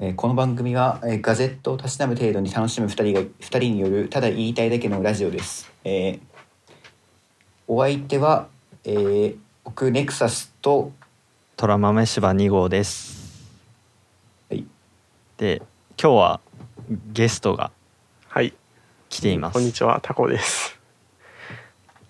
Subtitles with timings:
[0.00, 5.70] えーこの番組は、えーガジェットをたしなむ程度に楽しむ2人が二人によるただ言いたいだけのラジオです。
[5.84, 6.20] えー
[7.66, 8.48] お相手は、
[8.84, 10.92] えー僕ネクサスと、
[11.56, 13.48] トラ豆柴2号です
[14.50, 14.66] はい、
[15.38, 15.62] で
[15.98, 16.40] 今日は
[17.12, 17.70] ゲストが
[18.28, 18.52] はい、
[19.08, 20.78] 来ていますこんにちは、タコです。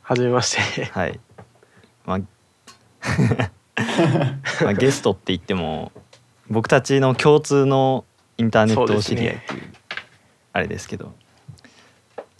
[0.02, 0.84] はじめまして。
[0.86, 1.20] はい
[2.06, 2.20] まあ
[4.62, 5.92] まあゲストって言っても
[6.50, 8.04] 僕たちの共通の
[8.38, 9.62] インターネット知り合いっていう
[10.52, 11.12] あれですけど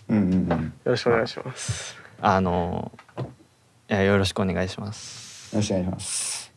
[0.09, 1.97] うんうんうん、よよろしくお願いします。
[2.21, 6.53] あのいやよろしくお願いしますろしくお願いします。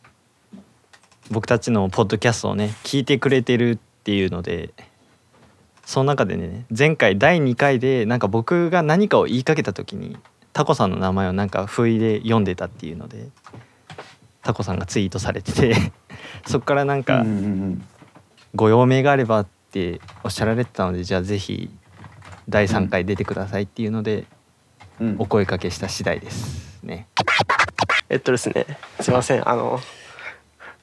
[1.30, 4.70] 僕たちのポッドキャストをね聞いてくれてるっていうので
[5.84, 10.16] その中でね前回第2回でなんか僕が何かを言いかけた時に
[10.52, 13.28] タコさんの名前をなんか不意で読んでたっていうので
[14.48, 15.92] タコさんがツイートされてて
[16.46, 17.84] そこからなんかうんうんうん
[18.54, 21.70] ご用命があればっておっしゃられてたのでじゃあぜひ
[22.48, 24.24] 第3回出てくださいっていうので
[25.00, 27.06] うんお声かけした次第ですね。
[28.08, 28.64] えっとですね、
[29.00, 29.80] すいません、あの。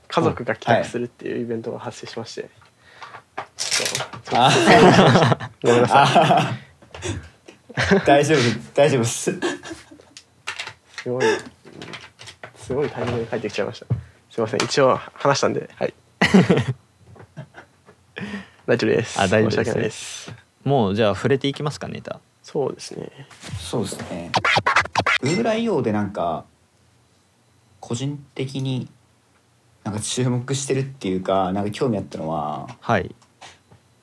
[0.08, 2.50] 家族が帰宅するっていうイベントが発生しまして。
[3.58, 3.86] ちょ
[4.18, 4.52] っとあ
[5.64, 6.56] ごめんなさ
[7.98, 8.06] い。
[8.06, 8.40] 大丈夫
[8.76, 9.34] 大丈夫です。
[11.02, 11.24] すごい。
[12.70, 13.86] うんすごいタイミングで帰ってきちゃいました。
[14.32, 15.94] すいません、一応話したんで、はい。
[18.66, 19.22] 大丈夫です。
[19.22, 20.34] あ大丈夫です申し訳ないです。
[20.64, 22.20] もうじゃあ触れていきますかネタ。
[22.42, 23.12] そうですね。
[23.60, 24.32] そうですね。
[25.22, 26.46] Google I/O でなんか
[27.80, 28.90] 個人的に
[29.84, 33.14] なんか注目してるっていうかなんか興味あったのは、はい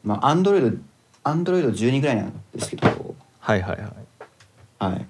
[0.04, 0.78] まあ Android
[1.24, 3.91] Android 12ぐらいなんですけど、はいはいはい。
[4.78, 5.06] はい。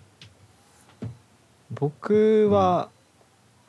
[1.70, 2.88] 僕は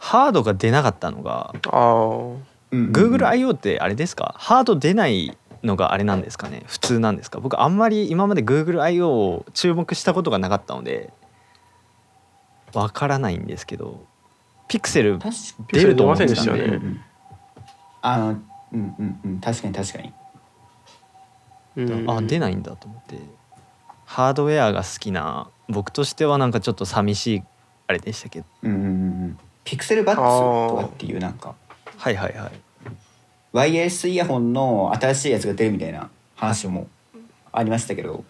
[0.04, 2.74] ハードが出なかったのがああ。
[2.76, 4.36] Google I/O ってあれですか？
[4.38, 6.64] ハード出ないのがあれなんですかね？
[6.66, 7.40] 普通なんですか？
[7.40, 11.14] 僕あんまり今まで Google I/O を注目したことがなかったので
[12.74, 14.04] わからないんですけど
[14.68, 15.20] ピクセル
[15.72, 16.64] 出ると思ってたん出ませんでしたよね。
[16.68, 17.02] でうん。
[18.02, 18.40] あのうん
[18.74, 19.40] うんうん。
[19.40, 20.14] 確かに確かに。
[21.78, 22.10] うん。
[22.10, 23.20] あ出ないんだと思って。
[24.06, 27.44] ハードウェアが好きな僕としてはなんかちょっと寂しい
[27.88, 28.46] あれでしたけど。
[28.64, 28.90] うんうんうんう
[29.28, 29.38] ん。
[29.64, 31.56] ピクセルバッツとかっていうなんか
[31.98, 32.52] はいはいはい
[33.52, 36.88] ワイヤレスイヤホンの新しいやつが出るみたいな話も
[37.52, 38.24] ありましたけど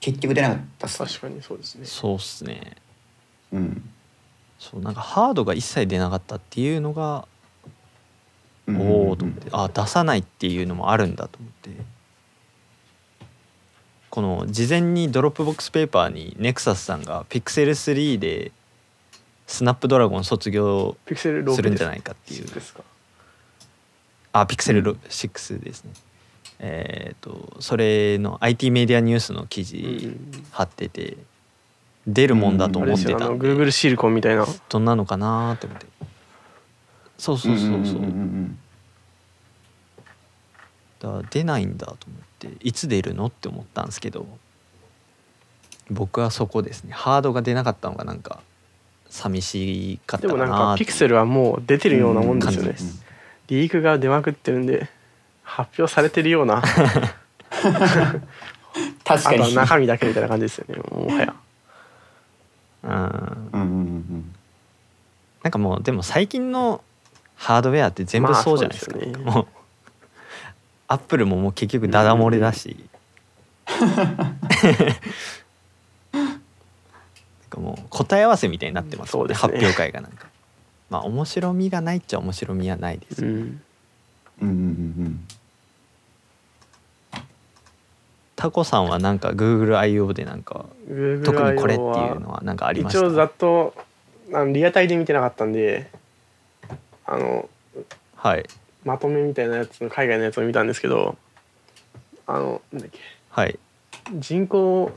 [0.00, 1.08] 結局出なかったっすね。
[1.08, 1.86] 確かにそうですね。
[1.86, 2.76] そうっすね
[3.52, 3.88] うん。
[4.58, 7.26] そうなんかハードが一切出なかったっていうのが
[8.68, 11.70] おおと思ってあ出さないっていうのもあるんだと思って
[14.10, 18.52] この事前に Dropbox Paper にネクサスさんが Pixel3 で
[19.46, 22.46] Snapdragon 卒業 Pixel6するんじゃないかっていう。
[22.46, 22.82] ですか？
[24.32, 25.92] あ Pixel6 ですね。
[26.60, 30.16] えっ、とそれの IT メディアニュースの記うん事
[30.50, 31.16] 貼ってて
[32.06, 33.46] 出るもんだと思ってたんで。
[33.48, 34.46] Google シリコンみたいな。
[34.68, 35.86] どんなのかなって思って。
[37.18, 37.90] そうそうそうそう,、んんん
[38.46, 38.58] ん
[41.00, 41.98] だ出ないんだと思っ
[42.40, 44.26] ていつ出るのって思ったんですけど
[45.90, 46.92] 僕はそこですね。
[46.92, 48.40] ハードが出なかったのがなんか
[49.14, 52.74] 寂しかったでもかななんかピクセルはもう出てるようなもんですよね。
[53.46, 54.88] リークが出まくってるんで
[55.44, 56.60] 発表されてるような。
[59.04, 59.42] 確かに。
[59.42, 60.82] は中身だけみたいな感じですよね。
[60.90, 61.32] もはや。
[62.82, 62.90] うん。
[62.90, 63.00] うん
[63.52, 64.34] うんうん
[65.44, 66.82] なんかもうでも最近の
[67.36, 69.30] ハードウェアって全部そうじゃないですか、まあそうですよね。
[69.30, 69.46] もう。
[70.88, 72.88] アップルももう結局ダダ漏れだし、
[73.66, 74.38] なん
[77.54, 79.64] かもう答え合わせみたいになってますもんねそうですね。
[79.64, 80.26] 発表会がなんか。
[80.90, 83.24] まあ面白みがないっちゃ面白みはないです。
[83.24, 83.34] よ、うん。
[83.34, 83.62] うん
[84.40, 84.50] うんうんう
[85.08, 85.24] ん
[88.36, 90.66] タコさんはなんか GoogleIO でなんか
[91.24, 92.98] 特にこれっていうのはなんかありました？
[92.98, 93.72] 一応ざっと
[94.32, 95.88] あのリアタイで見てなかったんで
[97.06, 97.48] あの
[98.16, 98.44] はい。
[98.84, 101.16] まとめみたいなやつの海外のやつを見たんですけど
[102.26, 102.98] あのなんだっけ。
[103.30, 103.58] はい。
[104.18, 104.92] 人工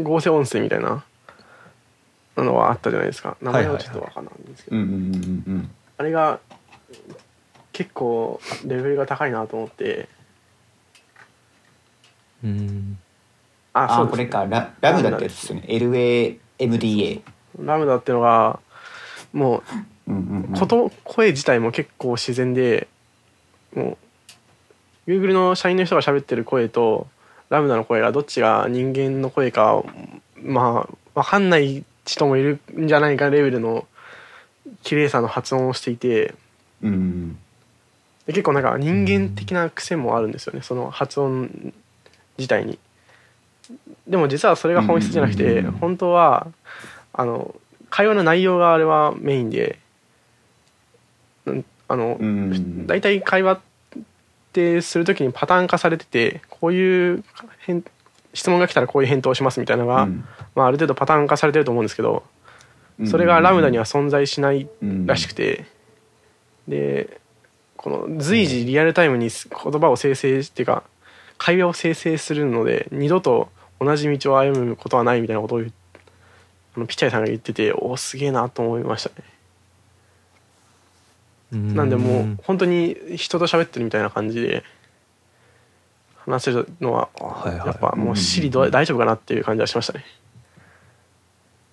[0.00, 1.04] 合成音声みたいな
[2.42, 3.36] のはあったじゃないですか。
[3.40, 4.76] 名前はちょっとわかんないんですけど、
[5.98, 6.40] あれが
[7.72, 10.08] 結構レベルが高いなと思って。
[12.42, 12.98] うん。
[13.72, 14.10] ああそうね。
[14.10, 14.46] これか。
[14.46, 15.66] ララムダってやつですよね。
[15.68, 17.22] LAMDA
[17.60, 18.58] ラムダってのが
[19.32, 19.62] も
[20.06, 20.54] うんうんうん。
[20.54, 22.88] うこと声自体も結構自然で
[23.74, 23.96] も
[25.06, 27.06] う Google の社員の人が喋ってる声と
[27.50, 29.82] ラムダの声がどっちが人間の声か
[30.42, 33.86] まあ分かんない人もいるんじゃないかレベルの
[34.82, 36.34] 綺麗さの発音をしていて
[36.82, 37.38] うん。
[38.26, 41.74] で結構なんか人間的な癖もあるんですよねその発音
[42.38, 42.78] 自体に。
[44.06, 45.72] でも実はそれが本質じゃなくてうん。
[45.72, 46.48] 本当は
[47.12, 47.54] あの
[47.90, 49.78] 会話の内容があれはメインで
[51.46, 52.86] うんあのうん。
[52.86, 53.60] 大体会話っ
[54.52, 57.24] てするときにパターン化されててこういう
[57.66, 57.82] 返
[58.34, 60.24] 質問が来たらこういう返答をしますみたいなのが、うん。
[60.54, 62.22] まあ、ある程度パターン化されてると思うんですけど
[63.06, 64.68] それがラムダには存在しない
[65.06, 65.66] らしくて
[66.68, 67.20] で
[67.76, 70.84] この随時リアルタイムに言葉を生成っていうか
[71.36, 73.48] 会話を生成するので二度と
[73.80, 79.16] 同じ道を歩むことはないみたいなことをあのピッチャイさんが言ってておおすげえなと思いましたね。
[81.74, 84.64] なんでもう本当に人と喋ってるみたいな感じで
[86.24, 87.66] 話せるのは、はいはい。
[87.66, 90.04] やっぱもうシリど大丈夫かなっていう感じはしましたね。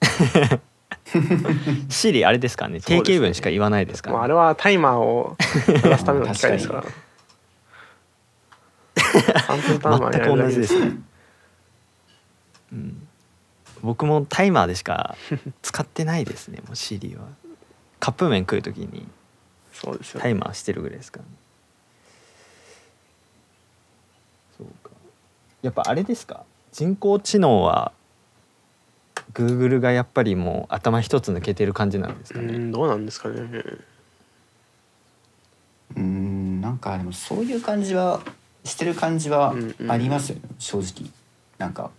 [1.89, 2.79] シリあれですかね。
[2.79, 5.35] 定型文しか言わないですかもうあら、れはタイマーを
[5.67, 6.83] 鳴らすための機械ですから。
[8.95, 10.97] 3分タイマーやるだけ全く同じですね、
[12.71, 13.07] うん、
[13.81, 15.15] 僕もタイマーでしか
[15.61, 16.61] 使ってないですね。
[16.67, 17.23] もうシリは。
[18.01, 19.07] カップ麺食う時に
[19.71, 21.31] そうですよタイマーしてるぐらいですからね
[24.57, 24.89] そうか
[25.61, 26.43] やっぱあれですか？
[26.71, 27.91] 人工知能は
[29.33, 33.63] Google がやっぱりもう頭一つ抜けてる感じなんですかね、うんどうなんですかね。
[35.95, 38.21] うんなんかでもそういう感じは
[38.63, 39.91] してる感じはうんうん。
[39.91, 41.09] ありますよね、正直。
[41.57, 41.91] なんか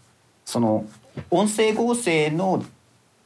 [0.45, 0.87] その
[1.31, 2.65] 音声合成の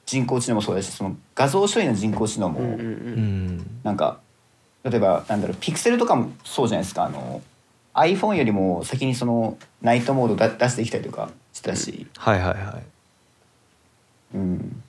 [0.05, 3.81] 人工知能もそうだしその画像処理の人工知能も、うんうんううんん。
[3.83, 4.21] なんか
[4.85, 7.05] 例えばなんだろうピクセルとかもそうじゃないですか。
[7.05, 7.43] あの
[7.96, 12.82] iPhone よりも先にそのナイトモードだ出してきたりとかしてたし、はいはいはい。
[14.34, 14.82] うん、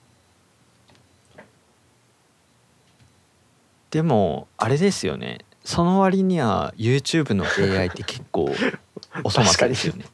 [3.90, 5.38] でもあれですよね。
[5.64, 8.50] その割には YouTube の AI って結構
[9.24, 10.04] お粗末ですよね。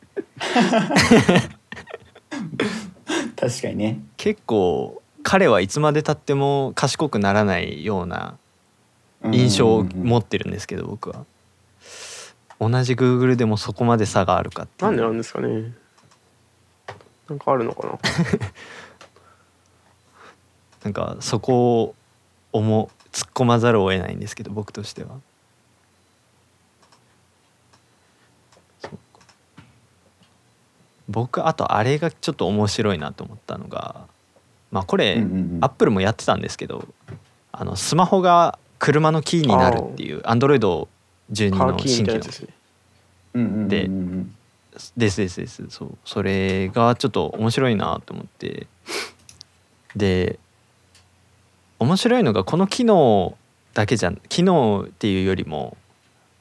[3.36, 4.00] 確かにね。
[4.16, 8.36] 結構彼はいつまでたっても賢くならないような
[9.32, 11.24] 印象を持ってるんですけど僕は
[12.68, 14.90] 同じ Google でもそこまで差があるかっていう。
[14.90, 15.72] なんでなんですかね。
[17.28, 17.98] なんかあるのかな。
[20.84, 21.94] なんかそこを
[22.52, 25.16] 思う突っ込まざるを得ないんですけど僕としては。
[31.06, 34.06] 僕あとあれがちょっと面白いなと思ったのが
[34.70, 35.58] まあこれ、うんうんうん。
[35.60, 36.88] アップルもやってたんですけど
[37.52, 40.88] あのスマホが車のキーになるっていうアンドロイド
[41.32, 42.20] 12のカーキー新規
[43.34, 43.68] の。
[43.68, 43.88] でで
[44.96, 45.64] ですですです。
[45.68, 45.98] そう。
[46.04, 48.66] それがちょっと面白いなと思って。
[49.96, 50.38] で
[51.78, 53.36] 面白いのがこの機能
[53.74, 55.76] だけじゃ機能っていうよりも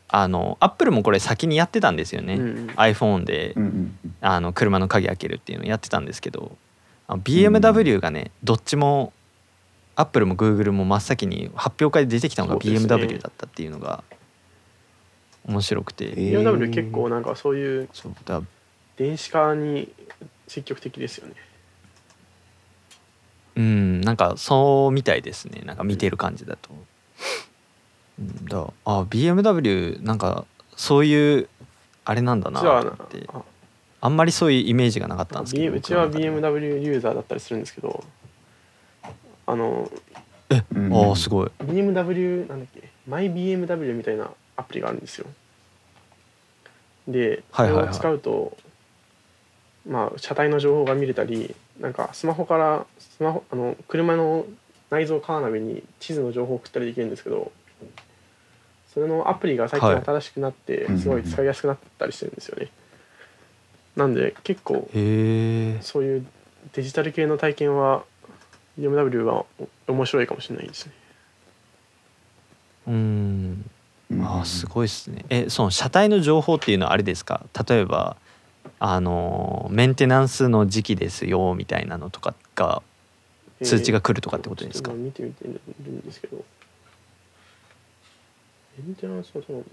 [0.08, 2.68] あのアップルもこれ先にやってたんですよね、うんうん。
[2.72, 4.16] iPhone でうんうんうん。
[4.22, 6.58] あの車の鍵開けるっていうのをやってたんですけど。
[7.08, 9.14] BMW がねどっちも
[9.96, 14.04] アップルも Google も真っ先に発表会で出てきたのが BMW だったっていうのが
[15.46, 16.42] 面白くて、えー。
[16.42, 17.90] BMW 結構なんかそういう
[18.98, 19.92] 電子化に
[20.48, 21.36] 積極的ですよね。
[23.56, 25.62] うんなんかそうみたいですね。
[25.66, 26.70] なんか見てる感じだと。
[28.20, 30.46] うんだあ BMW なんか
[30.76, 31.50] そういう
[32.06, 33.28] あれなんだなって。
[33.34, 33.42] あ
[34.02, 38.04] あんまりそういうイメージがなかったんですけどうちは BMW ユーザーだったりするんですけど
[39.46, 39.90] あの
[40.76, 40.94] うん。
[40.94, 41.52] ああすごい。
[41.60, 42.90] BMW なんだっけ？
[43.08, 45.28] マイ BMW みたいなアプリがあるんですよ。
[47.08, 48.58] でそれを使うと、
[49.88, 54.46] まあ車体の情報が見れたりなんかスマホからスマホあの車の
[54.90, 57.52] 内蔵カーナビに地図の情報を送ったりできるんですけど
[58.94, 60.04] それのアプリが最近はい。
[60.06, 62.70] 新しくなってうんすごい使いやすくなったりしてるんですよね。
[63.96, 64.88] なんで結構
[65.82, 66.26] そういう
[66.74, 68.04] デジタル系の体験は
[68.80, 69.46] BMW は
[69.88, 70.94] 面白いかもしれないですね。
[72.88, 73.70] うん
[74.14, 74.26] うん。
[74.26, 75.26] あーすごいですね。
[75.30, 77.46] えその車体の情報っていうのはあれですか？
[77.68, 78.18] 例えば
[78.80, 82.82] あのメンテナンスの時期ですよみたいなのとかが
[83.64, 84.92] 通知が来るとかってことですか？
[84.92, 85.52] ちょっ今見てみてる
[85.92, 86.44] んですけど。
[88.78, 89.70] メンテナンスはどうなんだ。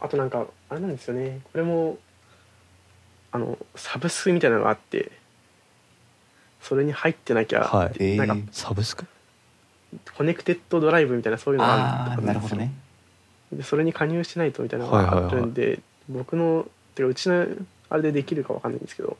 [0.00, 1.40] あとなんかあれなんですよね。
[1.52, 1.96] これも
[3.32, 5.10] あのサブスクみたいなのがあって
[6.60, 7.92] それに入ってなきゃ、はい。
[7.98, 9.06] えーなんかサブスク？
[10.14, 12.26] コネクテッドドライブみたいなそういうのがあああるとかですよ。
[12.26, 12.74] なるほどね
[13.52, 17.46] でそれに加入してないとみたいなのがあるんで、僕のてかうちの
[17.90, 19.16] あれでできるかわかんないんですけど。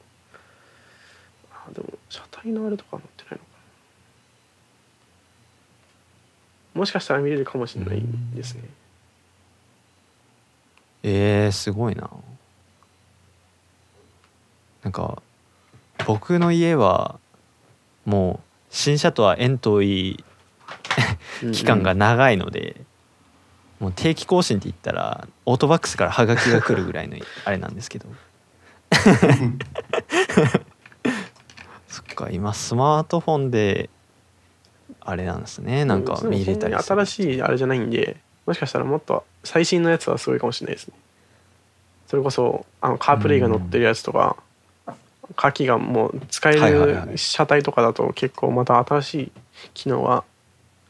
[1.50, 3.44] あでも車体のあれとか載ってないのか
[6.74, 6.80] な。
[6.80, 8.02] もしかしたら見れるかもしれない
[8.34, 8.62] ですね。
[11.02, 12.10] えー、すごいな。
[14.82, 15.22] なんか
[16.06, 17.18] 僕の家は
[18.04, 20.24] もう新車とは縁遠い
[21.52, 22.80] 期間が長いので、
[23.80, 28.08] もう定期更新って言ったらオートバックスからハガキが来るぐらいの あれなんですけど。
[31.88, 33.90] そっか今スマートフォンで
[35.00, 35.84] あれなんですね。
[35.84, 38.16] なんか見れたり新しいあれじゃないんで
[38.46, 40.94] もしかしたらもっと最新のやつはすごいかもしれないですね。
[42.06, 44.36] それこそあのカープレイが乗ってるやつとか
[45.36, 49.32] カキがもう使える車体とかだと結構また新しい
[49.74, 50.24] 機能は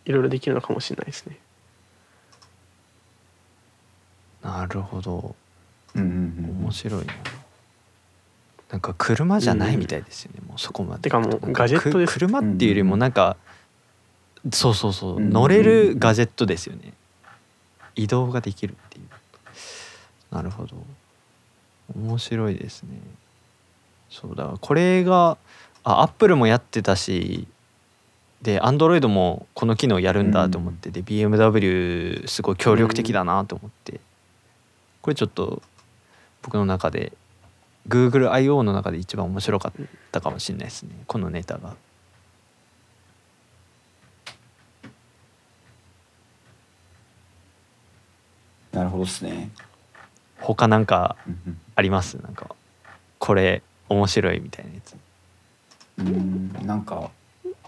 [0.04, 1.36] いろいろできるのかもしれないですね
[4.42, 5.34] なるほど。
[5.94, 7.14] うんうんうん面白いな。
[8.70, 11.02] なんか車じゃないみたいですよね、もうそこまで。
[11.02, 12.12] てかもうガジェットです。
[12.12, 13.36] く車っていうよりもなんか、
[14.52, 16.92] そうそうそう、うん乗れるガジェットですよね。
[17.96, 20.34] 移動ができるっていう。
[20.34, 20.76] なるほど。
[21.96, 22.90] 面白いですね。
[24.10, 24.54] そうだ。
[24.60, 25.38] これが
[25.84, 27.48] あアップルもやってたし
[28.42, 34.00] でアンドロイドもこの機能やるんだと思って、で BMW すごい協力的だなと思って、
[35.08, 35.62] これちょっと
[36.42, 37.14] 僕の中で
[37.88, 41.76] GoogleIO の中で一番面白かったかもしれないですねこのネタが。
[48.72, 49.50] なるほどですね。
[50.40, 52.18] 他なんかうんあります？
[52.22, 52.54] なんか
[53.18, 54.94] これ面白いみたいなやつ。
[56.00, 56.10] うんう
[56.62, 57.10] んなんか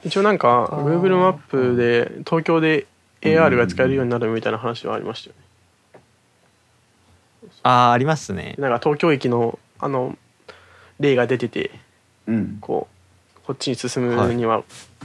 [0.04, 2.86] 一応なんか Google マップで東京で
[3.22, 5.49] AR が使えるようになるみたいな話はありましたよね
[7.62, 8.54] あーありますね。
[8.58, 10.16] なんか東京駅のあの
[10.98, 11.70] 例が出てて
[12.26, 12.58] うん。
[12.60, 14.62] こうこっちに進むには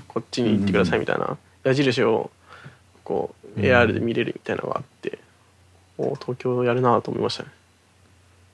[0.08, 2.30] こっちに行ってくださいみたいな矢印を
[3.04, 5.20] こううん AR で見れるみたいなのがあって、
[5.98, 7.50] お東京やるなと思いましたね。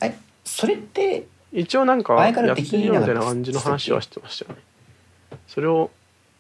[0.02, 4.62] えそれって一応なんかやってできなかったるよみたいな感じの話はしてましたよね。
[5.48, 5.92] それを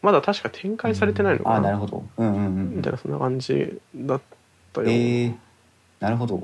[0.01, 2.03] まだ確か展開されてないのかなあなるほど。
[2.17, 2.75] うんうんうん。
[2.77, 4.21] みたいなそんな感じだっ
[4.73, 5.35] たよ、えー、
[5.99, 6.43] なるほど。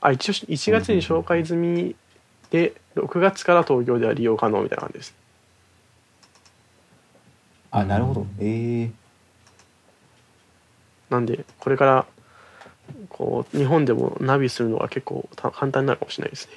[0.00, 1.96] あ一応1月に紹介済み
[2.50, 5.14] で6月から東京では利用可能みたいな感じです。
[7.70, 8.26] あなるほど。
[8.38, 8.90] えー、
[11.10, 12.06] なんでこれから
[13.08, 16.52] こう日本でもナビするのが結構た簡単になるかもしれないですね。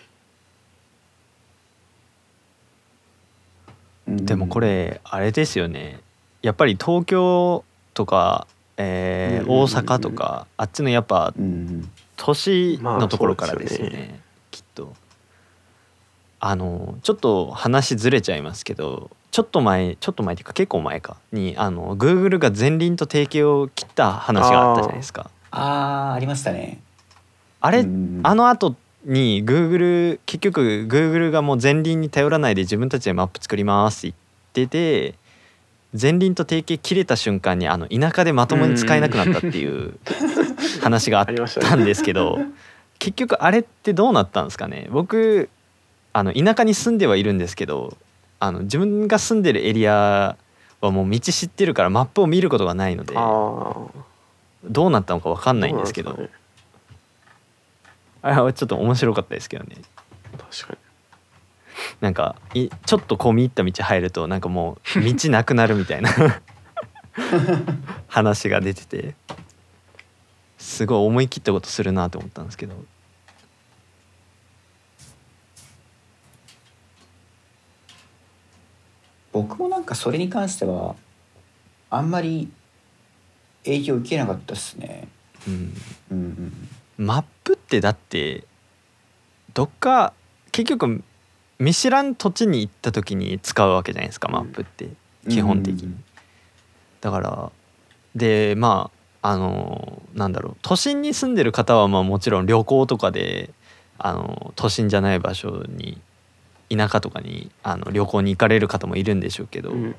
[4.08, 4.26] うん。
[4.26, 6.00] でもこれあれですよね。
[6.42, 11.34] やっぱり東京とか、えー大阪とかあっちのやっぱ
[12.20, 14.16] うんうん都市のところからまあですよね,、そうですよ
[14.52, 14.94] きっと。
[16.42, 25.30] あのちょっと話ずれちゃいますけどちょっと前ちょっと前っていうか結構前かにあの Google が前輪と提携を切った話があったじゃないですか。
[25.52, 26.82] あーありましたね。
[27.62, 27.88] あれ、うん。
[27.88, 34.16] うんあの後に Google 結局 Google がもう前輪に頼らないで自分たちでマップ作りますって
[34.54, 35.16] 言ってて
[36.00, 39.98] 前輪と提携切れた瞬間にあの田舎でまともに使えなくなったっていう
[40.82, 42.40] 話があったんですけど
[42.98, 44.88] 結局あれってどうなったんですかね？
[44.92, 45.50] 僕
[46.12, 47.98] あの田舎に住んではいるんですけど
[48.40, 50.38] あの自分が住んでるエリア
[50.82, 53.14] はもう道知ってるからマップを見ることがないので
[54.64, 56.12] どうなったのか分かんないんですけど。
[56.12, 56.40] どうなんです
[58.22, 59.78] あれはちょっと面白かったですけどね。
[60.38, 60.78] 確かに。
[62.02, 66.12] なんかいちょっと込み入った道入るとなんかもう道なくなるみたいな。
[68.08, 69.16] 話が出てて
[70.60, 72.76] すごい思い切ったことするなと思ったんですけど。
[79.32, 80.96] 僕もなんかそれに関しては
[81.90, 82.52] あんまり
[83.64, 85.08] 影響受けなかったですね。
[85.48, 85.74] うん。
[86.12, 88.44] うんうんマップってだって
[89.54, 90.14] どっか
[90.52, 91.02] 結局
[91.58, 94.90] 見知らん土地に行った時に使うわけじゃないですかマップって。
[95.30, 95.84] 基本的に。
[95.84, 96.04] うん。
[97.00, 97.52] だから
[98.14, 103.50] でまああのなんだろう都心に住んでる方はまあもちろん旅行とかで
[103.98, 106.00] あの都心じゃない場所に
[106.70, 109.96] 田舎とかにあの旅行に行かれる方もいるんでしょうけど、うん。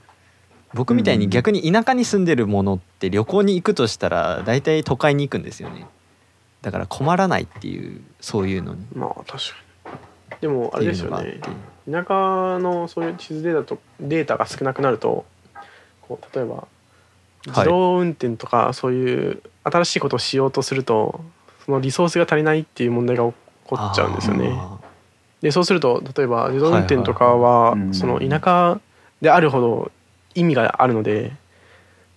[0.72, 5.86] 僕みたいに逆に田舎に住んでるものって旅行に行くとしたら大体都会に行くんですよね。
[6.62, 8.86] だから困らないっていうそういうのに。
[8.94, 9.36] まあ確か
[10.30, 10.36] に。
[10.40, 11.40] でもあれですよね。
[11.90, 15.24] 田舎のそういう地図データとデータが少なくなると
[16.02, 16.68] こう例えば
[17.47, 21.20] 自動運転とかそういう新しいことをしようとすると
[21.64, 24.50] そのリソースが足りないっていう問題が起こっちゃうんですよね。
[24.52, 24.78] あ
[25.40, 28.80] でそうすると例えば自動運転とかはその田舎
[29.23, 29.92] であるほど
[30.35, 31.32] 意味があるので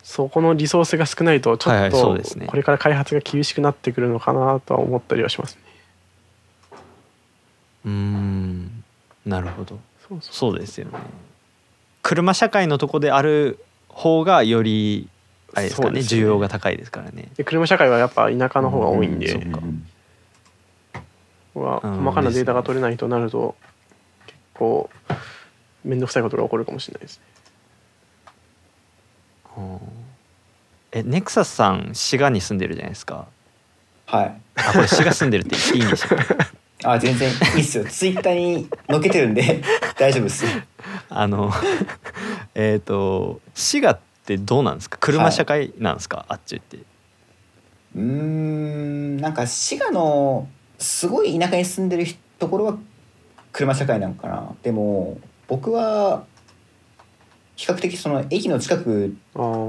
[0.04, 5.62] そこのリソースが少ないとちょっとこれから開発が厳しくなってくるのかなとは思ったりはしますね。
[7.86, 8.84] うーん。
[9.26, 9.80] なるほど。
[10.08, 10.34] そうそう。
[10.34, 11.00] そうですよね。
[12.02, 15.08] 車社会のとこである方がより
[15.56, 16.00] あれですかねね。
[16.02, 17.30] 需要が高いですからね。
[17.38, 19.88] で車社会はやっぱ田舎の方が多いんで、うんそうかうん
[21.54, 23.56] ここはうん細かなデータが取れないとなると
[24.26, 24.90] 結構
[25.84, 27.24] 面倒くさいことが起こるかもしれないですね。
[29.58, 29.80] うん。
[30.92, 33.28] えネクサスさん滋賀に住んでるじゃないですか。
[34.08, 34.42] はい。
[34.56, 36.26] あこれ滋賀住んでるっていいんでしょうか？
[36.86, 37.86] あ全然いいっすよ。
[37.86, 39.62] ツイッターに載っけてるんで
[39.98, 40.46] 大丈夫っす。
[41.10, 41.52] あの
[42.56, 44.98] えっと滋賀ってどうなんですか？
[45.00, 46.78] 車社会なんですか、あっちって。
[46.78, 50.48] うーんなんか滋賀の
[50.80, 52.06] すごい田舎に住んでる
[52.40, 52.78] ところは
[53.52, 54.56] 車社会なのかな。
[54.64, 56.26] でも僕は
[57.56, 59.16] 比較的その駅の近く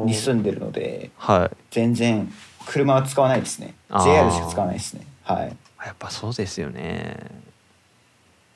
[0.07, 1.57] に住んでるのではい。
[1.71, 2.33] 全然
[2.67, 3.75] 車は使わないですね。
[3.91, 5.07] JR しか使わないですね。
[5.23, 5.57] はい。
[5.85, 7.19] やっぱそうですよね。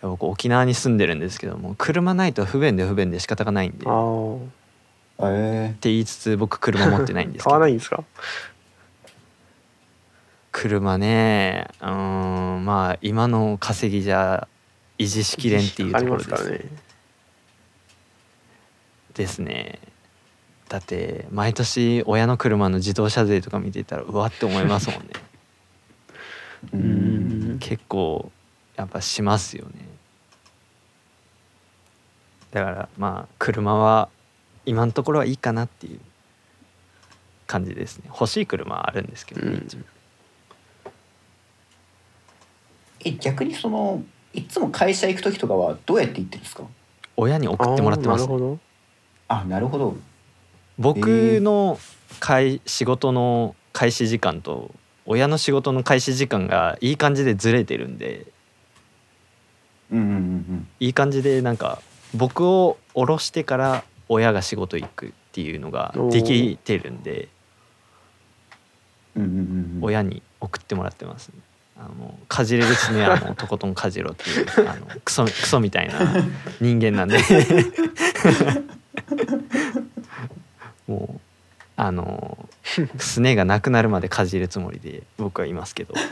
[0.01, 3.85] 僕沖縄に住んでるんですけども車ないと不便で不便で仕方がないんで
[5.21, 8.05] えて言いつつ僕車持ってないんですけ買わどないんですか？
[10.53, 14.49] 車ねうーんまあ今の稼ぎじゃ
[14.99, 16.25] 維持しきれんっていうところです。
[16.25, 16.65] すからね。
[19.15, 19.79] ですね。
[20.69, 25.09] だって毎年親の車の自動車税とか見てたらうわって思いますもんね。
[26.75, 27.59] ううんん。
[27.61, 28.31] 結構
[28.77, 29.73] やっぱしますよね。
[32.51, 34.09] だからまあ車は
[34.69, 36.01] 今のところはいいかなっていう
[37.47, 38.05] 感じですね。
[38.09, 39.85] 欲しい車はあるんですけどね、うん。
[43.01, 44.03] え逆にその
[44.35, 46.65] いつも会社行く時とかはどうやって行ってるんですか？
[47.17, 48.59] 親に送ってもらってます、あーなるほど。
[49.29, 49.97] あなるほど。
[50.79, 51.79] 僕の
[52.21, 54.71] 会仕事の開始時間と
[55.07, 58.27] 親の仕事の開始時間がいい感じでずれてるんで
[59.91, 60.69] うんうんうん。
[60.81, 61.81] いい感じでなんか
[62.15, 67.29] 僕を降ろしてから親が仕事行くっていうのができてるんで
[69.17, 69.43] うんうんうんうん。
[69.77, 71.35] うん親に送ってもらってます、ね、
[71.77, 75.95] あのかじれる爪はもうとことんかじろっていう あのクソクソみたいな
[76.61, 77.19] 人間なんで。
[80.87, 81.21] もう
[81.77, 82.49] あの
[82.99, 85.95] すねがなくなるまでかじるつもりで僕はいますけど。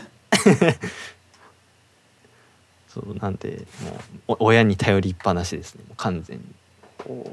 [2.88, 5.84] そうなんでもうお親に頼りっぱなしですね。
[5.96, 6.44] 完全に
[7.06, 7.30] おー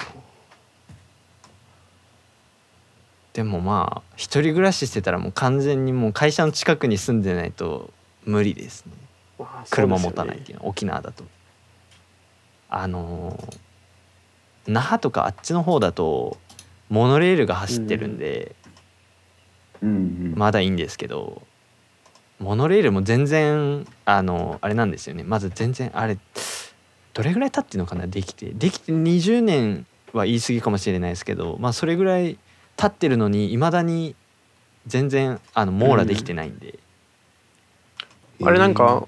[3.33, 7.91] でもまあ一人暮らししてたらもう完全にもう会社の近くに住んでないと
[8.25, 8.93] 無理ですね。
[9.39, 11.23] まあ車持たないっていうのは沖縄だと。
[12.69, 13.57] あのー
[14.65, 16.37] 那覇とかあっちの方だと
[16.89, 18.55] モノレールが走ってるんで、
[19.81, 20.33] うんうん。
[20.37, 21.41] まだいいんですけど
[22.39, 25.23] モノレールも全然あのあれなんですよね。
[25.23, 26.17] まず全然あれ
[27.13, 28.51] どれぐらい経ってるのかなできて。
[28.51, 32.37] できて20年は言い過ぎかもしれないですけどまあそれぐらい
[32.75, 34.15] 経ってるのにいまだに
[34.87, 36.79] 全然あの網羅できてないんで、
[38.43, 39.07] あれなんか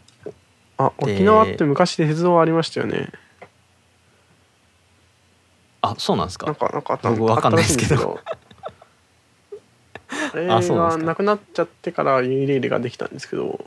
[0.78, 3.12] あで沖縄って昔鉄道ありましたよね。
[5.82, 6.46] あそうなんですか。
[6.48, 8.20] なんかなんかあった僕わかんないですけど。
[10.08, 13.64] あったらしいんですけどあれがなくなっちゃってからユニレールができたんですけど、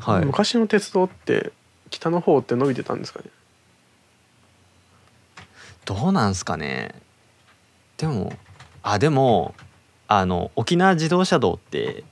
[0.00, 0.24] はい。
[0.24, 1.52] 昔の鉄道って
[1.90, 3.26] 北の方って伸びてたんですかね。
[5.84, 6.94] どうなんすかね
[7.96, 8.32] でも
[8.82, 9.54] あでも
[10.08, 12.04] あの沖縄自動車道って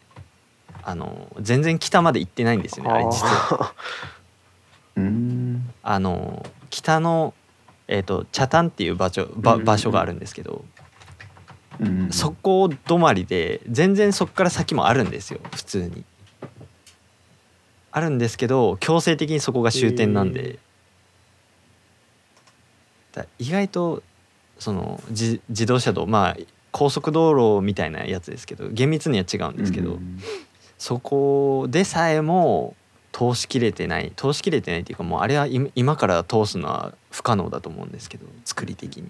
[0.82, 2.98] あの全然北まで行ってないんですよねあ。
[2.98, 3.58] れ実は。
[3.60, 3.74] あ
[4.96, 5.72] うん。
[5.82, 7.34] あの北の、
[7.88, 9.66] えー、と茶炭っていう場所ばうんうんうん。
[9.66, 10.64] 場所があるんですけど、
[11.80, 16.04] うんうんそこ止まりで全然そこから先もあるんですよ普通に。
[17.90, 20.58] あるんですけど強制的にそこが終点なんで、へ
[23.12, 24.02] だ意外と
[24.58, 26.36] その自自動車道まあ
[26.70, 30.20] 高速道路みたいなやつですけど厳密には違うんですけど、うん
[30.76, 32.74] そこでさえも
[33.12, 39.08] 通しきれてない通しきれてないっていうかもうあれは今今から通すのは不可能だと思うんですけど作り的に。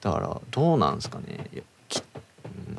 [0.00, 1.50] だからどうなんですかね。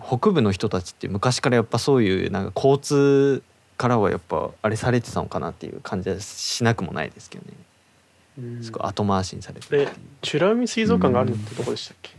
[0.07, 3.43] 北部の人たちって昔からやっぱそういうなんか交通
[3.77, 7.53] からはやっぱあれされてたのかなっていう感じはしなくもないですけどね。
[7.53, 7.68] うん
[8.61, 9.81] すごい後回しにされてる。
[9.83, 9.97] っていう
[10.33, 12.11] 美ら海水族館があるのってどこでしたっけ？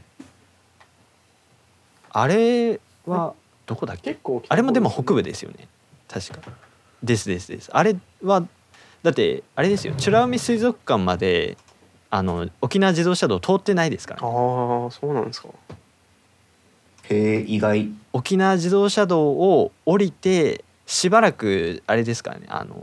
[2.12, 3.34] あれは
[3.66, 4.10] どこだっけ？
[4.10, 5.68] 結構あれもでも北部でですよね。
[6.08, 6.40] 確か。
[7.02, 7.70] ですですです。
[7.72, 8.44] あれは
[9.02, 9.94] だってあれですよ。
[9.96, 11.56] 美ら海水族館まで
[12.10, 15.48] あの沖縄自動車道通ってないですから、ああそうなんですか。
[17.04, 17.88] へえ意外。
[18.12, 22.76] 沖縄自動車道を降りてしばらくあれですからねあの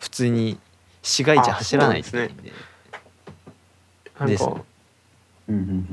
[0.00, 0.58] 普通に
[1.02, 2.52] 市街地走らないといけないんで
[4.26, 4.54] ですね。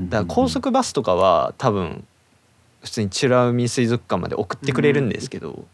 [0.08, 2.06] だから高速バスとかは多分
[2.82, 5.64] 普通に美ら海水族館まで送ってくれるんですけど、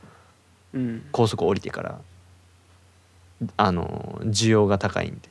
[0.73, 1.05] うん。
[1.13, 2.01] 高速降りてから
[3.57, 5.29] あの需要が高いんで。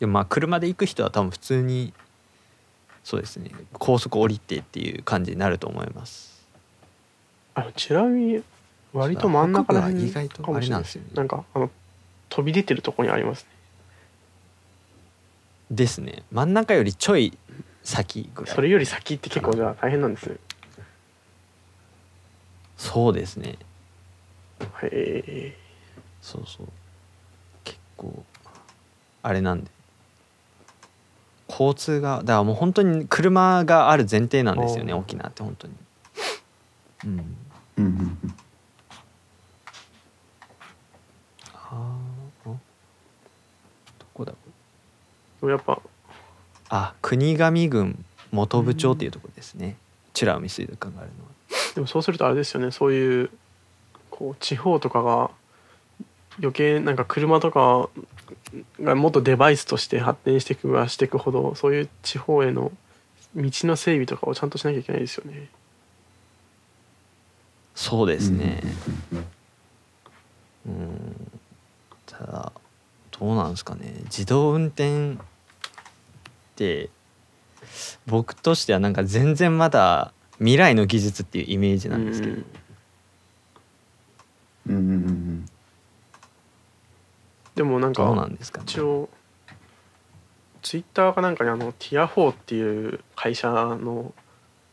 [0.00, 1.92] でもまあ車で行く人は多分普通に
[3.04, 6.46] そうですね高速降りてっていう感じになると思います。
[7.54, 8.42] あのチラ見
[8.92, 11.10] 割と真ん中ら意外とあれなんですよね。
[11.14, 11.70] なんかあの
[12.30, 13.48] 飛び出てるところにありますね。
[15.70, 16.22] ですね。
[16.32, 17.36] 真ん中よりちょい
[17.82, 18.54] 先ぐらい。
[18.54, 20.36] それより先って結構じゃあ大変なんですね。
[22.76, 23.58] そうですね。
[24.82, 25.56] へえ。
[26.22, 26.68] そうそう。
[27.64, 28.24] 結構
[29.22, 29.70] あれなんで。
[31.48, 35.74] 交通がだからもう本当に車がある前提なんですよね沖縄って本当に。
[37.04, 37.10] うん。
[37.10, 37.26] うん
[37.76, 37.86] うん
[38.22, 38.34] うん
[41.72, 42.58] あーあど
[44.14, 44.32] こだ
[45.40, 45.80] でもやっぱ。
[46.68, 49.76] あ国頭郡本部町っていうところですね。
[50.14, 51.30] 美ら海水族館があるのは。
[51.74, 52.70] でもそうするとあれですよね。
[52.70, 53.30] そういう
[54.10, 55.30] こう地方とかが
[56.38, 57.88] 余計なんか車とか
[58.80, 62.72] がもっとデバイスとして発展していくはしていくほどそういう地方への
[63.34, 65.48] 道の整備とかをちゃんとしなきゃいけないですよね。
[67.74, 68.62] そうですね。
[70.66, 70.72] うん。
[70.72, 71.40] うん。
[72.06, 72.59] ただど
[73.26, 73.92] うなんですかね。
[74.04, 75.16] 自動運転っ
[76.56, 76.90] て
[78.06, 82.44] 僕としてはなんか全然まだ未来の技術っていうイメージなんですけど、うん
[84.66, 85.46] うんうんうん
[87.54, 88.64] でもなんどうなかんですかね。
[88.66, 89.10] 一応
[90.62, 94.14] ツイッターかなんかにあのティア4っていう会社の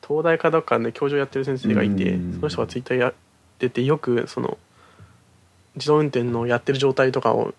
[0.05, 2.33] 東大かどっかで教授をやってる先生がいてうん。
[2.36, 3.13] その人がツイッターやっ
[3.60, 4.57] ててよくその
[5.75, 7.53] 自動運転のやってる状態とかを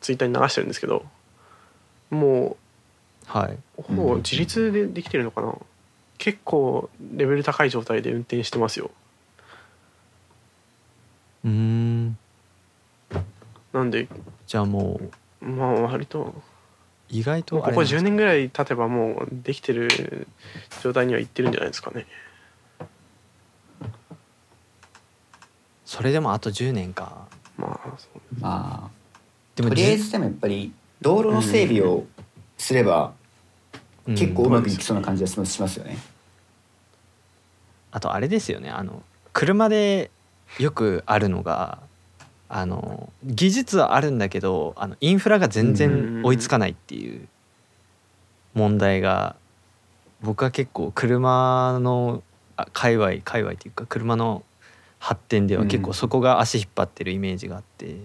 [0.00, 1.04] ツイッターに流してるんですけど
[2.10, 2.56] も
[3.26, 5.54] はい、うほぼ自立でできてるのかな？
[6.16, 8.90] 結構レベル高い状態で運転してますよ。
[11.44, 12.18] うーん。
[13.72, 14.08] なんで
[14.46, 14.98] じゃあも
[15.42, 16.34] うまあ割と
[17.10, 18.02] 意外とここ10あれなんですか？
[18.02, 20.26] 年ぐらい経てばもうできてる
[20.82, 22.06] 状態にはいってるんじゃないですかね。
[25.84, 27.28] それでもあと10年か。
[27.58, 28.90] まあそうま
[29.58, 32.06] でもあとりあえじずでもやっぱり道路の整備を
[32.56, 33.12] すれば
[34.06, 34.14] うん。
[34.14, 35.98] 結構うまくいきそうな感じがしますよね。
[37.90, 38.70] あとあれですよね。
[38.70, 40.10] あの車で
[40.58, 41.80] よくあるのが
[42.48, 47.28] あの技術はあるんだけどあのインフラが全然追いつかないっていう
[48.54, 49.36] 問題が
[50.22, 52.22] 僕は結構車の
[52.56, 54.42] あ界隈界隈っていうか車の
[54.98, 57.98] 発展では結構そこが足引っ張ってるイメージがあって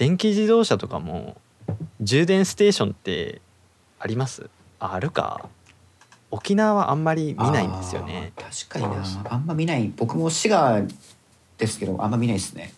[0.00, 1.36] 電気自動車とかも
[2.00, 3.42] 充電ステーションって
[3.98, 4.48] あります？
[4.78, 5.46] ああるか。
[6.30, 8.32] 沖縄はあんまり見ないんですよね。
[8.34, 9.92] 確かになあんま見ない。
[9.94, 10.84] 僕も滋賀
[11.58, 12.72] ですけどあんま見ないですね。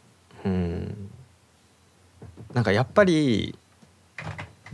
[0.45, 1.11] うん。
[2.55, 3.57] なんかやっぱり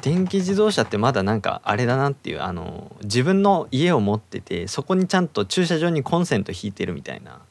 [0.01, 7.43] 電気自動車ってまだなんかあれだなっていうあの自分の家を持っててそこにちゃんと駐車場にコンセント引いてるみたいな。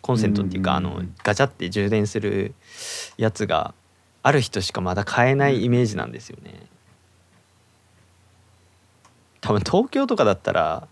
[0.00, 2.54] コンセントっていうかあのガチャって充電する
[3.16, 3.74] やつが
[4.22, 6.66] ある人しかまだ買えないイメージなんですよね。
[9.40, 10.86] 多分東京とかだったら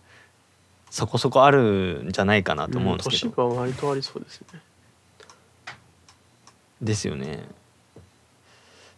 [0.91, 3.21] そこそこあるんじゃないかなと思うんですけど。
[3.21, 4.61] 都市部は割とありそうですね。
[6.83, 7.45] ですよね。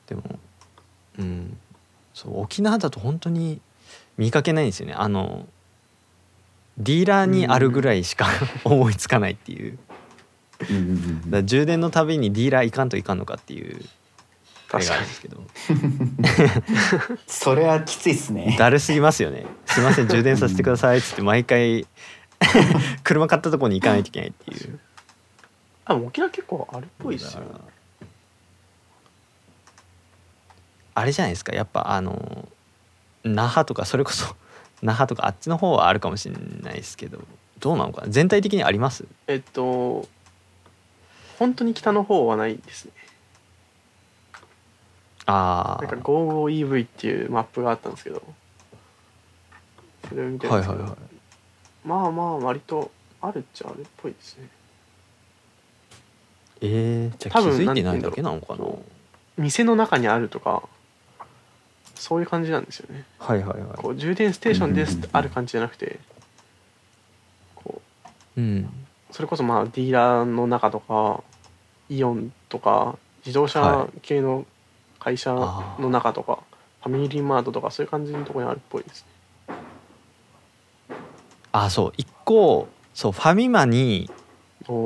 [0.06, 0.22] でも
[1.18, 1.58] うん。
[2.14, 3.60] そう沖縄だと本当に
[4.16, 4.94] 見かけないんですよね。
[4.94, 5.46] あの
[6.78, 8.26] ディーラーにあるぐらいしか
[8.64, 9.78] 思いつかないっていう。
[10.70, 13.84] うんうんうんだ充電のたびにディーラー行かんといかんのかっていう
[14.72, 15.42] 確かですけど。
[17.26, 18.56] それはきついっすね。
[18.58, 19.44] だるすぎますよね。
[19.66, 21.86] すいません充電させてくださいっつって毎回
[23.04, 24.80] 車買ったとこに行かないといけないっていう。
[25.84, 27.42] あ沖縄結構あるっぽいですよ
[30.94, 31.52] あれじゃないですか。
[31.54, 32.48] やっぱあの
[33.24, 34.34] 那覇とかそれこそ
[34.82, 37.18] 那覇とかあっちの方はあるかもしれないですけど。
[37.58, 38.08] どうなのかな。
[38.08, 39.04] 全体的にあります？
[39.28, 40.08] えっと
[41.38, 42.91] 本当に北の方はないですね
[45.26, 48.22] あなんか GoGoEV っていうマップがあったんですけど。
[50.08, 51.88] それを見てあるんですけど、はいはいはい。
[51.88, 54.48] まあまあ割とあるっちゃあるっぽいですね。
[56.60, 58.64] えー、じゃあ気多分づいてないだけなのかな？
[59.36, 60.64] 店の中にあるとか
[61.94, 63.04] そういう感じなんですよね。
[63.18, 63.76] はいはいはい。
[63.76, 66.00] こう充電ステーションですってある感じじゃなくて
[67.54, 67.80] こ
[68.36, 68.68] ううん。
[69.12, 71.22] それこそまあディーラーの中とか
[71.88, 74.46] イオンとか自動車系の
[75.02, 76.38] 会社の中とか、
[76.84, 79.04] ファミリーマートとかそういう感じのところにあるっぽいです
[79.48, 79.56] ね。
[81.50, 81.92] あそう。
[81.96, 84.08] 一個そうファミマに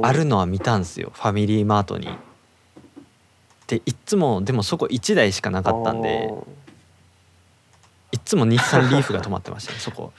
[0.03, 1.13] あるのは見たんですよ。
[1.15, 2.09] ファミリーマートに。
[3.67, 6.33] でいっつもでもそこ1台しかなかったんで
[8.13, 10.13] いっつも日産リーフが止まってましたね そこ。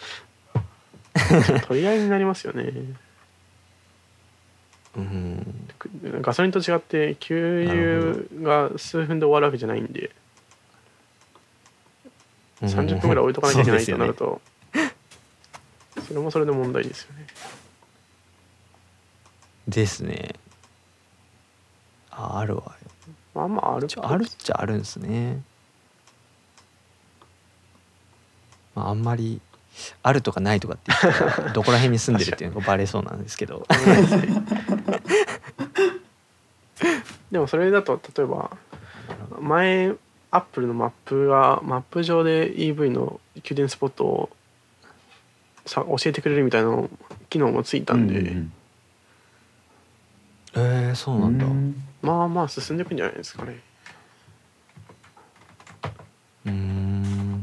[1.68, 2.72] 取り合いになりますよね。
[4.96, 5.67] うん
[6.22, 10.12] ガソリンと違って給油が数分で終わるわけじゃないんで
[12.62, 14.42] 30分ぐらい置いとかなきゃいけないとなると
[16.08, 17.28] それもそれで問題ですよね
[19.68, 20.34] ですね。
[22.10, 22.76] ああるわ
[23.36, 25.42] まあまああるあるっちゃあるんですね。
[28.74, 29.42] まああんまり
[30.02, 30.92] あるとかないとかって
[31.54, 33.68] どこら辺に住んでるっていうのがバレそうなんですけど。
[37.32, 38.58] でもそれだと例えば
[39.40, 39.94] 前
[40.32, 44.30] アップルのマップがマップ上で EV の給電スポットを
[45.66, 46.90] さ教えてくれるみたいなの
[47.30, 48.54] 機能もついたんで、うん
[50.56, 51.46] えー、そうなんだ。
[52.02, 53.60] まあまあ進んでいくんじゃないですかね。
[56.46, 57.42] うーん。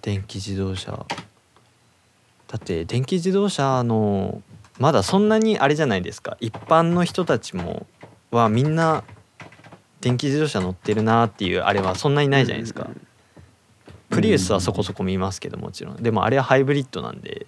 [0.00, 0.92] 電気自動車。
[0.92, 1.06] だ
[2.56, 4.42] って電気自動車の
[4.78, 6.36] まだそんなにあれじゃないですか。
[6.40, 7.86] 一般の人たちも
[8.30, 9.04] はみんな
[10.00, 12.90] 電気自動車乗ってるなっていうあれはそんなにないじゃないですか、
[14.10, 15.96] プリウスはそこそこ見ますけどもちろん。
[15.96, 17.46] でもあれはハイブリッドなんで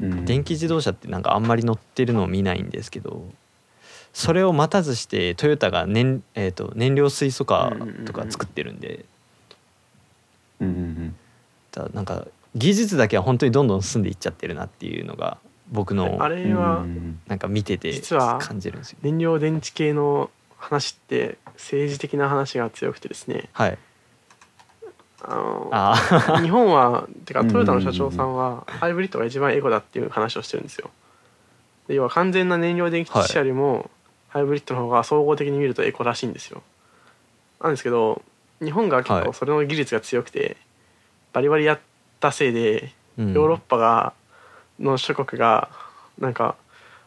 [0.00, 0.24] うん。
[0.24, 3.24] 電気自動車ってなんかあんまり乗ってるのを見ないんですけど
[4.12, 9.04] それを待たずしてトヨタが燃,、えー、と燃料水素カーとか作ってるんで
[10.60, 11.16] うんうん
[11.70, 15.38] だなんか技術だけは本当にどんどん進んでいっちゃってるなっていうのが
[15.70, 17.20] 僕のあれはうん。
[17.28, 18.98] なんか見てて実は感じるんですよ。
[19.02, 23.48] 燃料電池系の話って政治的な話が強くてですね。
[23.52, 23.78] はい、
[25.22, 26.42] あのあー。
[26.42, 27.50] 日本はてかうん。
[27.50, 30.90] トヨタの社長さんはハイブリッドが一番エコだっていう話をしてるんですよ。
[31.88, 33.90] で要は完全な燃料電池車よりも
[34.28, 36.62] ハイブリッドの方が総合的に見るとエコらしいんですよ。
[37.60, 38.22] なんですけど
[38.62, 39.26] 日本が結はい。
[39.26, 40.56] 構それの技術が強くて
[41.32, 41.80] バリバリやっ
[42.18, 43.32] たせいでうん。
[43.34, 44.12] ヨーロッパが
[44.80, 45.68] の諸国が
[46.18, 46.56] なんか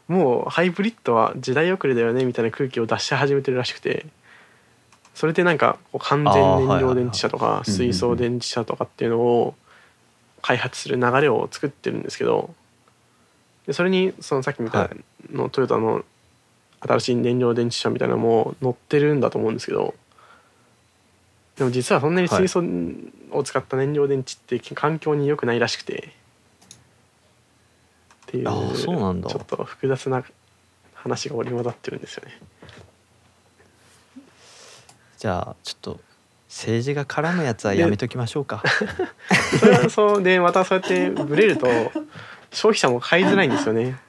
[0.07, 4.05] もうハイブリッドは時代遅れだよねみたいな空気を出し始めてるらしくて
[5.15, 9.55] それでなんか完全燃料電池車とか水素電池車とかっていうのを
[10.41, 12.53] 開発する流れを作ってるんですけど
[13.65, 14.89] でそれにそのさっき見たはい。
[15.31, 16.03] のトヨタの
[16.81, 19.93] 新しい燃料電池車みたいなのも乗ってるんだと思うんですけど
[21.55, 22.61] でも実はそんなに水素
[23.31, 26.11] を使った燃料電池って環境に良くないらしくて
[28.33, 30.23] っていうあーそうなんだちょっと複雑な
[30.95, 32.39] 話が織り交ざってるんですよね。
[35.19, 35.99] じゃあちょっと
[36.49, 38.63] 政治が絡むやつはやめときましょうか。
[39.59, 41.67] それはそうでまたそうやってブレると
[42.51, 43.99] 消費者も買いづらいんですよね。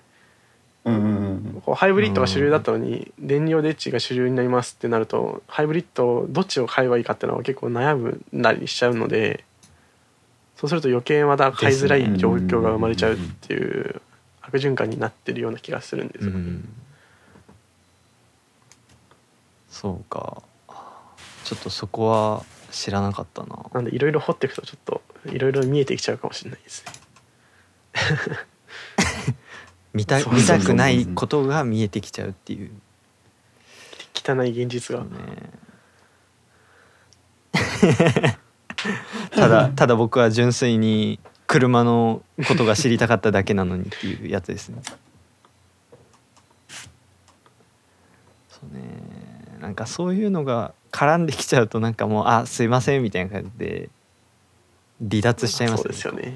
[0.84, 1.10] うんうんう
[1.58, 9.44] んこうハイブリッドが主流だったのに燃料電池が主流になりますってなるとハイブリッドどっちを買えばいいかっていうのは結構悩むなりしちゃうので
[10.56, 14.02] そうすると余計また買いづらい状況が生まれちゃうっていう
[14.54, 16.36] 悪循環になってるような気がするんですよね。
[16.36, 16.68] うん
[19.74, 20.40] そうか
[21.42, 23.58] ちょっとそこは知らなかったな。
[23.74, 26.92] なんでいろいろ掘っていくとちょっといろいろ見えてきちゃうかもしれないですね。
[29.92, 32.70] 見た見たくないことが見えてきちゃうっていう
[34.14, 35.02] 汚い現実が。
[35.02, 35.10] ね。
[39.32, 44.82] ただただ僕は純粋に車のことが知りたかっただけなのにっていうやつですね。
[48.48, 48.82] そうね
[49.60, 53.90] なんかそういうのが絡んできちゃうとなんかもうあすいませんみたいな感じで
[55.00, 56.34] 離脱しちゃいますそうですよね。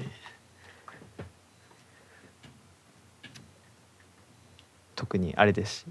[4.95, 5.85] 特にあれですし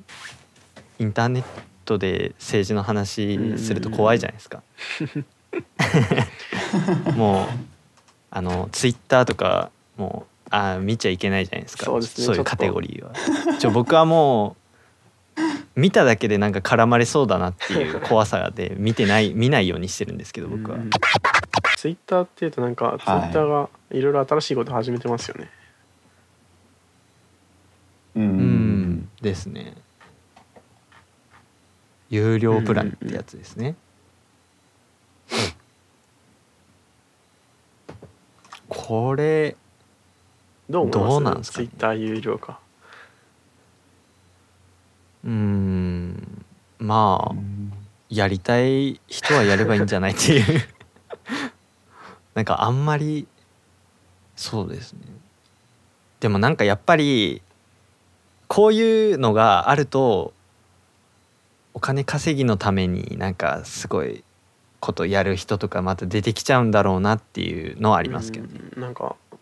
[0.99, 1.45] インターネッ
[1.87, 4.63] トで政治の話すると怖いじゃないですか。
[7.17, 7.49] もう
[8.31, 13.13] あのツイッターとかもうあ見ちゃいけないじゃないですかそうですねちょっというカテゴリーは。
[13.59, 14.57] ちょ僕はも
[15.37, 15.41] う
[15.77, 20.77] 見ただけでなんか絡まれそうだなっていう 怖さで見てない見ないようにしてるんですけど僕は。
[20.79, 20.91] うん
[21.77, 25.49] ツイッターっていうとなんかツイッターがいろいろ新しいこと始めてますよね。
[28.17, 28.31] うんううん
[28.95, 29.77] んですね。
[32.11, 33.77] 有料プランってやつですね。
[38.69, 39.57] これ
[40.69, 41.67] どうどうなんですかね？
[41.69, 42.59] ツイッター有料化。
[45.25, 46.45] うーん
[46.79, 47.73] まあうん。
[48.11, 50.63] やりたい人はやればいいんじゃないっていう。
[52.35, 53.27] なんかあんまり
[54.35, 55.01] そうですね。
[56.21, 57.43] でもなんかやっぱり
[58.47, 60.33] こういうのがあると
[61.75, 64.25] お金稼ぎのためになんかすごい
[64.81, 69.37] ことやる人とかまた出てきちゃうんだろうなっていうのはあありますけどね、なんかま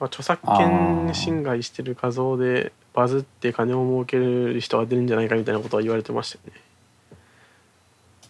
[0.00, 6.60] あ著作権侵害してる画像でバズって金を儲ける人が出るんじゃないかみたいなことは言われてましたよね。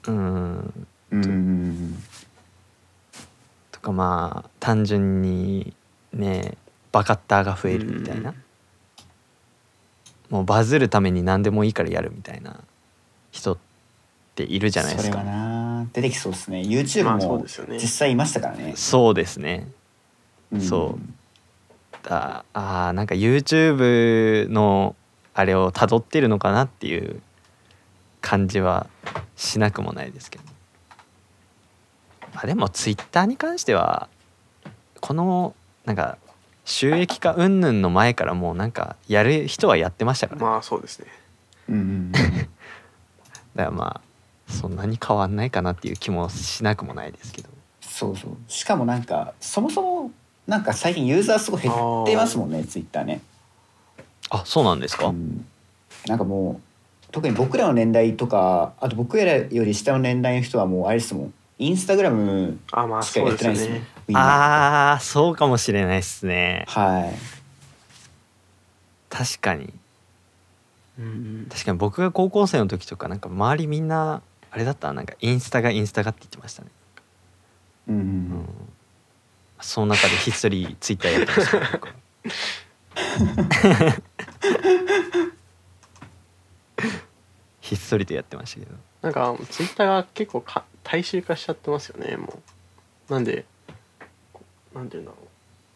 [0.06, 2.02] うんうん。
[3.72, 5.74] とかまあ単純に
[6.12, 6.56] ね
[6.92, 8.36] バカッターが増えるみたいな、うん。
[10.30, 12.60] もうバズるために何でもいいからやるみたいな
[13.30, 13.58] 人
[14.44, 16.60] っているじゃないですそれはかな出てきそうですね。
[16.60, 17.78] YouTube もですよね。
[17.78, 19.66] 実際いましたからね、そうですね。
[20.58, 20.60] ん。
[20.60, 22.08] そう。
[22.08, 24.94] だあーなんか YouTube の
[25.34, 27.20] あれを辿ってるのかなっていう
[28.20, 28.86] 感じは
[29.36, 30.44] しなくもないですけど。
[32.34, 34.08] あでも Twitter に関しては
[35.00, 35.54] この
[35.86, 36.18] なんか
[36.64, 41.06] 収益化云々の前からもうなんかやる人はやってましたから、ね、まあそうですね。
[41.70, 42.12] うんうん。
[42.14, 42.30] だか
[43.56, 44.07] らまあ
[44.48, 47.48] そんなに変わんないかなっていう気もしなくもないですけど。
[47.80, 48.36] そうそう。
[48.48, 50.10] しかもなんかそもそも
[50.48, 53.20] なんか最近ユーザーすごい減ってますもんねツイッターね、
[54.30, 55.46] あそうなんですか、うん、
[56.06, 61.34] なんかもう特に僕らの年代とかあと僕らより下の年代の人はもうあれですもん。
[61.60, 63.82] インスタグラムあまあしかそうやってないですもん
[64.14, 66.64] あーそうかもしれないですね。
[66.68, 67.14] はい。
[69.10, 69.72] 確かに。
[70.98, 74.22] うん確かに僕が高校生の時とかなんか周りみんなあ
[74.58, 74.92] れだった？
[74.92, 76.68] なんかインスタがインスタがって言ってましたね、
[77.88, 78.48] うんうんうん、
[79.60, 81.60] その中でひっそりツイッターやってました。
[81.60, 81.94] ね僕は。
[87.60, 88.74] ひっそりとやってましたけど。
[89.02, 92.40] なんかツイッターが結構か大衆化しちゃってますよねも
[93.08, 93.12] う。
[93.12, 93.44] なんで
[94.32, 94.42] こ
[94.74, 95.26] なんていうんだろう。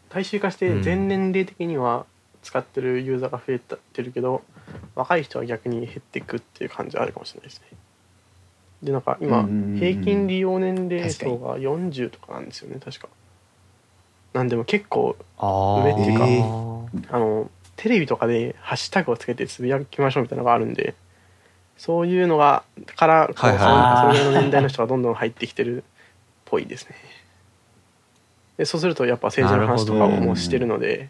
[0.09, 0.83] 大衆化してうん。
[0.83, 2.05] 全年齢的には
[2.41, 4.43] 使ってるユーザーが増えてるけど、
[4.95, 7.67] 若い人は逆に減っていくっていう感じはあるかもしれないですね
[8.83, 9.43] でなんか今
[9.79, 13.07] 平均利用年齢層が40とかなんですよね確か。
[14.33, 20.95] なんでも結構上っていうかえあのテレビとかでハッシュタグをつけてつぶやきましょうみたいなのがあるんで
[21.77, 22.63] そういうのが
[22.95, 24.25] からこう、はい。
[24.25, 25.85] の年代の人がどんどん入ってきてるっ
[26.45, 26.95] ぽいですね。
[28.57, 31.09] でそうするとやっぱ政治の話とかなるほどもしてるので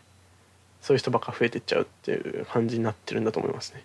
[0.81, 3.83] そういう人ばっか増えてっちゃうっていう感じになってるんだと思いますね。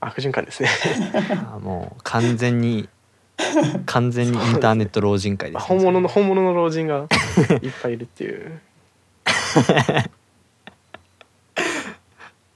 [0.00, 0.68] 悪循環ですね。
[1.62, 2.88] もう完全に
[3.86, 7.06] 完全にインターネット老人会です、ね、本物の本物の老人が
[7.62, 8.60] いっぱいいるっていう。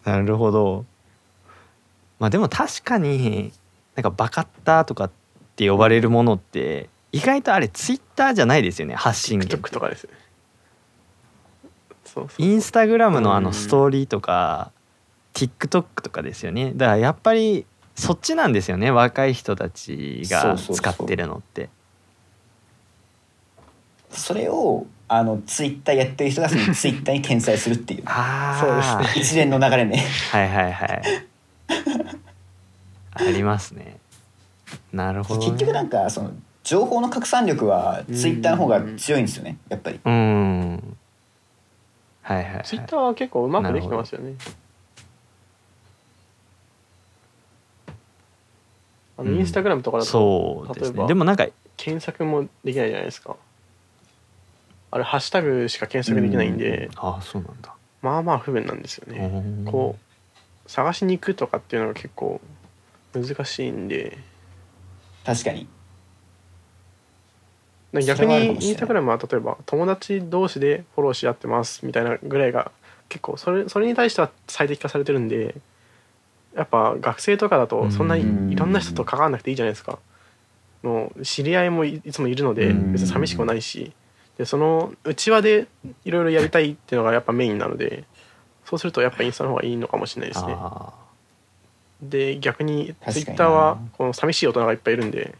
[0.05, 0.85] なるほど。
[2.19, 3.53] まあでも確かに
[3.95, 5.11] なんかバカッターとかっ
[5.57, 9.71] て呼ばれるものって意外とあれツイッターじゃないですよね発信源。
[9.71, 10.11] とかですね。
[12.05, 13.45] そうインスタグラムのあうん。
[13.45, 14.73] のストーリーとか
[15.35, 16.73] TikTok とかですよね。
[16.75, 17.67] だからやっぱり
[17.99, 21.69] そっちなんですよね若い人たちが使ってるのって。
[24.11, 28.05] それをあのツイッターやってる人がその ツイッターに転載するっていう。
[28.07, 30.05] ああ、そう一連の流れね。
[30.31, 31.03] はいはいはい。
[33.15, 33.99] ありますね。
[34.93, 36.31] なるほど、ね、結局なんかその
[36.63, 39.99] 情報の拡散力はツイッターの方が強いんですよねやっぱり。
[40.05, 40.97] うん。
[42.23, 44.35] はいはい、はい、ツイッターは結構うまくできてますよね
[49.19, 49.39] あのうん。
[49.39, 53.37] インスタグラムとかだとそうです例えばねでもなんか検索もできないじゃないですか。
[54.91, 59.19] あれハッシュタグしか検索できないんで、あそうなんだ、まあまあ不便なんですよね、
[59.67, 62.41] うんこう探しに行くとかっていうのが結構
[63.15, 64.19] 難しいんで。
[65.25, 65.67] 確かに。
[67.93, 72.71] 逆にインスタグラムは例えば友達同士でフォローし合ってますみたいなぐらいが
[73.09, 75.55] 結構それそれに対しては最適化されてるんで
[76.57, 79.99] やっぱ学生とかだとそんなにいろんな人と関わらなくていいじゃないですか。
[80.83, 82.93] もう知り合いもいいつもいるのでうん。
[82.93, 83.93] 別に寂しくもないし。
[84.39, 85.67] でその内輪で
[86.05, 88.05] いろいろやりたいっていうのがやっぱメインなので
[88.65, 90.55] そうするとやっぱインスタの方がいいのかもしれないですね。
[90.57, 90.93] あ
[92.01, 95.35] で逆にツイッターはこの寂しい大人がいっぱいいるんで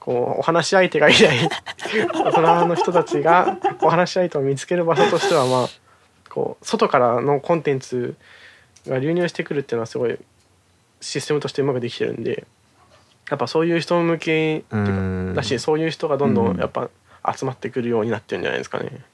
[0.00, 1.48] こうお話し相手がいない
[2.12, 5.68] 大人の人たちがお話し相手を見つける場所としてはまあ
[6.28, 8.16] こう外からのコンテンツ
[8.86, 10.18] が流入してくるっていうのはすごい
[11.00, 12.46] システムとしてうまくできてるんで
[13.30, 16.56] やっぱそういう人向けっていうだしそういう人がどんどうん。
[16.56, 16.90] んやっぱ
[17.34, 19.04] 集まってくるようになってるんじゃないですかね。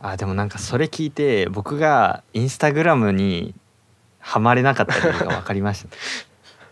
[0.00, 3.54] あでもなんかそれ聞いて僕がインスタグラムに
[4.18, 5.88] ハマれなかった理由が分かりました。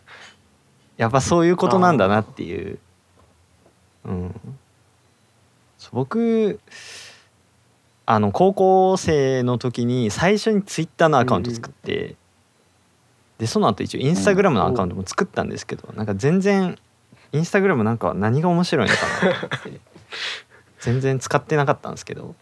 [0.97, 2.79] やっぱそういうことなんだなっていう。
[4.05, 4.57] うん。
[5.93, 6.61] 僕
[8.15, 12.15] あの高校生の時に最初にツイッターのアカウント作って、
[13.39, 16.79] でその後一応インスタグラムのアカウントも作ったんですけど、なんか全然
[17.33, 19.81] インスタグラムなんか何が面白いのかなって。
[20.81, 22.35] 全然使ってなかったんですけど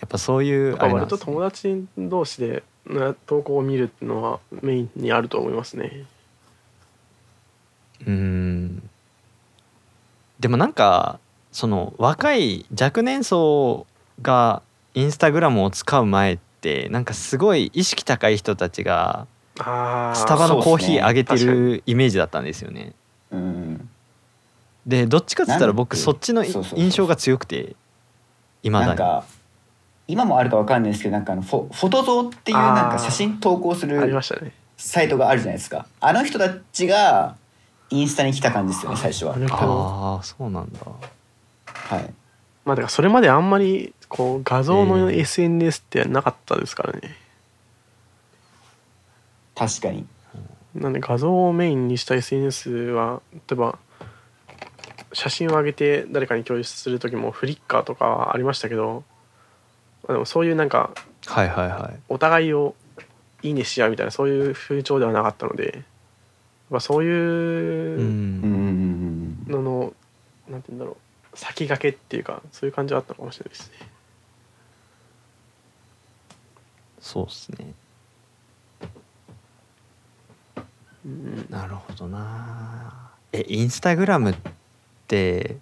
[0.00, 6.04] やっぱそういうあれなんで友達同士でな投稿を見るのはメインにあると思いますね。
[8.02, 8.90] うーん。
[10.38, 11.18] でもなんか
[11.50, 13.86] その若い若年層
[14.22, 14.62] が
[14.94, 22.92] インスタグラムを使う前ってなんかすごい意識高い人たちがスタバのコーヒーあげてるイメージだったんですよね。
[23.30, 23.88] うん。
[24.86, 27.76] でどっちかっつったら僕そっちの印象が強くて
[28.62, 28.88] いまだに。
[28.90, 29.24] なんか
[30.08, 34.12] 今もあるかわかんないですけどなんかあのフォフォトゾーっていうなんか写真投稿する
[34.76, 35.86] サイトがあるじゃないですか。
[36.00, 37.36] あの人たちが
[37.90, 39.36] インスタに来た感じですよね最初は。
[39.50, 40.80] ああそうなんだ。
[41.66, 42.14] はい
[42.66, 47.16] まあだからそれまであんまりこう画像のええ SNS ってなかったですからね、
[49.54, 50.06] 確かに
[50.74, 53.78] なんで画像をメインにした SNS は例えば
[55.12, 59.04] 写真を上げて誰かに共有する時もフリッカーとかはありましたけど
[60.02, 60.90] まあでもそういうなんか
[61.26, 62.00] はいはいはい。
[62.08, 62.74] お互いを
[63.42, 65.82] いいねし合うみたいなそういう風潮ではなかったので、
[66.70, 67.06] まあ、そうう。
[67.06, 69.92] いうんうんうんうんのの、
[70.48, 70.96] なんて言うんだろう
[71.36, 73.76] 先駆けっていうかそういう感じはあったのかもしれないですね。
[77.00, 77.72] そうっすね。
[81.04, 83.10] うんなるほどな。
[83.32, 84.36] えインスタグラムっ
[85.06, 85.56] て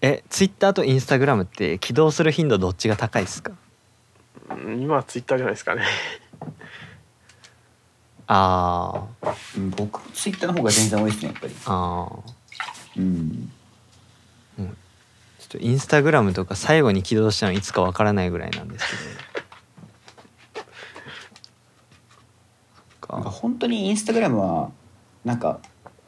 [0.00, 3.52] えツイッターとインスタグラムって起動する頻度どっちが高いですか？
[4.50, 5.84] うん今はツイッターじゃないですかね。
[8.28, 13.52] あーうん僕ツイッターの方が全然多いですねやっぱりあーうん
[15.56, 19.26] とインスタグラムとか最後に起動したのいつかわからないぐらいなんですけど。
[23.06, 24.70] そなんか本当にインスタグラムは
[25.24, 25.60] なんか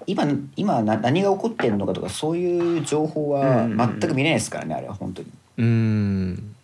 [0.06, 0.26] 今
[0.56, 5.28] 今な何が起こってるのかとかそういう情報はうん全く見れないですからねあれは本当に。
[5.58, 6.54] うーん。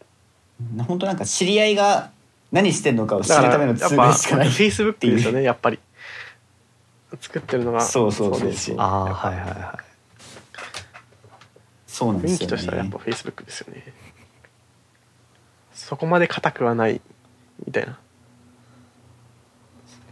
[0.86, 2.10] 本当なんか知り合いが
[2.52, 5.78] 何してんのかを知るためのツールやっぱしかないフェイスブックですよねやっぱり。
[7.20, 7.80] 作ってるのが。
[7.80, 9.93] そうそうそうですしああはいはいはい
[11.94, 13.92] そうなんですよ気としてはやっぱねフェイスブックですよね。
[15.72, 17.00] そこまで硬くはない
[17.64, 18.00] みたいな。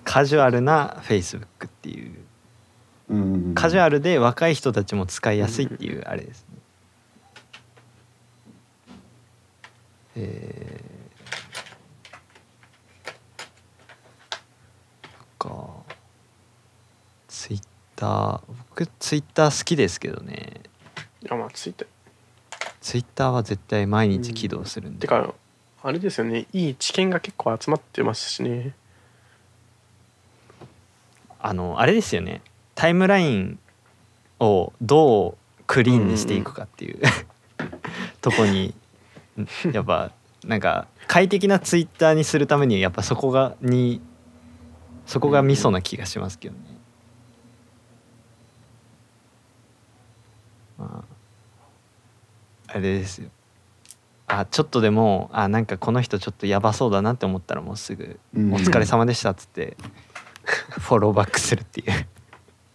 [0.04, 2.14] カジュアルなフェイスブックっていう。
[3.08, 6.56] うんカジュアルで若い人たちも使いやすいっていうあれですね。
[10.14, 10.92] えー
[15.40, 15.66] そっか。
[17.26, 17.62] ツイッ
[17.96, 20.60] ター僕ツイッター好きですけどね
[21.22, 21.88] いやまあツイッター
[22.80, 25.32] ツイッターは絶対毎日起動するんで、てか
[25.82, 26.46] あれですよね。
[26.52, 28.74] いい知見が結構集まってますしね。
[31.40, 32.40] あのあれですよね。
[32.74, 33.58] タイムライン
[34.40, 37.00] をどうクリーンにしていくかっていう、
[38.20, 38.74] とこに
[39.72, 40.10] やっぱ
[40.44, 44.00] なんか快適なツイッターにするためにやっぱそこがに
[45.06, 46.60] そこがミソな気がしますけどね。
[50.78, 51.11] まあ、
[52.74, 53.28] あれですよ。
[54.28, 58.54] あちょっとでもあなんかこの人ちょっとやばそうだなって思ったらもうすぐ「うん。
[58.54, 59.76] お疲れ様でした」っつって
[60.70, 61.92] フォローバックするっていう。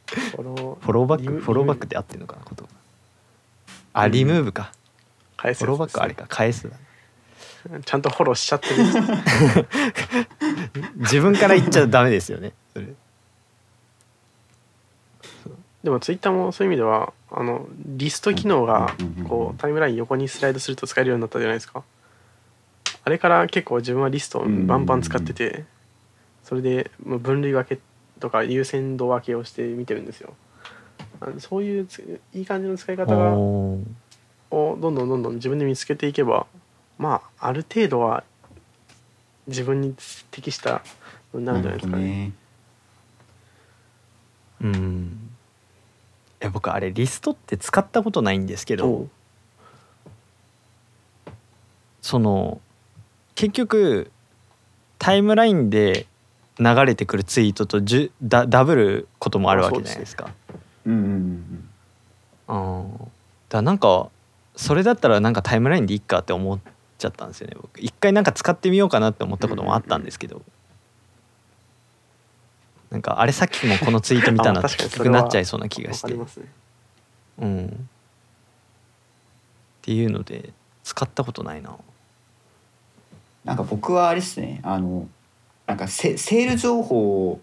[0.07, 2.65] フォローフォローバックリムフォローバックって合ってるのかな言葉
[3.93, 4.71] あリムーブか。
[5.35, 6.23] 返すフォローバックあれか。
[6.23, 6.75] か返すだ
[7.83, 8.75] ちゃんとフォローしちゃってる。
[10.97, 12.87] 自分から言っちゃダメですよねそれ。
[15.83, 18.95] でもツイッターもそういう意味ではあのリスト機能が
[19.27, 21.83] こうタイムライン横にスライドすると使えるようになったじゃないですか。
[23.03, 25.63] あれから結構自分はリストをバンバン使ってて
[26.43, 27.81] それで分類分け
[28.19, 30.33] とか優先度分けをして見てるんですよ。
[31.39, 33.79] そういうついい感じの使い方がを
[34.51, 36.47] どんどんどんどん自分で見つけていけば
[36.97, 38.23] まあある程度は
[39.47, 39.95] 自分に
[40.31, 40.81] 適した
[41.33, 42.03] のになるんじゃないですかね。
[42.03, 42.31] ね。
[44.61, 45.26] うん
[46.39, 49.07] え僕あれリストって使ったことないんですけど
[52.01, 52.61] その
[53.35, 54.11] 結局
[54.99, 56.07] タイムラインで
[56.59, 60.31] 流れてくるツイートとじゅダダブることもあるわけじゃないですか。
[60.85, 61.69] うんうん
[62.47, 62.81] うん。
[62.81, 62.91] うん。
[62.93, 63.09] だか
[63.51, 64.09] らなんか
[64.55, 66.59] それだったらなんかタイムラインでいっかって思っ
[66.97, 67.79] ちゃったんですよね僕。
[67.79, 70.41] 一回なんか使ってみようかなって思ったこともあったんですけど
[72.89, 76.25] なんかあれさっきもこのツイート見たなあって 結局確かにそれはなっちゃいそうな気がわしてね。
[77.39, 77.65] うん。
[77.67, 77.69] っ
[79.81, 81.75] ていうので使ったことないな。
[83.43, 84.61] なんか僕はあれですね。
[84.63, 85.07] あの
[85.65, 87.41] なんかセセール情報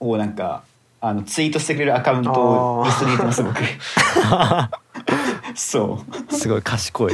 [0.00, 0.64] をなんか
[1.00, 2.86] あのツイートしてくれるアカウントをあー。
[2.86, 3.60] リストに入れてます僕。
[5.58, 6.34] そう。
[6.34, 7.12] すごい賢い。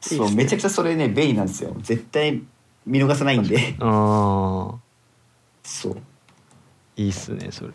[0.00, 1.74] そうめちゃくちゃそれね便利なんですよ。
[1.80, 2.42] 絶対
[2.86, 3.76] 見逃さないんで。
[3.80, 4.74] あー。
[5.62, 5.96] そう
[6.96, 7.70] いいっすねそれ。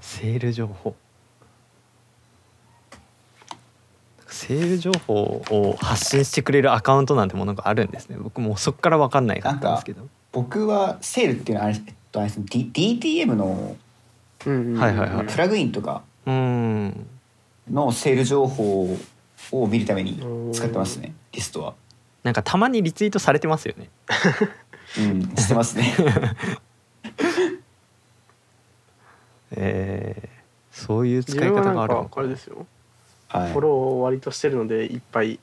[0.00, 0.94] セール情報。
[4.26, 8.16] セール情報を発信してくれるアカウントなんてものがあるんですね。
[8.18, 10.08] 僕もうそっから分かんないかったんですけど。
[10.32, 12.46] 僕はセールっていうのはあれ,、えっと、あれですね。
[12.50, 13.76] D- DTM の
[14.38, 17.06] プラグインとかうん。
[17.70, 18.98] のセール情報
[19.52, 20.20] を見るために
[20.52, 21.14] 使ってますね。
[21.32, 21.74] リストは。
[22.24, 23.88] なんかたまにリツイートされてますよね。
[24.98, 25.94] うんしてますね
[29.56, 30.42] えー
[30.74, 32.20] そういう使い方があるのか。
[32.20, 32.66] あれですよ。
[33.28, 33.52] はい。
[33.52, 35.38] フォローを割としてるのでいっぱい。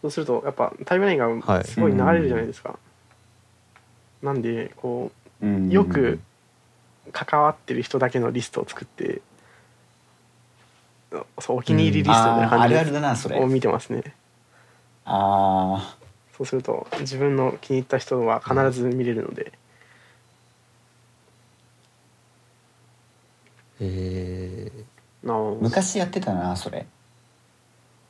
[0.00, 1.40] そうするとやっぱタイムラインはい。
[1.40, 2.78] がすごい流れるじゃないですか、
[4.22, 5.68] なんでこうん。
[5.68, 6.18] うよく
[7.12, 9.20] 関わってる人だけのリストを作って
[11.40, 13.38] そうお気に入りリストみたいなあーあるあ感じでるだなそれ。
[13.38, 14.02] を見てますね。
[15.04, 15.96] あ
[16.36, 19.52] そうすると自分の気に入った人は必ず見れるので、
[23.84, 25.26] えー。
[25.26, 25.58] なお。
[25.58, 26.86] ー昔やってたなそれ。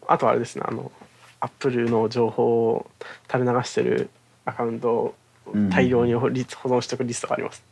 [0.06, 0.92] あとはあれですねあの
[1.40, 2.90] アップルの情報を
[3.30, 4.10] 垂れ流してる
[4.44, 5.14] アカウントを
[5.54, 5.70] うん。
[5.70, 7.62] 大量に保存しておくリストがあります、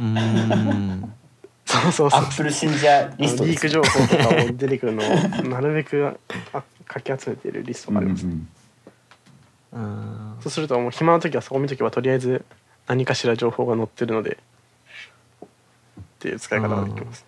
[0.00, 1.14] うーん。
[1.64, 2.20] そうそうそう。
[2.20, 6.18] アップル信者リストリーク情報とかも出てくるのをなるべく
[6.52, 8.48] あかき集めているリストがあります、うん。
[9.72, 10.36] うん。
[10.40, 12.44] そうするともう暇な時はそこ見とけばとりあえず
[12.88, 14.38] 何かしら情報が載ってるので
[16.16, 17.24] っていう使い方ができます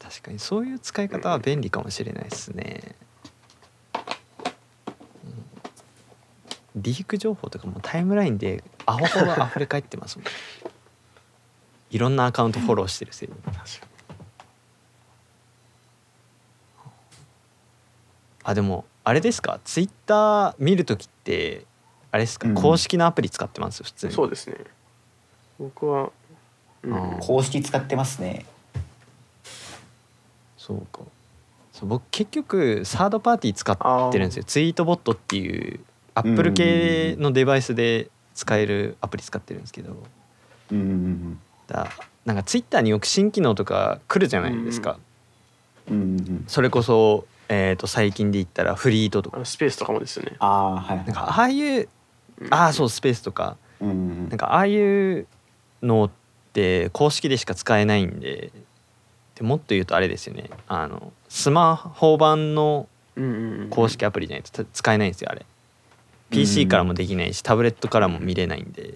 [0.00, 2.96] 確かにそういう使い方は便利かもしれないですね、
[6.74, 6.82] うん。
[6.82, 10.26] リーク情報とかもタイムラインでアホほど溢れ返ってますもん
[11.90, 13.34] いろんなアカウントフォローしてるせいで。
[18.44, 19.60] あでもあれですか？
[19.64, 21.64] ツイッター見るときって
[22.10, 22.54] あれですか、うん。
[22.54, 23.82] 公式のアプリ使ってます？
[23.82, 24.16] 普通にに。
[24.16, 24.56] そうですね
[25.58, 26.10] 僕は、
[26.82, 27.18] うん。
[27.20, 28.44] 公式使ってますね。
[30.56, 31.00] そうか。
[31.72, 34.44] そう僕結局サードパーティー使ってるんですよ。
[34.44, 35.80] ツイートボットっていう
[36.14, 39.96] アップル系のデバイスで使えるアプリ使ってるんですけど。
[40.70, 41.90] うんうんだ
[42.24, 44.98] なんかツイッターによく新機能とか来るじゃないですか、
[45.88, 46.18] うんうんうん。
[46.18, 49.44] うんそれこそ、えー、と最近で言ったらフリートとか。
[49.44, 50.36] スペースとかもですよね。
[50.38, 51.88] ああはいはいなんかああいう
[52.50, 53.56] ああそうスペースとか。
[53.80, 54.28] うんうん。
[54.28, 55.26] なんかああいう
[55.82, 56.10] のっ
[56.52, 58.50] て公式でしか使えないんで
[59.34, 60.50] でもっと言うとあれですよね。
[60.68, 62.88] あのスマホ版の
[63.70, 65.44] 公式アプリじゃないと使えないんですよあれ。
[66.30, 68.94] PC からもできないしタブレットからも見れないんで。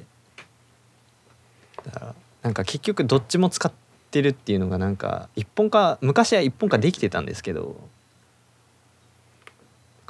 [1.85, 3.73] だからなんか結局どっちも使っ
[4.11, 7.77] てるっていうのがなんか一本化昔は一本化できてたんですけど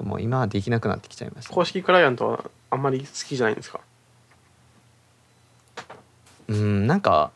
[0.03, 1.55] もう今はできなくなってきちゃいました。
[1.55, 3.81] 公式クライアントはあんまり好きじゃないんですか？
[6.49, 7.33] うんなんか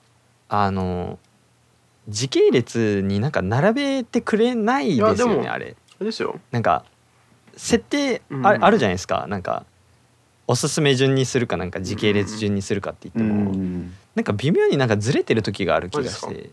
[0.48, 1.18] あの
[2.08, 6.04] 時系列になんか並べてくれないですよねあれあれ。
[6.04, 6.38] ですよ。
[6.50, 6.84] なんか
[7.56, 8.46] 設定うん。
[8.46, 9.26] あ,、あるじゃないですか。
[9.28, 9.64] なんか
[10.46, 13.92] おすすめ順にするかなんか時系列順にするかって言うっても、ん。
[14.14, 16.50] なんか微妙になんかずれてる時がある気がしマジて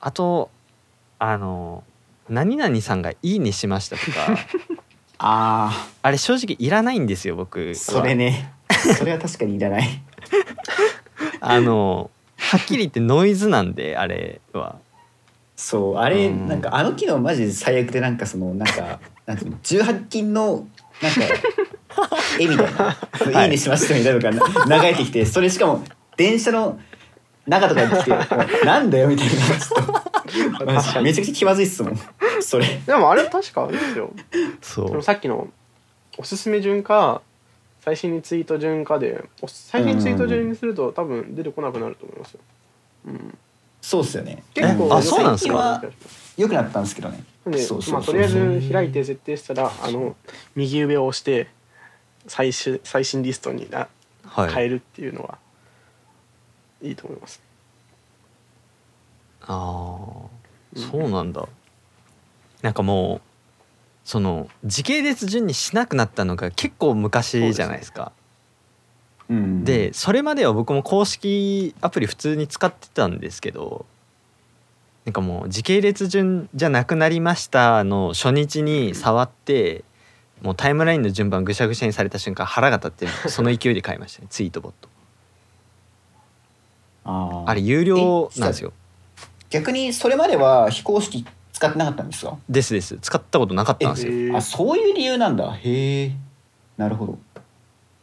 [0.00, 0.50] あと
[1.18, 1.84] あの
[2.28, 4.38] 「何々さんがいいねしました」とか。
[5.24, 8.52] ああれ正直いらないんですよ僕あそれね。
[8.98, 10.02] それは確かにいらない
[11.44, 14.76] あのはっきり言ってノイズなんであれは。
[15.56, 16.48] そうあれうん。
[16.48, 20.66] なんかあの機能マジで最悪でなんかそのなんかなんていうの18金の
[21.02, 21.20] なんか
[22.38, 22.74] 絵みたい
[23.34, 23.46] な「い。
[23.48, 25.82] いねしました」みたいなのが流れてきてそれしかも
[26.16, 26.78] 電車の
[27.46, 28.10] 中とかに来て
[28.64, 29.32] 「なんだよ」みたいな。
[30.32, 32.00] ちょっとめちゃくちゃ気まずいっすもん。
[32.40, 32.80] それ。
[32.86, 34.12] でもあれ確かあれですよ。
[34.62, 35.02] そう。
[35.02, 35.48] さっきの
[36.16, 37.20] おすすめ順か
[37.84, 42.40] 最新にツイート順かでお最新ツイート順にすると多分出てこなくなると思いますよ、
[43.06, 43.38] うん、
[43.80, 44.42] そうっすよね。
[44.54, 45.80] 結構えあそうなんですか？
[45.82, 45.92] 最近は
[46.36, 47.24] 良くなったんですけどね。
[47.44, 47.94] でそうそうそう。
[47.94, 48.28] まあ、とりあえ
[48.60, 50.16] ず開いて設定したらあの
[50.54, 51.48] 右上を押して
[52.28, 53.88] 最新最新リストにな
[54.24, 54.52] はい。
[54.52, 55.36] 変えるっていうのは
[56.80, 57.42] いいと思います、
[59.42, 60.08] あ
[60.76, 61.46] あそうなんだ。
[62.62, 63.20] なんかも
[64.04, 68.12] その時系列順にしなくなったのが結構昔じゃないですか。
[69.28, 69.64] うん。
[69.64, 73.86] でそれまでは僕も公式アプリ普通に使ってたんですけど
[75.04, 79.84] なんかもう時系列順じゃなくなりましたの初日に触って
[80.42, 84.28] もうタイムラインの順番ぐしゃぐしゃにされた瞬間腹が立ってその勢いで買いましたね。
[84.28, 84.88] ツイートボット。
[87.04, 87.50] あー。
[87.50, 88.72] あれ有料なんですよ。
[89.50, 91.26] 逆にそれまでは非公式
[91.62, 92.36] 使ってなかったんですか？
[92.48, 92.98] ですです。
[93.00, 94.12] 使ったことなかったんですよ。
[94.12, 95.52] えーあそういう理由なんだ。
[95.52, 96.12] へえ。
[96.76, 97.18] なるほど。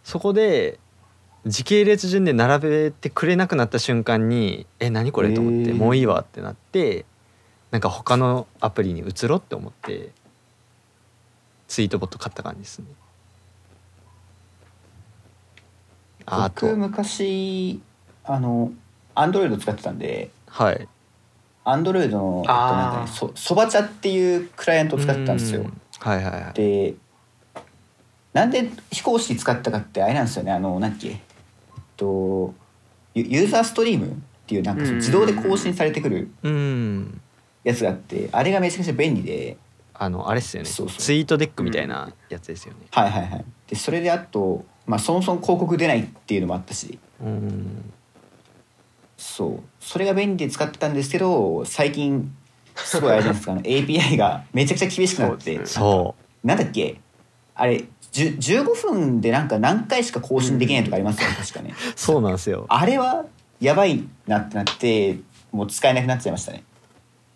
[0.04, 0.80] そこで
[1.46, 7.06] 時系列順で並べてくれなくなった瞬間に「え何これ?」と思って「へーもういいわ」ってなって
[7.72, 10.12] なんか他のアプリに移ろうって思って
[11.68, 12.86] ツイートボット買った感じですね。
[16.26, 17.82] ああ僕と昔
[18.24, 18.72] あの
[19.16, 20.88] アンドロイド使ってたんではい
[21.72, 25.62] アンドロイドの、なんかねそそば茶っていうクライアントを使ってたんですよ。
[25.62, 26.54] うんはいはいはい。
[26.54, 26.96] で
[28.34, 30.52] なんで非公式使ったかってあれなんですよね。
[30.52, 31.10] あのなんだっけ。
[31.10, 31.18] えっ
[31.98, 32.54] と
[33.14, 34.10] ユユーザーストリームっ
[34.48, 37.22] ていうなんか自動で更新されてくるうん。
[37.64, 39.58] やつがあってあれがめちゃくちゃ便利で。
[39.94, 40.70] あのあれっすよね。
[40.70, 40.98] そうそう。
[40.98, 42.80] ツイートデックみたいなやつですよね。
[42.92, 43.46] はいはいはい。
[43.68, 46.98] でそれであと、まあ、そもそも広告出ないっていうのもあったし。
[47.22, 47.94] うん
[49.22, 49.60] そう。
[49.82, 52.34] それが便利で使ってたんですけど最近
[52.76, 55.66] すごいあれですかあの API がめちゃくちゃ厳しくなって。
[55.66, 57.00] そうなんだっけ？
[57.54, 61.72] あれじゅ15分でなんか何回しか更新できないとかありますよね確かね。
[61.72, 62.66] うそうなんですよ。
[62.70, 63.26] あれは
[63.60, 65.20] やばいなってなって
[65.52, 66.64] もう使えなくなっちゃいましたね。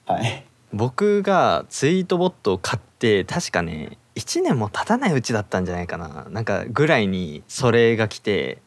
[0.06, 0.46] はい。
[0.72, 6.28] 僕がツイートボットを買って確かね1年も経たないうちだったんじゃないかな。
[6.30, 8.60] なんかぐらいにそれが来て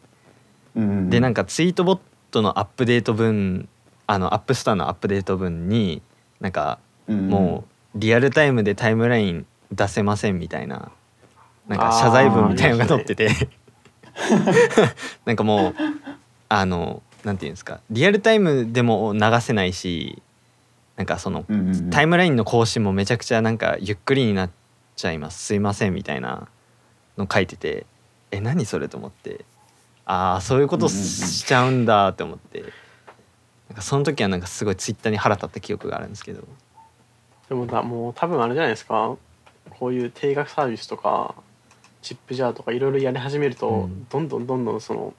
[0.74, 1.98] うんでなんかツイートボッ
[2.36, 3.68] トのアップデート分
[4.06, 6.02] あのアップストアのアップデート分に
[6.40, 6.78] なんか
[7.08, 7.64] も
[7.94, 10.92] うリアルタイムでタイムライン出せませんみたいな
[11.66, 13.30] なんか謝罪文みたいのが載ってて。
[15.26, 15.74] なんかもう
[16.48, 20.22] あのなんていうんですかリアルタイムでも流せないし
[20.96, 21.90] なんかそのうんうんうん。
[21.90, 24.50] タイムラインの更新もめちゃくちゃなんかゆっくりになっ
[24.94, 25.44] ちゃいます。
[25.44, 26.48] すいませんみたいな
[27.18, 27.84] の書いてて
[28.30, 29.44] え何それと思って
[30.06, 32.62] ああそういうことしちゃうんだって思って。
[33.68, 36.44] なんかその時はなんかすごいツイッターに腹立った記憶があるんですけど。
[37.48, 39.16] でもだもう多分あれじゃないですか。
[39.70, 41.34] こういう定額サービスとか
[42.00, 44.06] チップジャーとかいろいろやり始めると、うん。
[44.08, 45.14] どんどんどんどんその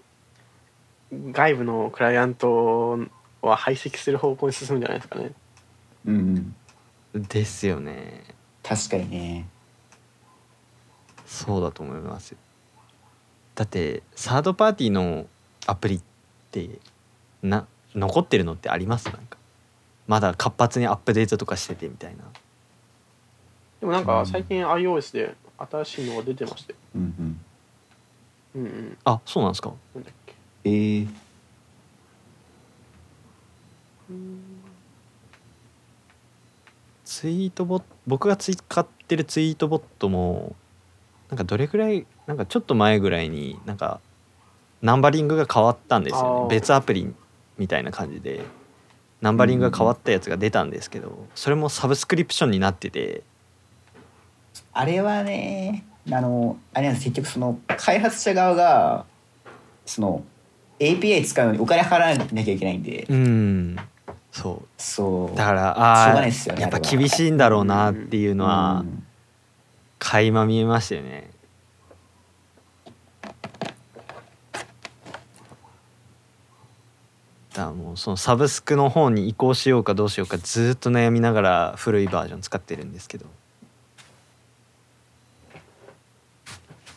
[1.11, 2.97] 外部のクライアント
[3.41, 5.31] は排斥する方向に進むんじゃないですかね。
[6.05, 6.55] うん
[7.13, 7.23] うん。
[7.23, 8.23] ですよね。
[8.63, 9.47] 確かにね。
[11.25, 12.37] そうだと思いますよ
[13.57, 15.25] だってサードパーティーの
[15.65, 16.01] アプリっ
[16.51, 16.69] て
[17.41, 19.05] な残ってるのってあります？
[19.07, 19.39] なんか。
[20.05, 22.23] まだ活発にアップデートとかしててみたいな。
[23.79, 27.01] でもなんか最近 iOS で新しいのが出てまして、うん
[28.55, 28.61] うん。
[28.61, 29.73] うんうん、あそうなんですか？
[29.95, 30.35] なんだっけ。
[30.63, 31.07] えー、
[37.03, 40.55] ツイートボット僕が使ってるツイートボットも
[41.29, 43.99] なんかどれぐらいなんかちょっと前ぐらいになんか
[44.81, 46.49] ナンバリングが変わったんですよね。
[46.49, 47.11] 別アプリ
[47.57, 48.45] みたいな感じで。
[49.21, 53.23] ナンバリングが変わったやつが出たんですけどそれもサブスクリプションになってて。
[54.73, 57.05] あれはねあのあれなんです。
[57.05, 59.05] 結局その開発者側が
[59.85, 60.23] その
[60.79, 63.77] API 使うのにお金払わなきゃいけないんで、うん。
[64.31, 64.67] そう。
[64.77, 65.35] そう。
[65.35, 69.03] だからしょうああがないっすよねやっぱ厳しいんだろうなっていうのはうん。
[69.97, 71.31] 垣間見えましたよね
[77.57, 83.25] だからもうそのサブスクの方に移行しようかどうしようかずーっと悩みながら古いバージョン使ってるんですけど。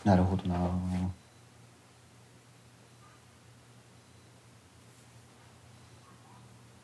[0.04, 0.56] なるほどな。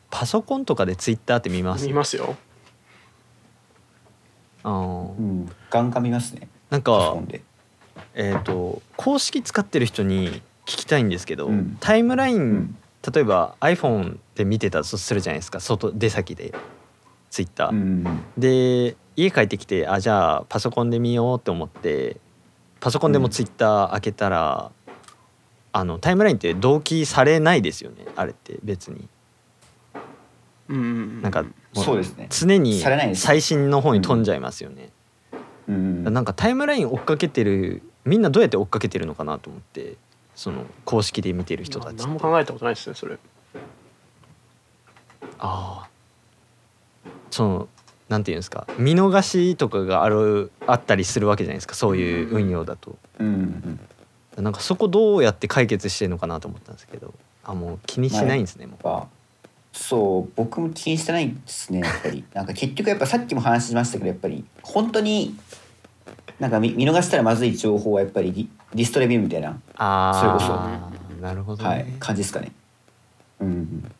[0.09, 1.85] パソコンとかでツイッターって見ます？
[1.85, 2.35] 見ますよ。
[4.63, 4.73] あー。
[5.19, 6.47] うんガンガン見ますね。
[6.71, 7.15] なんか
[8.15, 11.77] えっ、と公式使ってる人に聞きたいんですけど、うん。
[11.79, 12.77] タイムライン、うん
[13.13, 15.59] 例えば iPhone で見てたとするじゃないですか。
[15.59, 16.53] 外出先で。
[17.29, 18.05] ツイッター、うん。
[18.37, 22.17] で家帰ってきてあじゃあパソコンで見ようって思って
[22.79, 24.71] パソコンでもツイッター開けたら、
[25.73, 28.05] あのタイムラインって同期されないですよね。
[28.15, 29.09] あれって別に。
[30.69, 32.27] うんうんうん、なんかもそうですね。
[32.29, 32.81] 常に
[33.15, 34.89] 最新の方に飛んじゃいますよね、
[35.67, 36.03] うん。
[36.03, 39.95] なんかタイムライン追っかけてるみんなどうやって追っかけてるのかなと思って
[40.37, 43.17] その公式で見てる人たち何も考えたことないですねそれ。
[45.39, 45.89] ああ。
[47.31, 47.67] その
[48.07, 48.67] なんていうんですか。
[48.77, 51.73] 見逃しとかがあるあったりするわけじゃないですか。
[51.73, 52.95] そういう運用だと。
[53.19, 53.79] うんうん
[54.43, 57.15] なんかそこどうやって解決してるのかなと思ったんですけど。
[57.43, 58.87] あもう気にしないんですね、もう。
[58.87, 59.07] やっぱ
[59.71, 62.23] そう僕も気にしてないですねやっぱり。
[62.35, 65.35] なんか結局やっぱさっきも話しましたけどやっぱり本当に
[66.39, 70.89] なんか見見逃したらまずい情報はやっぱりリリストレビューみたいな、あそれこあ
[71.21, 72.51] なるほどね、はい、感じですかね。
[73.39, 73.91] うんうん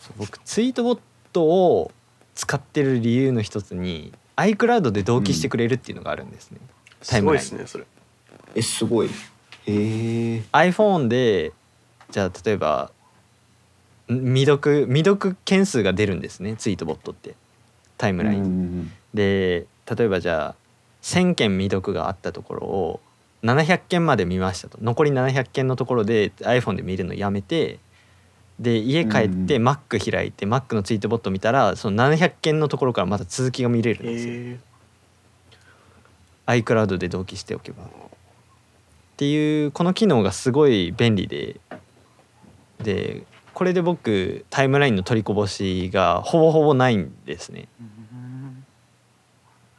[0.00, 0.98] そう僕ツイートボッ
[1.32, 1.90] トを
[2.34, 6.58] 使ってる理由の一つに iCloud で同期してくれるっていうのがあるんですね、
[7.06, 7.48] タイすごいムライン。
[7.48, 7.84] ですねそれ。
[8.54, 9.08] えすごい。
[9.08, 9.10] へ
[9.66, 10.42] え。
[10.52, 11.52] iPhone で
[12.10, 12.90] じゃあ例えば
[14.12, 17.34] ん未読未読件数が出るんですねツイートボットって。
[17.98, 20.54] タイムライン、うんうんで例えばじゃあ
[21.00, 23.00] 1,000件未読があったところを
[23.42, 24.78] 700件まで見ましたと。
[24.80, 27.78] 残り700件のところで iPhone で見るのやめて
[28.58, 34.58] で家帰ってうん Mac 開いて Mac のツイートボット見たらその700件のところからまた続きが見れるんですよ、え。
[36.46, 37.84] iCloud で同期しておけば。
[37.84, 37.88] っ
[39.16, 41.60] ていうこの機能がすごい便利で。
[42.82, 47.68] でこれで僕タイムラインの取りこぼしがほぼほぼないんですね。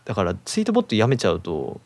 [0.05, 1.79] だからツイートボットやめちゃうと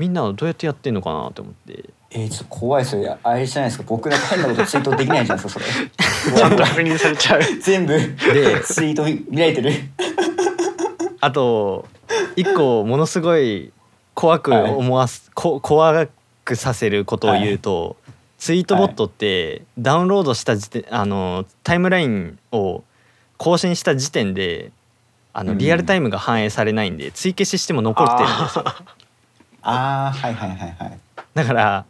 [0.00, 1.90] みんなはどうやってやってんのかなと思って。
[2.10, 3.84] えー、ちょっと怖いそれあれじゃないですか。
[3.86, 7.42] 僕なんか変なことツイートできないじゃないですかそれちゃんと確認されちゃう。
[7.60, 9.72] 全部でツイート見見られてる。
[11.20, 11.86] あと
[12.34, 13.74] 一個ものすごい
[14.14, 16.08] 怖く思わす、こ怖
[16.46, 17.96] くさせることを言うと、
[18.38, 22.82] ツイートボットってダウンロードした時点あのタイムラインを
[23.36, 24.72] 更新した時点で
[25.34, 25.58] あのうん。
[25.58, 28.64] リアルタイムが反映されないんで追消ししても残ってるんですよ
[29.62, 30.98] ああはいはいはいはい。
[31.34, 31.84] だから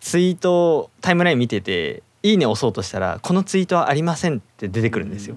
[0.00, 5.36] ツイートタイムライン見てて「いいね」押そうとしたら「このツイートはありません」って出てくるんですよ。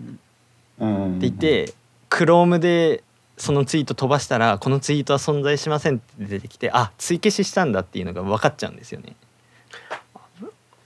[0.80, 1.18] うん。
[1.18, 1.74] って言って
[2.10, 3.04] Chrome で
[3.38, 9.16] そのツイート飛ばしたらこのツイートは存在しませんって出てきてあ追消ししたんだっていうのが分かっちゃうんですよね。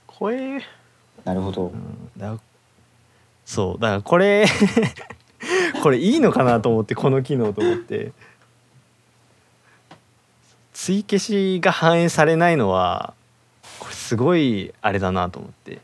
[0.06, 0.60] 怖え
[1.24, 1.66] なるほど。
[1.66, 2.38] うんだ
[3.44, 4.46] そうだからこれ
[5.82, 8.12] これいいのかなと思ってこの機能と思って
[10.72, 13.14] 追消しが反映されないのは
[13.78, 15.80] これすごいあれだなと思って。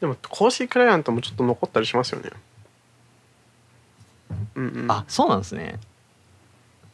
[0.00, 2.30] でも公式クライアントもちょっと残ったりしますよね。
[4.54, 4.90] うんうん。
[4.90, 5.78] あそうなんですね。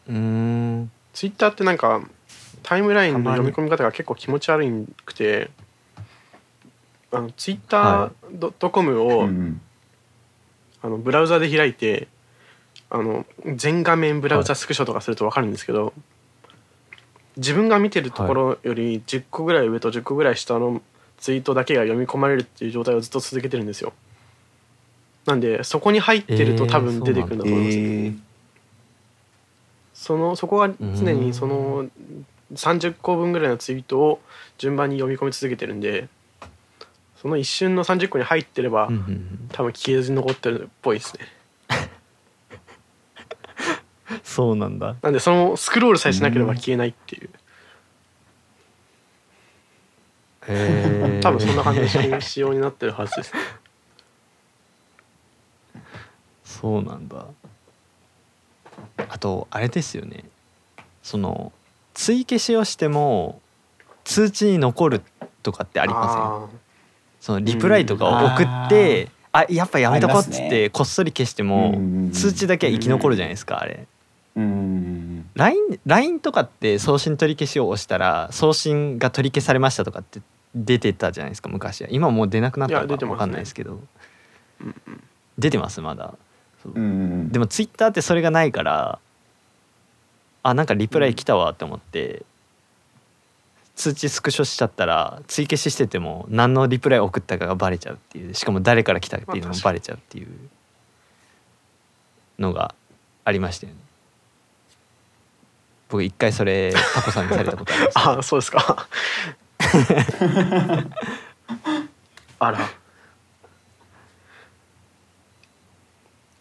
[0.08, 0.90] うーん。
[1.12, 2.02] ツイッターってなんか
[2.62, 5.50] タイムラインの読み込み方が結構気持ち悪いくて
[7.12, 9.60] あのツイッター .com うを、んうん。
[10.82, 12.06] あのブラウザで開いて
[12.90, 13.24] あの
[13.56, 15.92] 全画面ブラウザスクショとかすると分かるんですけど、
[17.37, 20.80] 自分が見てるところより10個ぐらい上と10個ぐらい下の
[21.18, 23.93] ツイートだけが読み込まれるっていう状態をずっと続けてるんですよ。
[25.26, 28.18] なんでそこに入ってるとえー多分出てくるんだと思います、えー。
[29.93, 31.87] そのそこが常にその
[32.55, 34.20] 30個分ぐらいのツイートを
[34.57, 36.09] 順番に読み込み続けてるんで
[37.20, 38.89] その一瞬の30個に入ってれば、
[39.53, 41.26] 多分消えずに残ってるっぽいですね
[44.24, 44.96] そうなんだ。
[45.02, 47.30] なんでそのスクロールさえしなければ消えないっていう。
[50.48, 51.22] へー。
[51.22, 53.40] 多分そんな感じの仕様になってるはずですね。
[56.44, 57.26] そうなんだ。
[59.09, 60.24] あとあれですよね。
[61.02, 61.52] その
[61.94, 63.40] 追消しをしても
[64.04, 65.02] 通知に残る
[65.42, 66.61] とかってありません？
[67.20, 71.78] そのリプライとかを送って、あやっぱやめとこうっつってこっそり消してうんもうんう
[72.09, 73.74] ん通知だけは生き残るじゃないですかあれ。
[73.74, 73.86] うんうん
[74.37, 80.20] LINE, LINE とかって送信取り消しを押したら送信が取り消されましたとかって
[80.55, 81.89] 出てたじゃないですか昔は。
[81.91, 83.80] 今もう出なくなったのか分かんないですけど。
[85.39, 86.14] 出てますまだ。
[86.64, 88.99] でもツイッターってそれがないから
[90.43, 92.24] あなんかリプライ来たわって思って、
[93.74, 98.34] 通知スクショしちゃったら追消ししてても何のリプライ送ったかがバレちゃうっていう。
[98.34, 100.28] しかも誰から来たっていうのもバレちゃうっていう
[102.39, 102.74] のが
[103.24, 103.86] ありましたよね
[105.89, 107.99] 僕一回それタコさんにされたことあります。
[107.99, 108.89] ああそうですか。
[112.39, 112.59] あら。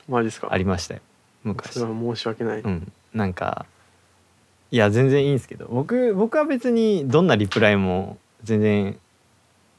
[0.07, 0.47] マジですか。
[0.51, 1.01] ありましたよ。
[1.43, 2.91] そ昔れは申し訳ない、うん。
[3.13, 3.65] なんか
[4.71, 5.67] いや全然いいんですけど。
[5.69, 8.99] 僕僕は別にどんなリプライも全然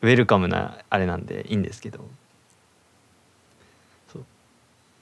[0.03, 2.01] ウェルカムなあれなんでいいんですけど。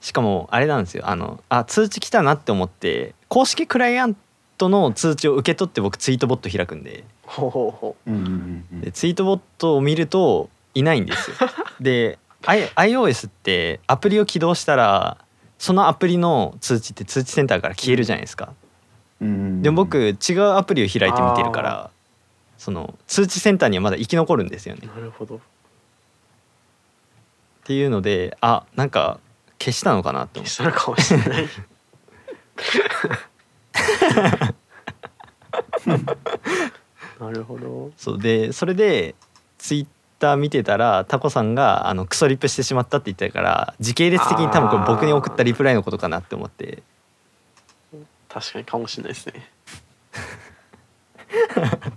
[0.01, 1.09] しかもあれなんですよ。
[1.09, 4.15] あのあ通知来たなって思って公式クライアン
[4.57, 7.03] トの通知を受け取って僕ツイートボット開くんで。
[7.23, 8.11] ほうほうほう。
[8.11, 11.37] んうんうんでツイートボットを見るといないんですよ。
[11.79, 15.17] で、I、iOS ってアプリを起動したら
[15.57, 18.53] そのアプリの通知って通知センターから消えるじゃないですか。
[19.21, 19.61] うん。
[19.61, 21.89] でも僕違うアプリを開いて見てるから
[22.57, 24.87] その通知センターにはまだ生き残るんですよね。
[24.87, 25.37] なるほど。
[25.37, 25.39] っ
[27.65, 29.19] ていうのであなんか
[29.59, 30.55] 消したのかなって思って。
[30.55, 31.47] 消したのかもしれない
[37.19, 37.91] なるほど。
[37.97, 39.15] そうでそれで
[39.57, 39.87] ツイッ
[40.19, 46.83] ター見てたらタコさんがあのクソリップしてしまったって言ってたから時系列的に多分これ僕に送ったリプライのことかなって思って。
[48.29, 49.51] 確かにかもしれないですね。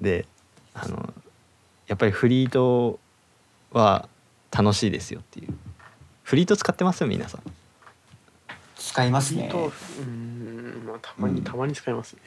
[0.00, 0.26] で
[0.74, 1.12] あの
[1.88, 3.00] やっぱりフリート
[3.72, 4.08] は
[4.52, 5.54] 楽しいですよっていう。
[6.22, 7.42] フリート使ってます皆さん
[8.90, 9.48] 使いますね。
[9.48, 11.44] とうーんまあたまにうん。
[11.44, 12.20] たまに使いますね。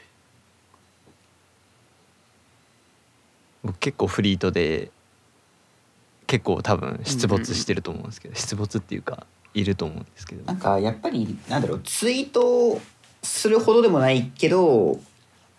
[3.64, 4.90] 僕結構フリートで
[6.26, 10.46] 結構多分出没してると思うんですけど出没っていうかいると思うんですけど。
[10.46, 12.80] なんかやっぱりなんだろうツイート
[13.22, 15.00] するほどでもないけど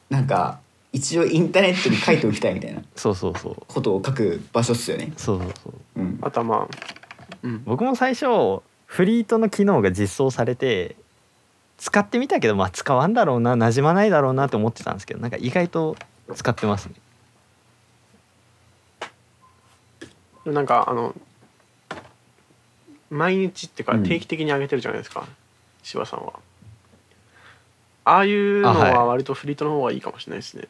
[0.08, 0.58] なんか
[0.92, 3.56] 一応インターネットに書いておきたいみたいな そうそうそう。
[3.68, 5.12] ことを書く場所っすよね。
[5.18, 6.00] そうそうそう。
[6.00, 6.68] うん、あとはまあ
[7.42, 7.62] うん。
[7.64, 10.96] 僕も最初フリートの機能が実装されて
[11.78, 15.96] 使ってみたけどまあ使わんだろうな馴染まないだろうなって思ってたんですけどなんか意外と
[16.34, 16.94] 使ってますね。
[20.46, 21.14] なんかあの
[23.10, 24.02] 毎日っていうかうん。
[24.04, 25.26] 定期的に上げてるじゃないですか、
[25.82, 26.34] 柴さんは。
[28.04, 28.92] ああいうのあはい。
[28.92, 30.68] は割とフリートの方がいいかもしれないですね。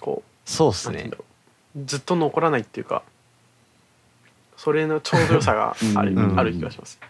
[0.00, 1.10] こうそうっすね。
[1.84, 3.02] ずっと残らないっていうか
[4.62, 6.38] それのちょうど良さがある,、うん。
[6.38, 7.00] ある気がします。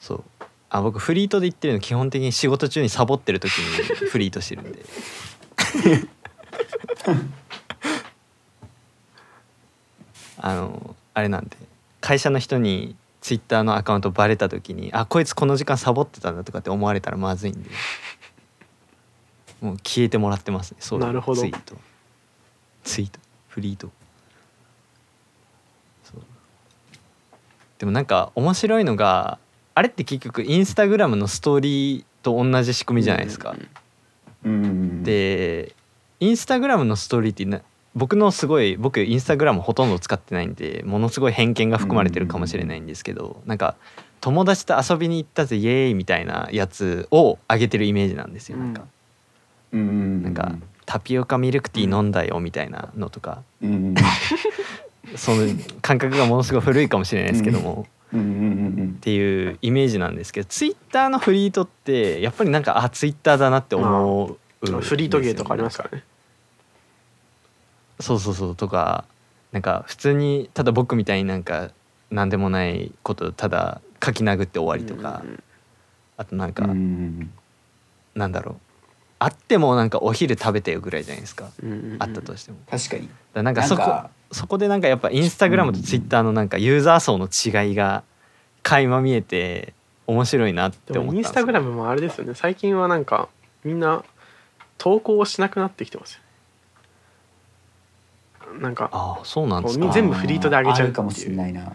[0.00, 0.24] そう。
[0.70, 4.82] あ僕フリートで言ってるの基本的に仕事中にサボってる時に フリートしてるんで。
[10.38, 11.58] あのあれなんで。
[12.00, 17.68] 会社の人にツイッターのアカウントバレた時にあこいつこの時間サボってたんだとかって思われたらまずいんで。
[19.60, 20.78] もう消えてもらってますね。
[20.80, 21.04] そういう。
[21.04, 21.42] なるほど。
[21.42, 21.76] ツイート。
[22.82, 23.20] ツイート。
[23.48, 23.92] フリート
[26.02, 26.22] そう
[27.82, 29.40] でもなんか面白いのが
[29.74, 33.56] あれって結局インスタグラムのストーリーと同じ仕組みじゃないですか。
[34.44, 35.74] うん、で
[36.20, 37.60] インスタグラムのストーリーってな
[37.96, 43.74] 僕のすごい僕インスタグラムほとんど使ってないんでものすごい偏見が含まれてるかもしれないんですけどなんか
[44.20, 48.58] 友達と遊びに行ったぜイエーイみたいなやつを上げてるイメージなんですよ。
[48.58, 48.84] なんか。
[49.72, 50.54] うん、なんか
[50.86, 53.42] タピオカミルクティー飲んだよみたいなのとか。
[53.60, 53.94] うん、
[55.16, 55.46] その
[55.80, 57.86] 感覚がものすごい古いかもしれないですけども。
[58.14, 58.14] っ
[59.00, 66.04] ていうイメージなんですけどツイッターのフリートってやっぱりなんかあツイッターだなって思う、フリートゲーとかありますからね。
[68.00, 69.06] そうそうそうとか
[69.50, 71.70] なんか普通にただ僕みたいになんか
[72.10, 75.42] 何でもないことただ書き殴って終わりとか、うん
[76.16, 77.32] あとなんか、うんうん
[78.14, 78.56] なんだろう。
[79.18, 81.96] あってもなんかお昼食べてよぐらいじゃないですか、うんうんうん。
[81.98, 82.58] あったとしても。
[82.70, 83.08] 確かに。
[83.32, 88.02] だなんかそこなんかそこでなんかやっぱインスタグラムとツイッターのなんかユーザー層の違いが
[88.62, 89.74] 垣間見えて
[90.06, 91.28] 面白いなってで思ったんですよ。
[91.28, 92.34] もインスタグラムもあれですよね。
[92.34, 93.28] 最近はなんか
[93.64, 94.04] みんな
[94.78, 96.20] 投稿をしなくなってきてますよ
[98.58, 101.72] なんかああそうなんです全部フリートで上げちゃうかもしれないな。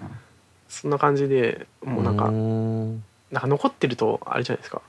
[0.68, 3.04] そんな感じでもうなんかうーん。
[3.32, 4.82] なんか残ってるとあれじゃないですか。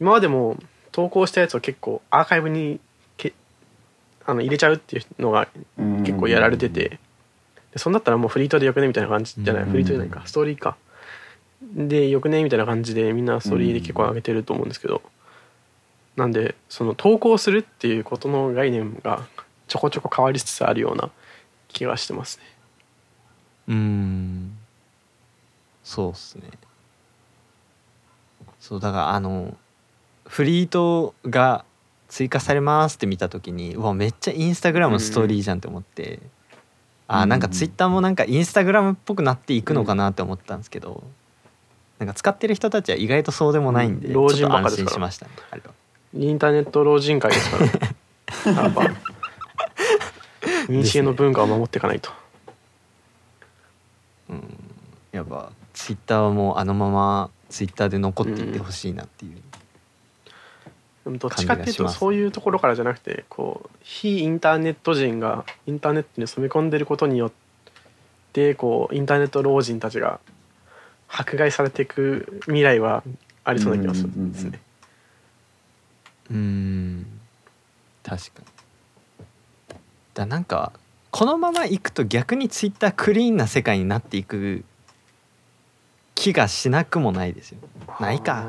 [0.00, 0.56] 今までも
[0.90, 2.91] 投稿したやつを結構アーカイブにけ
[4.26, 5.48] あの入れちゃうっていうのが
[6.04, 6.98] 結構やられてて、
[7.72, 9.70] でそんだったらもうフリートでよくねみたいな感じじゃない、うん。
[9.70, 10.22] フリートじゃないか。
[10.26, 10.76] ストーリーか。
[11.74, 15.02] でよくねみたいな感じでみんなストーリーで結構上げてると思うんですけど、
[16.16, 19.26] なんでその投稿するっていうことの概念が
[19.68, 21.10] ちょこちょこ変わりつつあるような
[21.68, 22.44] 気がしてますね。
[23.68, 24.58] うーん。
[25.84, 26.44] そうっすね。
[28.60, 29.56] そうだからあの
[30.26, 31.64] フリートが
[32.12, 36.20] 追加されますって見た時にうわめっちゃインスタグラムのストーリーじゃんって思って、
[37.08, 41.02] あーなんかツイッターもなんかインスタグラムっぽくなっていくのかなって思ったんですけど、
[41.98, 44.90] なんか使ってる人たちは意外とそうでもないんで、うん老人ちょっと安ばっかですから。
[44.90, 45.70] 心しましたねあれは。
[46.14, 47.56] インターネット老人会ですか
[48.44, 48.62] ら。
[48.62, 48.82] やっぱ。
[50.68, 52.10] 民の文化を守っていかないと、
[55.12, 59.42] やっぱツイッターはもうあのままツイッターで残っていってほしいなっていう、でも
[61.06, 67.32] どっちかっていうとそういうところからじゃなくてこう非インターネット人がインターネットに染め込んでることによっ
[68.32, 70.20] てこうインターネット老人たちが
[71.08, 73.02] 迫害されていく未来は
[73.44, 74.60] ありそうな気がするんですね。
[76.30, 77.06] うーん。
[78.02, 78.46] 確かに。
[80.14, 80.72] だなんか
[81.10, 84.64] このままいくと逆にツイッタークリーンな世界になっていく
[86.14, 87.58] 気がしなくもないですよ。
[88.00, 88.46] ないか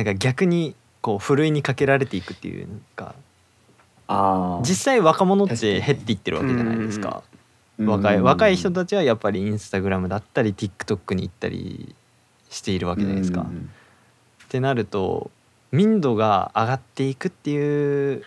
[0.00, 3.14] なんか逆にこうふるいにかけられていくっていうか
[4.08, 7.22] ああ実際若者って減っていってるわけじゃないですか。
[7.78, 11.94] うん若い若い人たちはやっぱりインスタグラムだったり TikTok に行ったり
[12.50, 13.40] しているわけじゃないですか。
[13.40, 13.70] っうん
[14.50, 15.30] てなると
[15.72, 18.24] 民度が上がっていくっていう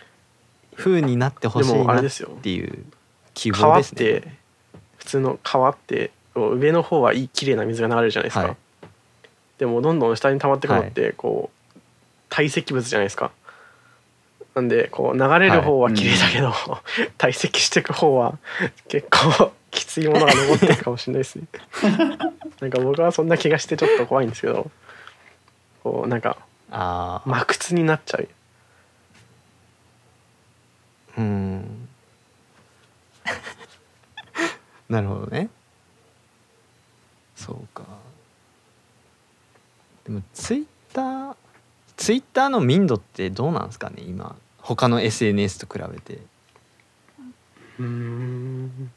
[0.74, 2.02] 風になってほしでいなっ
[2.42, 2.84] ていう
[3.34, 3.98] 希望ですね。
[3.98, 4.28] て
[4.96, 8.56] 普通の川って上の方はいい綺麗な水が流れるじゃないですか、はい。
[9.58, 11.63] でもどんどん下に溜まってくのってこう
[12.34, 13.30] 堆積物じゃないですか
[14.56, 16.52] なんでこう流れる方は綺麗だけど、
[17.16, 18.38] 堆積していく方は
[18.88, 21.46] 結構きついものが残ってるかもしれないですね
[22.60, 24.68] なんか僕はそんな気がしてちょっと怖いんですけど
[25.84, 26.38] こうなんか
[26.72, 28.28] ああ、真靴になっちゃう
[31.18, 31.88] うん。
[34.90, 35.48] なるほどね。
[37.36, 37.84] そうか。
[40.04, 41.36] でもツイッター
[41.96, 44.36] ツイッターの民度ってどうなんですかね今。
[44.58, 46.18] 他の SNS と比べて。
[47.78, 48.90] うーん。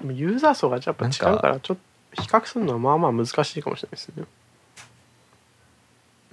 [0.00, 1.76] でもユーザー層がやっぱ違うからちょっ
[2.14, 4.24] と比較するのはまあまあ難しいかもしれないですね。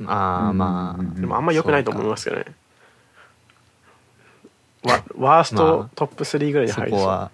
[0.06, 2.46] ああまあ、うんでもあんま良くないと思いますけどね。
[4.84, 5.66] わワースまあ。
[5.66, 7.32] トトップ3ぐらいにそ入りそう、こは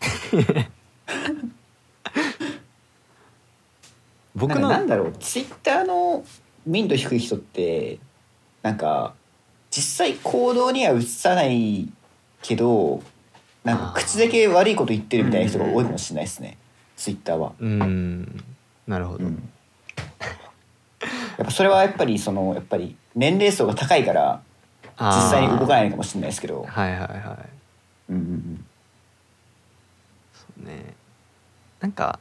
[4.38, 6.24] 僕のなんだろうツイッターの
[6.66, 7.98] 民度低い人って
[8.62, 9.14] なんか
[9.70, 11.88] 実際行動には移さない
[12.42, 13.02] けど
[13.64, 16.56] なんか口だけ悪いこと言ってるみたいな人が多いかもしれないですね
[16.96, 17.52] ツイッターは。
[17.60, 18.44] うん。
[18.86, 19.48] なるほど、うん。
[21.38, 24.42] やっぱそれはやっぱりそのやっぱり年齢層が高いから
[24.98, 27.06] 実際に動かないのかもしれないですけど、はいはいは
[28.08, 28.12] い。
[28.12, 28.64] うんうんうん。
[30.32, 30.94] そうね。
[31.80, 32.18] なんか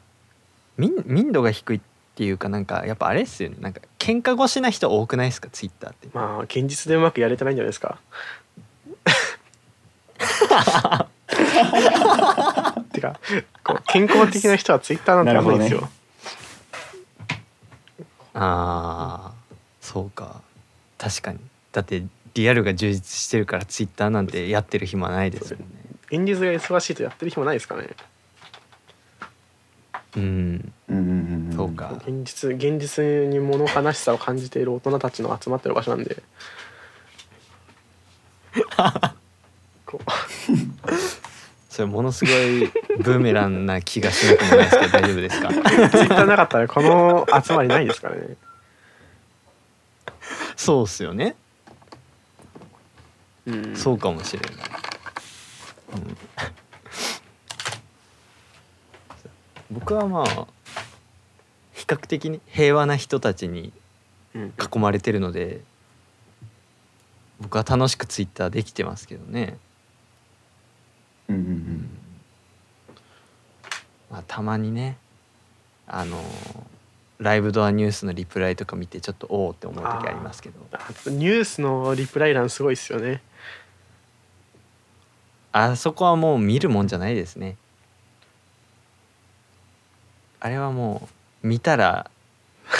[0.77, 1.85] 民民度が低いって
[2.23, 3.57] いうかなんかやっぱあれですよね。
[3.59, 5.49] なんか喧嘩腰な人多くないですか？
[5.51, 6.09] ツイッターって。
[6.13, 7.99] まあ現実でうまくやれてないんじゃないですか？
[12.91, 13.19] てか
[13.63, 15.89] こう健康的な人はツイッターなんてやんないんですよ、な
[18.33, 19.31] ああ
[19.81, 20.41] そうか。
[20.97, 21.39] 確かに。
[21.71, 22.03] だって
[22.33, 25.65] リアルが充実してるからツイッターなんてやってる暇ないですよね。
[26.09, 27.89] 現実が忙しいとやってる暇ないですかね？
[30.17, 30.73] うん。
[30.89, 30.97] うん。
[30.97, 31.49] うん。
[31.51, 31.55] うん。
[31.55, 36.03] そうか現実現実に物悲しさを感じている大人たちの集まってる場所なん。
[36.03, 36.23] で
[39.85, 40.11] こう
[41.69, 48.35] それものすごいブーメランな気がしなくもないですけど大丈夫ですかツイッターなかったらこの集まりないですからね
[50.55, 51.35] そうっすよね
[53.45, 53.75] うん。
[53.75, 54.51] そうかもしれない、
[55.93, 56.17] うん、
[59.71, 60.47] 僕はまあ
[61.73, 63.73] 比較的に平和な人たちに
[64.33, 65.61] うん囲まれてるので
[67.39, 69.57] 僕は楽しくツイッターできてますけどね、
[71.27, 71.89] うんうんうん。
[74.09, 74.97] まあ、たまにね
[75.85, 76.19] あの
[77.19, 80.59] ライブドアニュースのリプライとか見てちょっとおおって思う時ありますけど。
[80.71, 83.21] あニュースのリプライ欄すごいですよね。
[85.51, 87.57] あそこはもう見るもんじゃないですね
[90.39, 91.07] あれはも
[91.43, 92.09] う見たら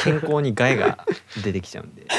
[0.03, 1.05] 健康に害が
[1.43, 2.05] 出てきちゃうんで。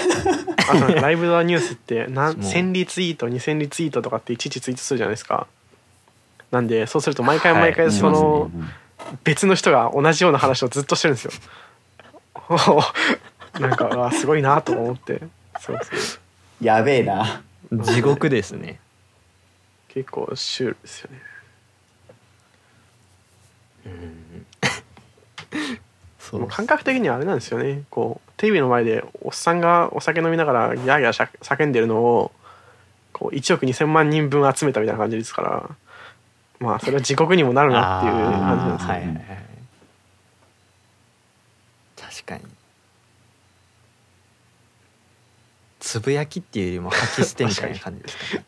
[0.71, 2.51] あとなんかライブドアニュースってなんもう。
[2.51, 5.47] 1000リツイート2000リツイートとかっていちいちツイートするじゃないですか。
[6.51, 8.51] なんでそうすると毎回毎回その
[9.25, 11.33] 別の人が同じような話をずっとしてるんですよ。
[13.61, 15.21] なんかすごいなと思って。
[15.61, 16.19] そうそ
[16.61, 16.65] う。
[16.65, 17.43] やべえな。
[17.73, 18.81] 地獄ですね。
[19.89, 21.23] 結構シュールですよね。
[23.85, 23.93] そう
[26.33, 27.83] もう感覚的にはあれなんですよね。
[27.91, 32.33] こうテレビの前でおっさんがお酒飲みながらギャーギャーしゃ叫んでるのを
[33.13, 35.71] こう1億2,000万人分集めたみたいな感じですから
[36.61, 39.49] まあそれは地獄にもなるなっていう感じなんですよね、はいはいはい
[42.09, 42.45] 確かに。
[45.79, 48.45] つぶやきっていうよりも吐き捨てみたいな感じですかね。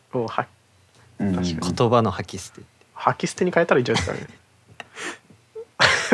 [1.61, 2.61] か言葉の吐き捨て
[2.93, 4.40] 吐き捨てに変えたらいいじゃないですかね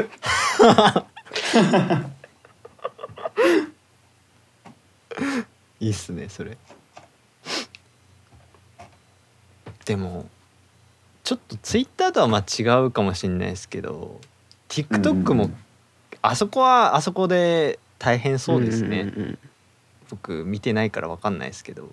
[5.80, 6.58] いいっすねそれ。
[9.86, 10.28] でも
[11.24, 14.20] ちょっとツイッターとはまあ違うかもしれないですけど
[14.70, 15.58] TikTok もうんうん
[16.22, 19.40] あそこはあそこで大変そうですね、んんん
[20.10, 21.90] 僕見てないから分かんないですけど。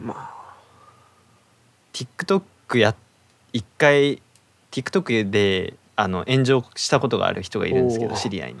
[0.00, 0.40] まあ。
[1.92, 2.94] TikTok や
[3.52, 4.22] 一回
[4.70, 8.60] TikTok であの炎上したことがある人がいるんですけど知り合いに。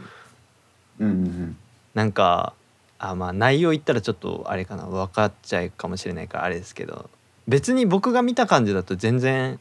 [1.00, 1.56] うんうん
[1.94, 2.52] なんか
[2.98, 7.08] あまあ内容言ったらちょっとあれかな分かっちゃうかもしれないからあれですけど
[7.48, 9.58] 別に僕が見た感じだと全然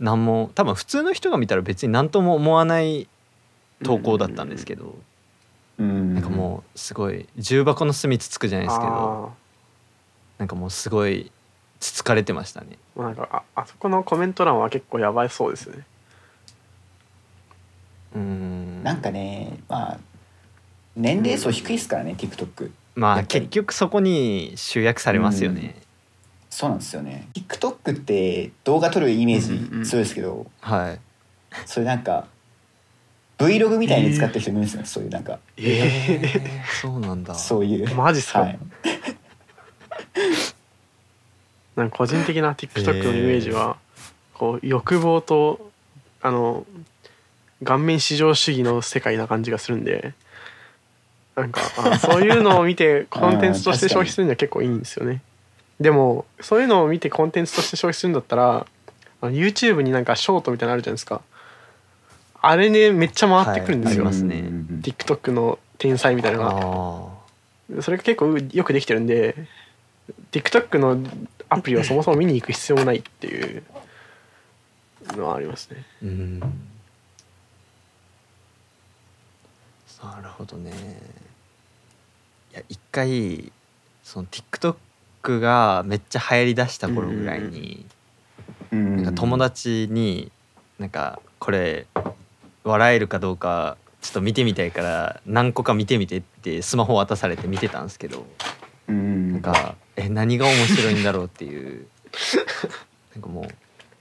[0.00, 3.06] 何も多分普通の人が見たら別に何とも思わない
[3.84, 4.96] 投稿だったんですけど、
[5.78, 9.32] うんなんかもうすごい重箱の隅つつくじゃないですけど
[10.38, 11.30] なんかもうすごい
[11.78, 12.78] つつかれてましたね。
[12.96, 15.84] あーなんかああそこのコメント欄は結構やばいそうですね
[18.14, 18.82] うん。
[18.82, 19.98] なんかねまあ
[20.96, 25.76] 年齢層低いですからね TikTok まあ結局そこに集約されますよね。
[26.50, 27.28] そうなんですよね。
[27.34, 31.00] TikTok って動画撮るイメうんうんージ強いですけど、はい。
[31.66, 32.26] それなんか
[33.38, 35.38] Vlog みたいに使ってる人いるんですよ、 そういうなんか。
[35.56, 37.34] ええーそうなんだ。
[37.34, 37.94] そういう。
[37.94, 38.40] マジっすか？
[38.40, 38.58] はい、
[41.76, 43.76] なんか個人的な TikTok のイメージは
[44.34, 45.70] こう欲望と
[46.22, 46.66] あの
[47.64, 50.14] 顔面至上主義の世界な感じがするんで
[51.34, 55.22] なんかあそういうのを見て コンテンツとして消費するには結構いいんですよね。
[55.80, 58.66] でもそういうのを見てコンテンツとして消費するんだったら
[59.22, 61.22] YouTube になんかショートみたいなのあるじゃないですか。
[62.40, 64.44] あれねめっちゃ回ってくるんですよ、はいすね。
[64.82, 67.14] TikTok の天才みたいなのが。
[67.14, 69.34] あそれが結構よくできてるんで
[70.32, 70.98] TikTok の
[71.48, 73.62] アプリをそもそも見に行く必要もないっていう
[75.16, 75.84] のはありますね。
[76.02, 76.40] ーうん。
[80.02, 80.70] なるほどね。
[82.52, 83.52] いや一回
[84.02, 87.84] その TikTok がめっちゃ流行りだした頃ぐらいに、
[88.72, 90.30] うんなんか友達に
[90.78, 91.86] なんかこれ
[92.64, 98.26] 笑えるかどうかちょっと見てみたいから何個か見てみてってスマホ渡されて見てたんですけど
[98.88, 99.32] うん。
[99.32, 101.86] なんかえ何が面白いんだろうっていう。
[103.14, 103.48] なんかもう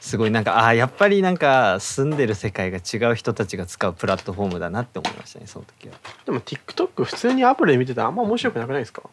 [0.08, 5.96] すごいなんかあーやっぱりなんか住んでる世界が違う人たちが使うプラットフォームだなって思いましたねその時は。
[6.26, 9.04] でも TikTok 普通にアプリで見てたらあんま面白くなくないですか？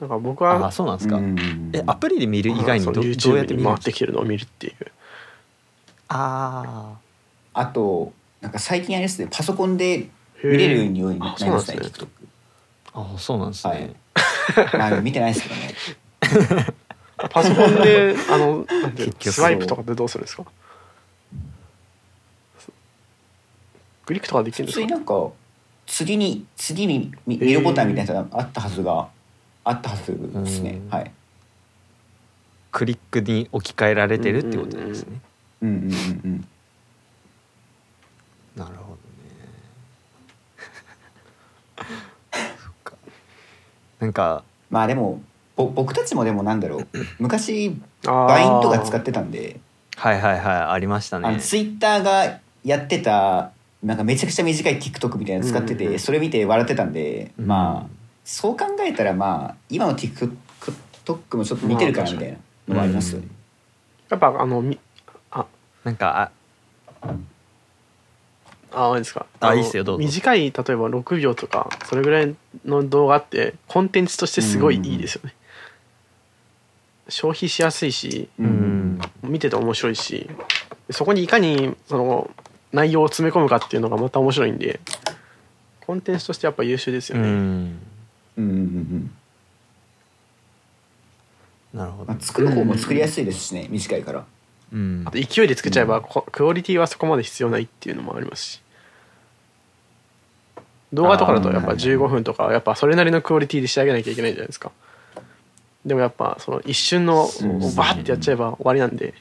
[0.00, 1.16] なんか僕はそうなんですか。
[1.16, 4.74] うんえアプリで見る以外にどどうやって見る回ってきてるのを見るっていう。
[6.08, 6.94] あ
[7.52, 10.08] あとなんか最近あれですねパソコンで
[10.42, 12.08] 見れるようになりましたねあ TikTok ー
[12.94, 13.94] あーそうなんですね。
[14.72, 16.66] まあ見てないですけどね
[17.28, 19.08] パソコンで あのなんていう。
[19.08, 20.44] の結局スワイプとかってどうするんですか？
[24.06, 24.80] クリックとかできるん普ですか？
[24.80, 25.30] 通になんか
[25.86, 29.08] 次に次に見見るボタンみたいなのがあったはずが
[29.64, 30.80] あったはずですね。
[30.84, 30.88] うん。
[30.90, 31.12] はい。
[32.72, 35.20] クリックに置き換えられてるってことなんですね。
[35.62, 35.92] うんうんうんう
[36.28, 36.48] ん。
[38.56, 38.96] なるほ
[41.78, 41.90] どね。
[42.62, 42.94] そっか。
[43.98, 45.20] なんかまあでもぼ
[45.68, 46.86] 僕たちもでもなんだろう
[47.18, 49.60] 昔バインとか使ってたんで
[49.96, 51.28] はいはいはいありましたね。
[51.28, 53.50] あのツイッターがやってた
[53.82, 55.98] なんかめちゃくちゃ短い TikTok みたいなの使ってて、うんうんうん。
[55.98, 57.46] それ見て笑ってたんで、うん。
[57.46, 57.90] まあ
[58.24, 62.38] そう考えたらまあ今の TikTok もちょっと似てるかなみたいな
[62.68, 63.28] のもありますよね。
[64.08, 64.78] やっぱあのみ
[65.30, 65.46] あ。
[65.84, 66.30] なんか
[67.02, 67.14] あ。
[68.72, 69.26] あれですか。
[69.40, 70.06] あのいいっすよどうぞ。
[70.06, 72.34] 短い例えば6秒とかそれぐらい
[72.64, 75.34] の動画ってコンテンツとしてすごいいいですよね、
[77.10, 78.98] 消費しやすいしあうん。
[79.22, 80.30] 見てて面白いし
[80.90, 82.30] そこにいかにその
[82.72, 84.80] 内容を詰め込むかっていうのがまた面白いんで
[85.80, 87.34] コンテンツとしてやっぱ優秀ですよね、うん。
[87.34, 87.80] うん
[88.36, 89.10] うんうん
[91.74, 92.12] なるほど。
[92.12, 92.20] まあ、。
[92.20, 94.24] 作る方も作りやすいですしね、短いから。
[94.72, 95.04] うん。
[95.06, 96.02] あと勢いで作っちゃえば、うん。
[96.02, 98.62] こクオリティはそこまで必要ないっていうのもありますし。
[100.92, 104.72] 動画とかだとやっぱあー15分とかやっぱそれなりのクオリティで仕上げなきゃいけないじゃないですか
[105.84, 109.14] でもやっぱその一瞬のうんバーってやっちゃえば終わりなんで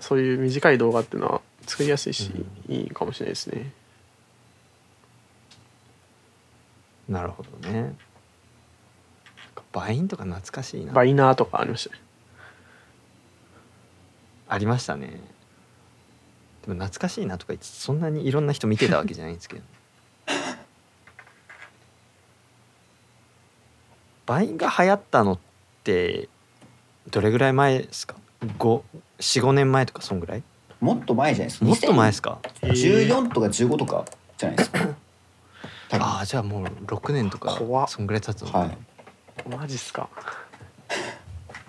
[0.00, 2.30] そういう短い動画っていうのは作りやすいし、
[2.68, 3.72] いいかもしれないですね
[7.08, 7.94] なるほどね。
[9.72, 10.92] バインとか懐かしいな。
[10.92, 12.02] バイナーとかありましたね
[14.48, 15.20] ありましたね。
[16.66, 19.62] でも懐かしいなとか言ってそんなにいろんな人見てたわけじゃないんですけど。
[24.26, 25.38] バインが流行ったのっ
[25.86, 26.28] て
[27.10, 28.16] どれぐらい前ですか
[28.58, 30.42] ？545年前とかそんぐらい？
[30.80, 31.64] もっと前じゃないですか。
[31.66, 34.04] もっと前ですか？14とか15とか
[34.36, 34.80] じゃないですか。
[35.88, 36.06] 多分。
[36.06, 37.56] ああじゃあもう6年とか
[37.88, 38.76] そんぐらい経つのはい。
[39.48, 40.08] マジっすか？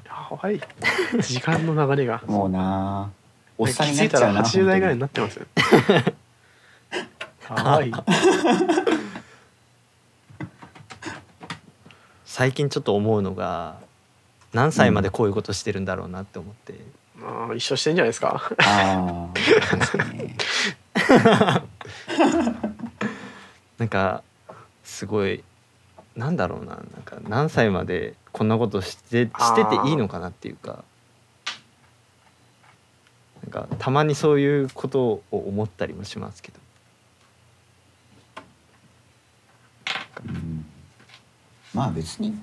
[0.06, 0.60] やばい。
[1.22, 2.22] 時間の流れが。
[2.26, 3.18] もうなあ
[3.57, 4.65] おっ気さんになづいたらっちゃうな。
[4.65, 5.45] 80代ぐらいに本なってますよ。
[7.49, 7.91] やばい。
[12.26, 13.80] 最近ちょっと思うのが
[14.58, 16.74] 何歳までこういうことしてるんだろうなって思って、
[17.22, 18.42] ああ一緒してんじゃないですか。
[18.58, 20.18] ああ確かに。
[20.18, 20.36] ね
[23.78, 24.24] なんか
[24.84, 25.44] すごい
[26.16, 26.76] なんだろうな。
[26.76, 30.84] なんか何歳までこんなことしてしてていいのかなっていうか。
[33.44, 36.60] なんかたまにそういうことを思ったりもしますけど。
[40.26, 40.66] うん。
[41.76, 42.36] まあ別に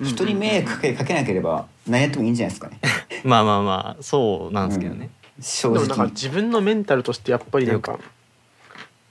[0.00, 2.78] 人に迷惑かけかけなければ何やってもいいんじゃないですかね。
[3.24, 5.10] まあまあまあそうなんですけどね、
[5.40, 7.98] 正でもなんか直自分のメンタルとしてやっぱりなんか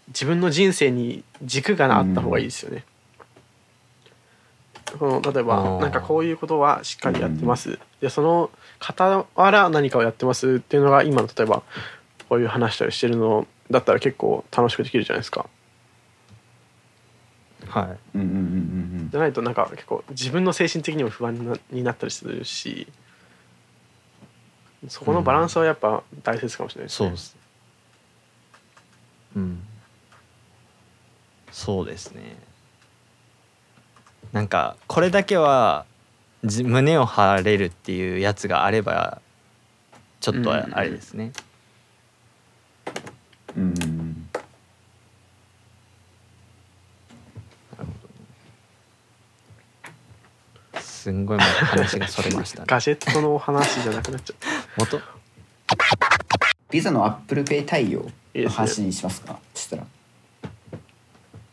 [0.09, 2.83] 自分の人生に軸があった方がいいですよね。
[4.99, 8.49] この例えばなんかこういうことはしっかりやってます、でその
[8.79, 11.63] 傍ら何かをやってますっていうのが今の例えば
[12.29, 15.47] こういう話したりしてるのだったら結構楽しくできるじゃないですか。
[17.67, 18.17] はい。
[18.17, 18.35] うんうんうん
[18.99, 22.87] うんじゃないとなんか結構自分の精神的にも不安になったりするし
[24.87, 27.07] そこのバランスはやっぱ大切かもしれないですね。
[27.09, 27.37] そうです
[29.35, 29.63] うん。
[31.51, 32.35] そうですね。
[34.31, 35.85] なんかこれだけは
[36.43, 39.21] じ胸を張れるっていうやつがあれば
[40.19, 41.31] ちょっとああれですね、
[43.55, 44.14] うんうん
[51.06, 52.65] すんごいもう話がそれましたね。
[52.68, 54.80] ガジェットの話じゃなくなっちゃう。
[54.80, 54.99] 元？
[56.72, 59.38] ビザのアップルペイ対応の話にしますか？
[59.53, 59.84] そしたら。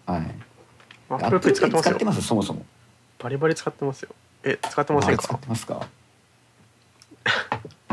[0.06, 0.34] はい。
[1.10, 1.90] アップルペイ使ってますよ。
[1.90, 2.04] 使って。
[2.06, 2.22] ます？
[2.22, 2.64] そもそも。
[3.18, 4.08] バリバリ使ってますよ。
[4.42, 5.22] え、使ってませんか？
[5.22, 5.38] 使っ。
[5.38, 5.86] てますか？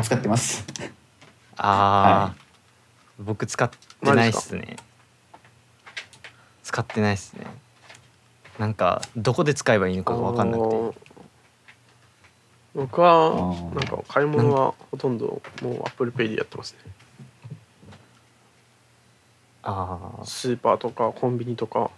[0.02, 0.64] 使ってます。
[1.58, 2.34] ああ、は
[3.18, 3.76] 僕使って
[4.14, 4.76] ないっすね。
[6.62, 7.44] 使ってないっすね。
[8.58, 11.09] なんかどこで使えばいいのかが分かんなくて
[12.74, 13.74] 僕はー。
[13.74, 16.78] なんか買い物はほとんどもうアップルペイでやってますね。
[19.62, 21.90] ああスーパーとかコンビニとか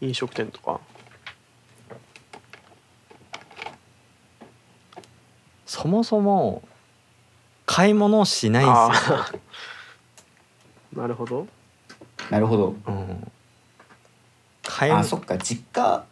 [0.00, 0.80] 飲食店とか。
[5.66, 6.62] そもそも
[7.64, 9.18] 買い物をしないんですよ、
[11.00, 11.46] なるほど。
[12.28, 12.74] なるほど。
[12.86, 13.32] うん、
[14.64, 15.38] 買い物あそっか。
[15.38, 16.04] 実家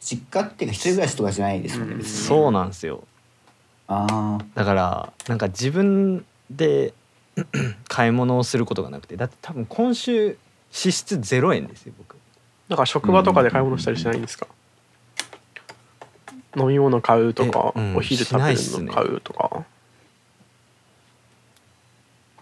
[0.00, 2.04] 実家っていうか一人暮らしとかじゃないですもんね、うん。
[2.04, 3.04] そうなんですよ
[3.86, 6.94] ああだからなんか自分で
[7.88, 10.38] 買い物をすることがなくてだって多分今週
[10.70, 12.16] 支出0円ですよ僕。
[12.68, 14.46] なんか職場とかで買い物したりしないんですか？
[16.56, 17.96] 飲み物買うとか、えうん。
[17.96, 19.64] お昼食べるの買うとか。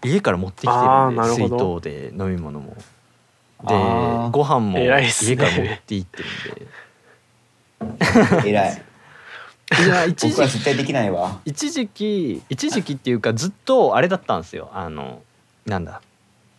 [0.03, 0.73] 家から持ってきてる
[1.11, 1.79] んで水なるほど。
[1.81, 2.75] 筒で飲み物も。
[3.65, 3.73] で
[4.31, 4.87] ご飯も家
[5.37, 6.23] から持って行って
[7.81, 7.97] るん
[8.43, 8.49] で。
[8.49, 8.81] 偉い
[9.81, 11.39] いや 一時僕は絶対できないわ。
[11.45, 14.69] 一時期一時期っていうかずっとあれだったんですよ。
[14.73, 15.21] あの
[15.65, 16.01] なんだ。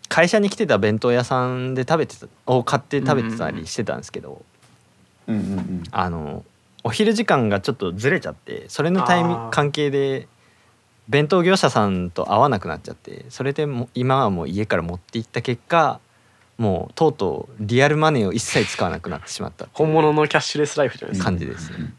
[0.08, 4.42] 会社に来てた弁当屋さんで食べてたを買って食べてたりしてたんですけど、
[5.26, 5.82] うんうんうん。
[5.90, 6.44] あの
[6.84, 10.28] お昼時間がちょっとずれちゃってそれのタイミ関係で
[11.08, 15.98] 弁当業者さんと会わなくなっちゃってそれでもう今はもう家から持って行った結果
[16.58, 21.30] もうとうとうリアルマネーを一切使わなくなってしまった本物のキャッシュレスライフじゃないですか。
[21.30, 21.92] 感じですね。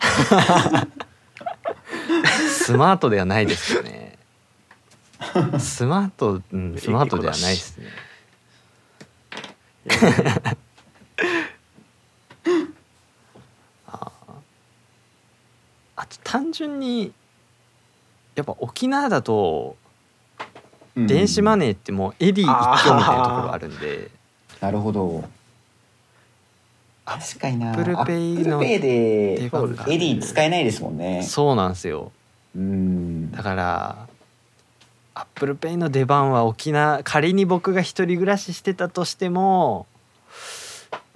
[2.48, 4.18] スマートではないですよね。
[5.58, 7.86] スマート、うん、スマートではないですね。
[15.96, 17.12] あと単純に
[18.34, 19.76] やっぱ沖縄だと
[20.96, 24.10] うん電子マネーってもうエディ一強みたいなところがあるんで、
[24.60, 25.24] なるほど
[27.04, 27.72] 確かにな。
[27.72, 31.22] アップルペイのでエディ使えないですもんね。
[31.22, 32.12] そうなんですよ。
[32.54, 33.30] うん。
[33.32, 34.08] だから
[35.14, 39.86] アップルペイの出番は沖縄仮に僕が一人暮らししてたとしても、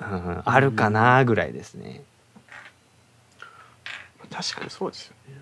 [0.00, 2.02] うん、あるかなぐらいですね。
[4.30, 5.34] 確かにそうですよね。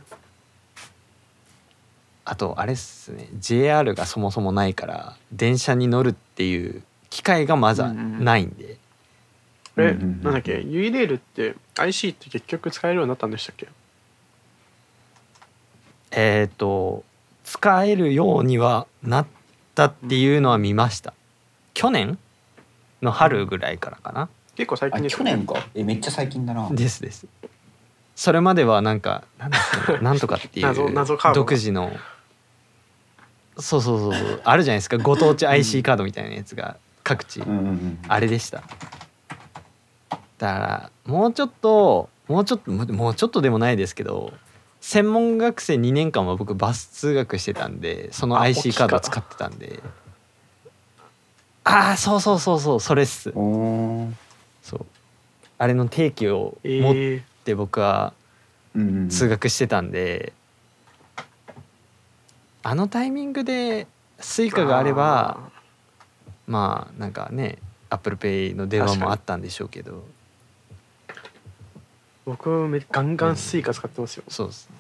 [2.25, 3.29] あとあれっすね。
[3.39, 8.77] JR がそもそもないから電車に乗るっていう機会がまだないんで、
[9.77, 13.69] え、うんうんうんなんだっけ、ユイレールって IC って結局使えるようになったんでしたっけ？
[16.11, 17.05] えっ、と
[17.45, 19.27] 使えるようにはなっ
[19.75, 21.15] たっていうのは見ました。
[21.75, 22.19] 去年？
[23.01, 25.67] の春ぐらいからかな、結構最あ近ですよね去年か。
[25.75, 26.69] えめっちゃ最近だな。
[26.71, 27.27] ですです。
[28.15, 29.25] それまではなんか
[30.03, 31.91] なんとかっていう謎謎カード独自の。
[33.59, 34.41] そうそうそうそう。
[34.45, 34.99] あるじゃないですか。
[34.99, 37.99] ご当地 IC カードみたいなやつが各地、うんうんうん。
[38.07, 38.63] あれでした
[40.43, 44.33] だからもうちょっともうちょっともうちょっとでもないですけど
[44.81, 49.81] 専門学生2年間は僕バス通学してたんでそのあ IC カードを使ってたんで。
[51.63, 53.31] ああそうそうそうそうそれっす。
[53.31, 54.87] そう。
[55.59, 58.13] あれの定期をえ持っー、て僕は
[59.09, 60.33] 通学してたんで、
[62.65, 63.87] あのタイミングで
[64.19, 65.39] スイカがあれば
[66.49, 67.59] まあなんかね
[67.91, 70.05] アップルペイの出番もあったんでしょうけど
[72.25, 74.71] 僕めガンガンスイカ使ってますよ、そうです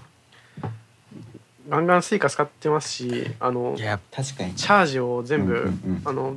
[1.69, 4.55] ガンガンスイカ使ってますしあのいや確かに。
[4.55, 5.70] チャージを全部、うんうんう
[6.01, 6.02] ん。
[6.05, 6.36] あの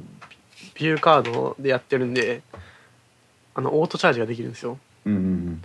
[0.76, 2.41] ビューカードでやってるんで
[3.53, 4.77] あのオートチャージができるんですよ。
[5.06, 5.64] うんうん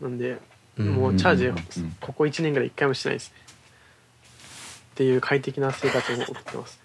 [0.00, 0.38] なんで
[0.76, 1.52] うんもうチャージうん。
[1.52, 3.32] うんうんここ1年ぐらい1回もしてないです。
[3.32, 3.48] ね
[4.92, 6.80] っていう快適な生活を送ってます。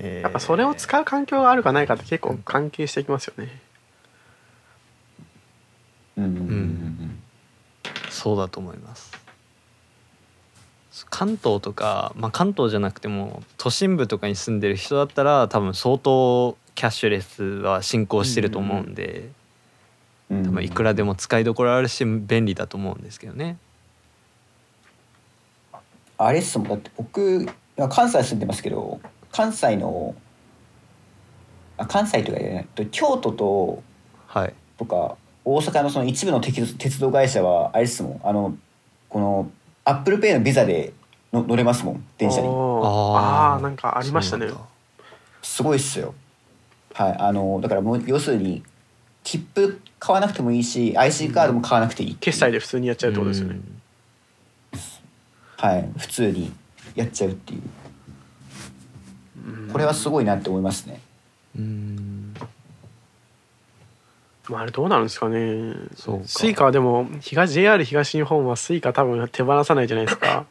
[0.00, 3.60] やっぱそれを使う環境があるかないかって結構関係してきますよね
[6.16, 7.22] うんうんうんうん。
[8.10, 9.12] そうだと思います。
[11.08, 19.30] 関東とか、まあ、関東じゃなくても都心部とかに住んでる人だったら多分相当キャッシュレスは進行してると思うんで、
[20.30, 23.58] うん多分いくらでも使いどころあるし便利だと思うんですけどね。
[26.16, 26.68] あれっすもん。
[26.68, 28.98] だって僕今関西住んでますけど
[29.30, 30.14] 関西の
[31.76, 33.82] あ関西とか言えないと京都と
[34.26, 38.20] はい、とか大阪のその一部の鉄鉄道会社はあれっすもん。
[38.22, 38.56] あの
[39.08, 39.50] この
[39.84, 40.92] アップルペイのビザで
[41.32, 42.04] の乗れますもん。
[42.18, 42.46] 電車に。
[42.46, 42.54] あー。
[42.54, 44.48] あーなんかありましたね。
[45.42, 46.14] すごいっすよ。
[46.94, 47.16] はい。
[47.18, 48.62] あのだからもう要するに
[49.24, 53.54] 切符買わなくてもいいし IC カードも買わなくていい決済で普通にやっちゃうってことですよね。
[53.54, 54.80] うん。
[55.56, 55.88] はい。
[55.96, 56.52] 普通に
[56.94, 57.62] やっちゃうっていう。
[59.46, 59.72] うん。
[59.72, 61.00] これはすごいなって思いますね。
[61.56, 62.34] うん
[64.52, 65.72] まあ、あれどうなるんですかね。
[65.96, 66.28] そうか。
[66.28, 70.44] スイカはでも東 JR 東日本はスイカ多分手放さないじゃないですか。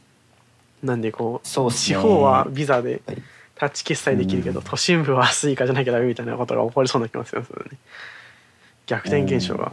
[0.82, 1.76] なんでこうね。
[1.76, 3.22] 地方はビザではい。
[3.56, 4.64] タッチ決済できるけど、うん。
[4.64, 7.78] 都心部はスイカじゃなきゃダメみたいなことが起こりそうな気がするんですよね。
[8.86, 9.72] 逆転現象が、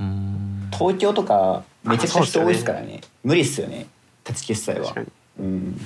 [0.00, 0.70] うん。
[0.72, 3.02] 東京とかめちゃくちゃ人多いですからね。
[3.22, 3.86] 無理っすよね。
[4.24, 4.86] タッチ決済は。
[4.86, 5.06] 確かに。
[5.40, 5.80] うん。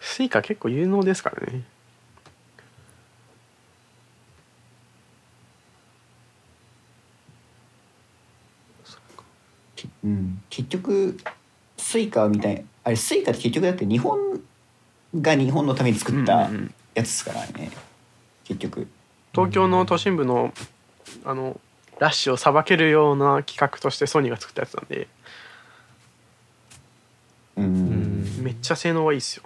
[0.00, 1.62] スイカ結構有能ですからね
[10.04, 11.16] うん、結局
[11.76, 14.40] スイカみたいあれスイカって結局だって日本
[15.20, 16.74] が日本のために作ったうんうんうん。
[16.94, 17.70] やつですからね
[18.44, 18.88] 結局。
[19.32, 20.52] 東京の都心部の
[21.24, 21.58] あの
[21.98, 25.08] ラッシュをさばけるような企画としてソニーが作ったやつなんで。
[27.56, 27.64] うん。
[27.64, 29.44] うんめっちゃ性能はいいですよ。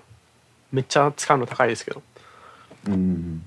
[0.73, 2.03] めっちゃ使うの高いですけど。
[2.89, 3.43] うん。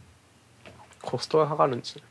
[1.02, 2.02] コストがかかるんですよ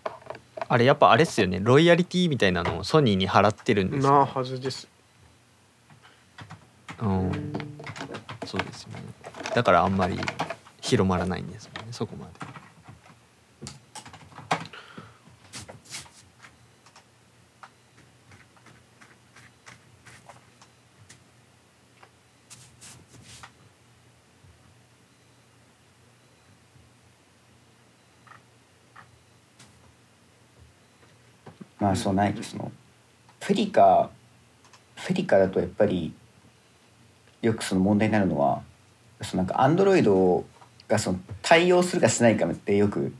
[0.68, 1.60] あれやっぱあれっすよね。
[1.62, 4.88] ロイヤリティみたいなのをソニーに払ってるんですなよ、はずです。
[7.00, 7.52] うん、
[8.44, 9.04] そうですよね。
[9.54, 10.18] だからあんまり
[10.80, 12.57] 広まらないんですもんねそこまで
[31.78, 32.70] まあそうないその。
[33.40, 34.10] フェリカ
[34.96, 36.12] フェリカだとやっぱり
[37.40, 38.62] よくその問題になるのは
[39.22, 40.44] そのなんかアンドロイド
[40.88, 43.12] がその対応するかしないかってよく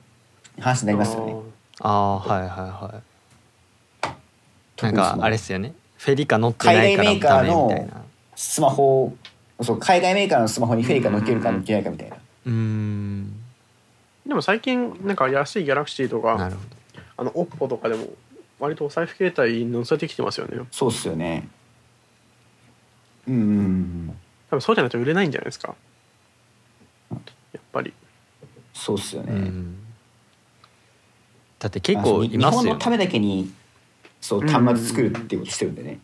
[0.59, 1.37] 話になりますよね。
[1.81, 4.83] ああはいはいはい。
[4.83, 5.73] なんかあれっすよね。
[5.97, 8.03] フェリカ乗ってないから海外メーカダーのメみたいな
[8.35, 9.17] スマホ
[9.61, 12.17] そう海外メーカーのスマホにフェリカ乗っけるか乗っけないかみたいな。
[12.17, 13.33] うーん。
[14.27, 16.51] でも最近なんか安いギャラクシーとか
[17.17, 18.07] あの OPPO とかでも
[18.59, 21.49] 割とお財布携帯に載せてきてますよねそうっすよね。
[23.27, 24.17] うんうんうん。
[24.51, 25.75] 多分そうじゃないと売れないんじゃないですか
[27.11, 27.93] やっぱり
[28.73, 29.41] そうっすよど、うね。
[29.43, 29.77] ん、
[31.59, 33.53] だって結構いますよね日本のためだけに
[34.21, 36.01] そう端末作るっていうことしてるんでね。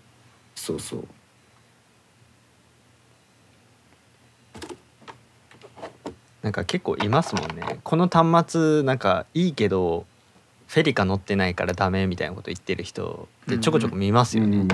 [0.54, 1.08] そうそう。
[6.42, 10.04] なんか結構いますもんねこの端末なんかいいけど
[10.74, 14.64] フェリカ乗ってないからダメみたいなこと言ってる人ってちょこちょこ見ますよね、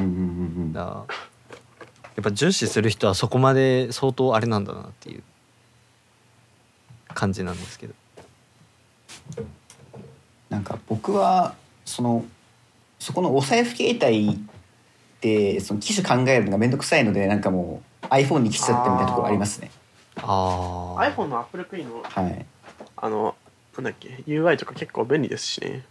[0.72, 1.04] だからや
[2.22, 5.22] っぱ重視する人はそこまで相当あれなんだなっていう
[7.08, 7.94] 感じなんですけど。
[10.48, 11.54] なんか僕は
[11.84, 12.24] その
[12.98, 14.38] そこのお財布携帯っ
[15.20, 19.70] てその機種考えるのがめんどくさいのでなんかもう iPhone に来ちゃってみたいなところありますね。
[20.16, 22.46] ああ iPhone の Apple Pay のはい。
[22.96, 23.34] あの
[23.76, 25.84] なんだっけ UI とか結構便利ですしね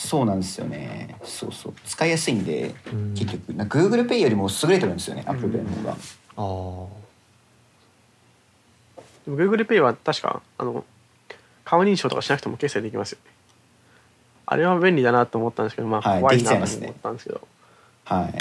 [0.00, 1.14] そうなんですよね。
[1.22, 1.74] そうそう。
[1.84, 3.12] 使いやすいんで、うん。
[3.14, 3.52] 結局。
[3.52, 5.96] な GooglePay よりも優れてるんですよね ApplePay の方が、ああ
[9.26, 10.86] でも GooglePay は確かあの
[11.66, 13.18] 顔認証とかしなくても決済できますよ。
[13.26, 13.30] ね
[14.46, 16.86] あれは便利だなと思ったんですけどまあはい怖いなとできちゃいますね。
[16.86, 17.46] 思ったんですけど、
[18.04, 18.32] は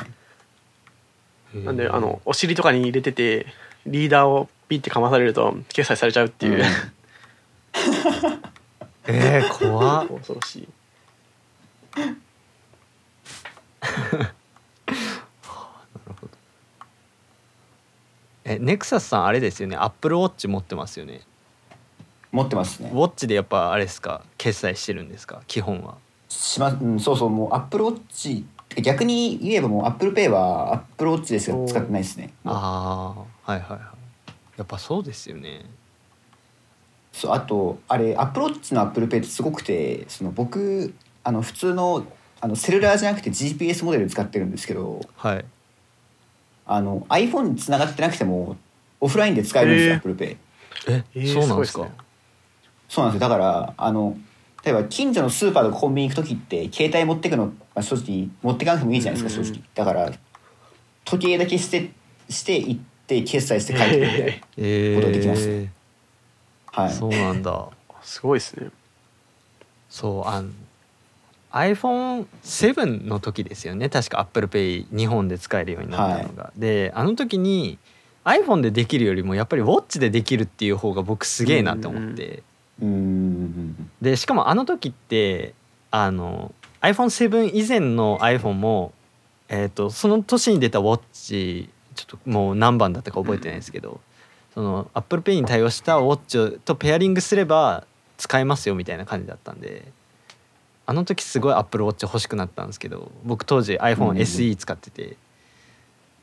[1.53, 1.57] い。
[1.57, 3.47] なんであのお尻とかに入れてて
[3.85, 6.61] リーダーをピッてかまされると決済されちゃうっていう、うん。
[9.07, 10.07] えー、怖っ。
[10.07, 10.67] 恐ろしい
[18.45, 19.75] えネクサスさんあれですよね。
[19.75, 21.21] アップルウォッチ持ってますよね。
[22.31, 22.89] 持ってますね。
[22.93, 24.21] ウォッチでやっぱあれですか？
[24.37, 25.41] 決済してるんですか？
[25.47, 25.95] 基本は。
[26.29, 27.29] しま、うん、そうそう。
[27.29, 28.43] もう AppleWatch
[28.83, 32.33] 逆に言えばもう ApplePay は AppleWatch でしか使ってないですね。
[32.45, 33.15] あ
[33.45, 33.79] あはいはいはい。
[34.57, 35.65] やっぱそうですよね。
[37.11, 40.93] そうあとあれ AppleWatch の ApplePay ってすごくてその僕
[41.23, 42.05] あの普通の
[42.41, 45.45] あのセルラーじゃなくて GPS モデル使ってるんですけどはい。
[46.65, 48.55] あの iPhone につながってなくても
[49.01, 50.37] オフラインで使えるんですよ、へ ApplePay
[50.87, 51.89] ええーそうなんですか？
[52.87, 53.29] そうなんですよ。
[53.29, 54.17] だからあの
[54.63, 59.61] 例えば近所のスーパーとかコンビニ行く時って携帯持ってくの、まあ、正直持ってかなくてもいいじゃないですか正直。
[59.73, 60.11] だから
[61.05, 61.91] 時計だけして
[62.29, 65.49] して行って決済して帰ってくるみたいなえことできます。
[65.49, 65.67] ー、
[66.71, 66.93] はい。
[66.93, 67.67] そうなんだ。
[68.03, 68.69] すごいですね。
[69.89, 70.49] そうあの
[71.51, 73.89] iPhone7 の時ですよね。
[73.89, 77.79] 確か ApplePay 日本で使えるようになったのが、であの時に
[78.23, 81.87] iPhone でできるよりもやっぱり Watch でできるっていう方が僕すげえなって。
[81.87, 82.43] 思って、
[84.01, 85.53] でしかもあの時って
[85.91, 88.93] あの iPhone7 以前の iPhone も、
[89.47, 93.99] えー、とその年に出た Watch ちょっともう何番だったか覚えてないですけど、
[94.53, 97.85] その ApplePay に対応した Watch とペアリングすれば
[98.17, 99.91] 使えますよみたいな感じだったんで
[100.89, 105.17] あの時すごい Apple Watch 欲しくなったんですけど僕当時 iPhoneSE 使ってて。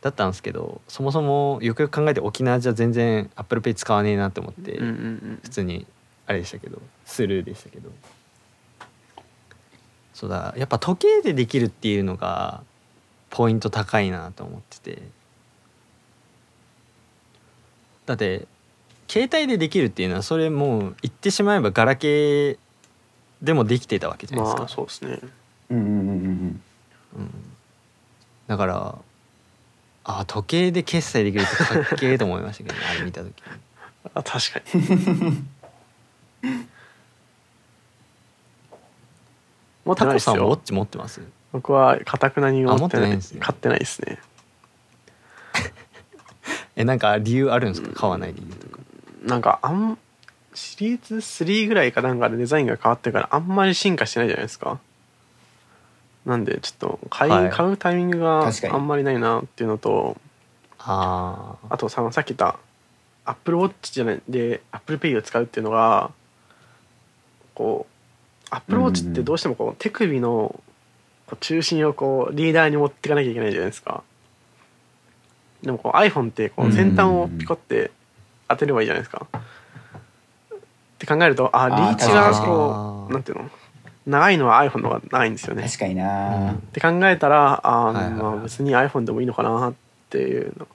[0.02, 5.86] だったんですけどそもそもよくよく考えて沖縄じゃ全然 ApplePay 使わねえなって思って、普通に
[6.26, 7.90] あれでしたけどスルーでしたけど。
[10.14, 12.62] そうだやっぱ時計でできるっていうのが
[13.30, 15.02] ポイント高いなと思ってて。
[18.04, 18.46] だって
[19.08, 22.58] 携帯でできるっていうのはそれもう言ってしまえばガラケー
[23.42, 25.18] でもできてたわけじゃないですか、まあそうですね。
[25.70, 26.62] うんうんうんうん
[27.16, 27.30] うん、
[28.46, 28.94] だから
[30.04, 33.34] あ時計で決済できるってかっけえと思いましたけどね あれ見た時に。
[34.14, 35.42] あ確かに。
[39.84, 40.32] 持ってタコないですよ。
[40.32, 41.20] さんはウォッチ持ってます？
[41.52, 43.40] 僕はかたくなに持ってあ持ってなないですね。
[43.40, 44.18] 買ってないですね。
[46.76, 47.92] えなんか理由あるんですか？
[48.00, 48.82] 買わない理由とか。
[49.24, 49.98] なんかあん
[50.56, 54.80] シリーズ3ぐらいかなんかでデザインが変わってからあんまり進化してないじゃないですか。
[56.24, 57.50] なんでちょっと買い、はい。
[57.50, 60.16] 買うタイミングがあんまりないなっていうのと
[60.78, 62.58] あああとささっき言った
[63.24, 66.10] アップルウォッチじゃないでアップルペイを使うっていうのが
[67.54, 70.58] こうアップルウォッチってどうしてもこう手首の
[71.26, 74.02] こう中心をこうリーダーに持っていかなきゃいけないじゃないですか。
[75.62, 77.90] でもこう iPhone ってこう先端をピコって
[78.48, 79.26] 当てればいいじゃないですか
[80.96, 83.50] って考えるとあリーチがこうなんていうの？
[84.06, 85.64] 長いのは iPhone の方が長いんですよね。
[85.64, 88.22] 確かにな、って考えたらあー、はいはいはい。
[88.22, 89.74] まあ別に iPhone でもいいのかなっ
[90.10, 90.68] ていうの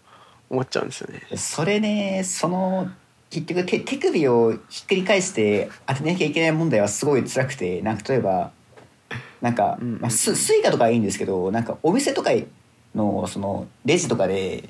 [0.49, 1.37] 思っちゃうんですよね。
[1.37, 2.89] それねその
[3.29, 8.51] 結局手手首をひっくり返して当てなきゃいけない問題はすごい辛くてなんか例えば
[9.39, 10.01] なんか、うんうんうん。
[10.01, 12.31] まあ、ススイカとかはいいんですけどなんかお店とか
[12.93, 14.67] のそのレジとかで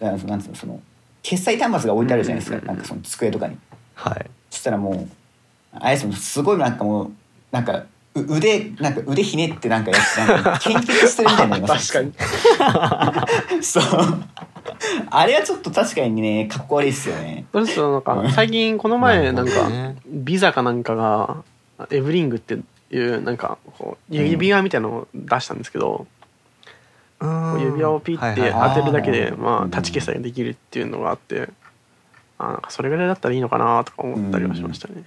[0.00, 0.80] なんつうのその
[1.22, 2.76] 決済端末が置いてあるじゃないですか、うんうんうん。
[2.76, 3.56] なんかその机とかに。
[3.94, 4.26] はい
[4.56, 5.08] そしたらもう
[5.72, 7.12] あれですもんすごいなんかもう
[7.50, 7.84] なんか
[8.14, 13.60] う腕なんか腕ひねってなんかやってなんか献血してるみたいになります確かに。
[13.62, 13.84] そう。
[15.10, 17.44] あれはちょっと確かにねかっこ悪いですよね。
[17.52, 18.32] それとなんかうん。
[18.32, 19.52] 最近この前なんか
[20.06, 21.44] ビザかなんかが
[21.90, 22.56] エブリングって
[22.90, 26.06] いうなんかこう指輪みたいなのを出したんですけど、
[27.20, 29.40] こう指輪をピッてはい当てるだけではいはい。
[29.40, 31.50] まあタッチ決済ができるっていうのがあって
[32.38, 35.04] あなんかそれぐらいだったらいいのかなとか思ったりはしましたね。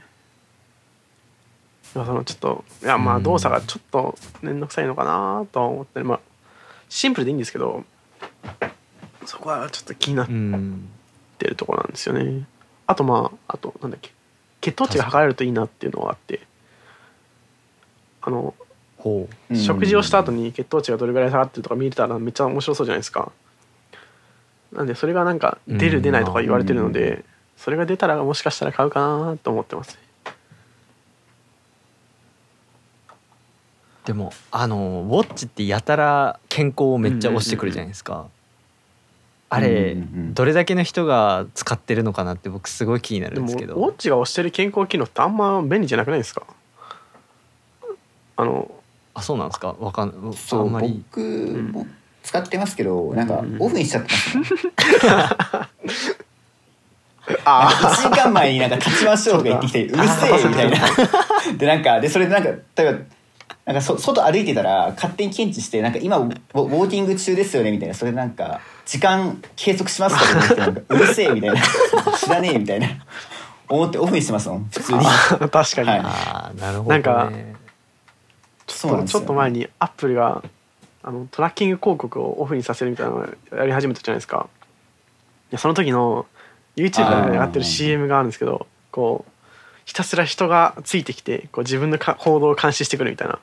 [1.95, 6.19] いやそのちょっといやまあうん動作がちょっと面倒くさいのかなとは思ったりまあ
[6.87, 7.83] シンプルでいいんですけど
[9.25, 10.27] そこはちょっと気になっ
[11.37, 12.45] てるところなんですよね。
[12.87, 14.11] あとまああとなんだっけ
[14.61, 16.47] 血糖値が測れるといいなっていうのがあって。
[18.21, 18.53] あの
[19.55, 23.31] 食事をした後に血糖値がどれぐらい下がってるとか見れたらめっちゃ面白そうじゃないですか
[24.71, 25.93] なんでそれがなんか出うん。
[25.93, 27.25] る出ないとか言われてるのうで
[27.57, 29.99] それが出たらもしかしたら買うかなと思ってますね。
[34.05, 38.27] でもあのウォッチってやたら健康をめっちゃ押してくるじゃないですか、
[39.49, 39.97] あれ、うんうんう
[40.29, 40.33] ん。
[40.33, 46.43] どれだけの人が使ってるのかなって僕すごい気になでるんですけもウォッどチが押してる健康機能ってあんま便利じゃなくないですか？
[48.37, 48.71] あの
[49.13, 49.75] あそうなんですか？
[49.79, 51.03] わかんそうあんまり。
[51.11, 51.85] 僕も
[52.23, 53.57] 使ってますけど、なんかうん。
[53.59, 54.63] オフにしちゃってます、ね。
[57.45, 60.77] あ1時間前になんか立ちましょうとか言ってきて うるせえみたいな。
[61.57, 62.99] でなんかでそれでなんか例えば
[63.65, 67.93] なんかそ外歩いてたら勝手に検知してなんか今ウォウォーキング中ですよねみたいな。
[67.93, 70.67] それでなんか時間計測しますかとか言ってな。
[70.67, 71.61] んかうるせえみたいな。
[72.17, 72.87] 知らねえみたいな。
[73.67, 74.99] 思ってオフにしてますもん普通に。
[75.05, 77.31] あ確かに、はいあーなるほど、ね、なんか
[78.67, 80.43] そうなんちょっと前にアップルが
[81.03, 84.49] あのトラッキング広告をオフにさせるみたいなのをやり始めたじゃないですか。
[85.51, 86.25] いやその時の
[86.75, 89.31] YouTube で上がってる CM があるんですけどこう
[89.85, 93.39] ひたすら人がついてきてこう自分のか行動を監視してくるみたいな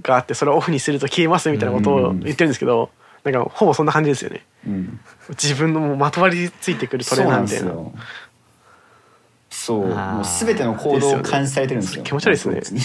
[0.00, 2.90] があってそれをオフにすると消えますみたいなことを言ってるんですけど
[3.24, 4.44] なんかほぼそんな感じですよね。
[4.66, 5.00] うん。
[5.30, 7.72] 自分のもうまとわりついてくるトレそうなーナーみたいな。
[9.48, 12.02] そうもう全ての行動を監視されてるんですよ。
[12.02, 12.80] 気持ち悪いですね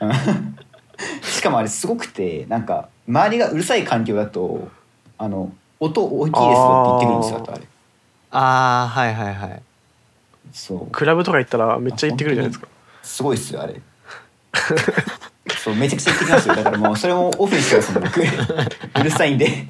[1.22, 4.68] しかもあれすごくてなんか周りがうるさい環境だと
[5.18, 7.66] あの音大きいですよって言ってくるんですよあれ。
[8.32, 9.62] ああはいはいはい。
[10.52, 10.86] そう。
[10.90, 12.68] クラブとか行ったらめっちゃ行ってくるじゃないですか。
[13.02, 13.80] すごいっすよあれ。
[15.62, 16.54] そうめちゃくちゃ言ってきますよ。
[16.54, 18.20] だからもうそれもオフにしてますもん僕。
[19.00, 19.68] うるさいんで。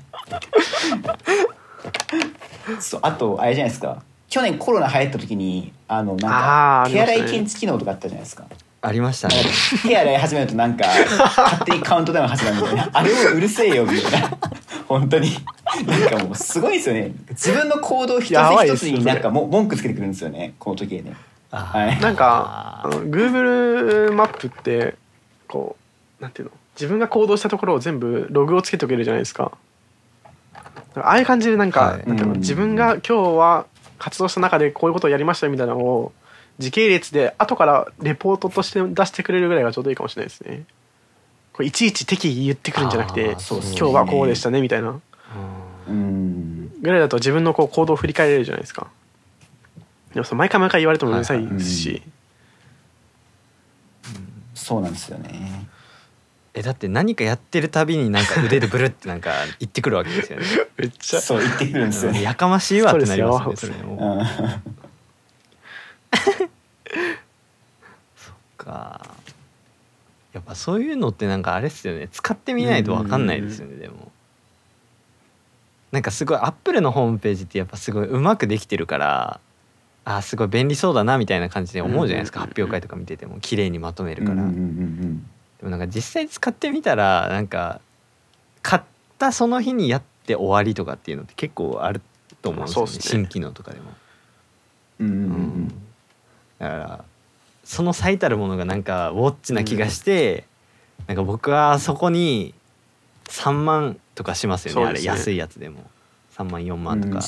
[2.79, 4.03] そうあとあれじゃないですか。
[4.29, 8.45] 去年コロナ流行った時にあのなんか手洗い検知機能とかあったじゃないですか
[8.83, 9.35] ありましたね。
[9.87, 12.91] 手洗い始めるとなんか勝手にカウントダウン始まるみたいな。
[12.93, 14.31] あれもうるせえよみたいな。
[14.89, 15.31] 本当に。
[15.87, 17.13] なんかもうすごいですよね。
[17.31, 20.55] 自分の行動一つ一つになんかも文句つけてくるんですよね。
[20.59, 21.15] この時ね
[21.51, 22.01] あはい。
[22.01, 24.95] なんかあの Google マップって
[25.47, 25.77] こ
[26.19, 26.53] うなんていうの？
[26.75, 29.53] 自分が行動したところを全部ログをつけておけるじゃないですか。
[30.97, 32.09] ああいう感じでなんか、はい。
[32.09, 32.33] なんていうの？
[32.35, 32.41] うん。
[32.41, 33.67] 自分が今日は
[33.99, 36.13] 活動した中でこういうことをやりましたみたいなのを
[36.59, 40.65] 時系列で後からレポートとして出してくれるぐらいがちょうどいいかもしれないですね。
[41.53, 43.37] これいちいち適宜言ってくるんじゃなくてね。
[43.39, 45.01] 今日はこうでしたねみたいな。
[45.89, 46.73] うん。
[46.81, 48.89] ぐらいだと自分のこう行動を振り返れるじゃないですか。
[50.15, 52.03] でも毎回毎回言われてもうるさいですし、
[54.55, 55.69] そうなんですよね。
[56.53, 60.45] えだって何かやってるたびになんか腕でブルってなんか言ってくるわけですよね。
[60.77, 61.21] めっちゃ。
[61.21, 62.23] そう言ってくるんですよね。
[62.23, 63.77] やかましいわってなりますね
[66.13, 66.51] うん
[68.57, 69.07] か。
[70.33, 72.09] やっぱそういうのってなんかあれっすよね。
[72.13, 74.13] 使ってみないと分かんないですよねでも。
[75.91, 79.41] なんかすごいアップルのホームページってやっぱすごいうまくできてるから
[80.05, 82.41] あーすごい便利そうだなみたいな感じで思うじゃないですか。
[82.41, 87.81] 発表会とか見てても綺麗にまとめるから、でもなんか実際使ってみたらなんか
[88.63, 88.83] 買っ
[89.19, 92.01] たその日にやって終わりとかっていうのって結構ある
[92.41, 92.93] と思うんですよね。
[92.93, 92.99] ね。
[93.01, 93.91] 新機能とかでも。
[95.01, 95.21] うんうんうん。
[95.23, 95.75] うん
[96.61, 97.05] だから
[97.65, 100.45] その最たるものがなんかウォッチな気がして、
[101.07, 102.55] なんか僕はそこに
[103.25, 105.91] 3万とかしますよねあれ安いやつでも。
[106.37, 107.15] 3万4万とうん。
[107.15, 107.23] か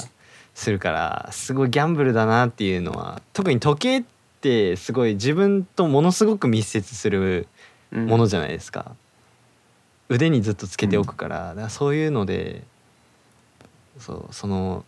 [0.54, 4.04] するからすごいギャンブルだなっていうのは特に時計っ
[4.42, 7.48] てすごい自分とものすごく密接する
[7.90, 8.06] うん。
[8.06, 8.94] ものじゃないですか、
[10.08, 12.62] 腕にずっとつけておくから,、だからそういうので
[13.98, 14.84] そうその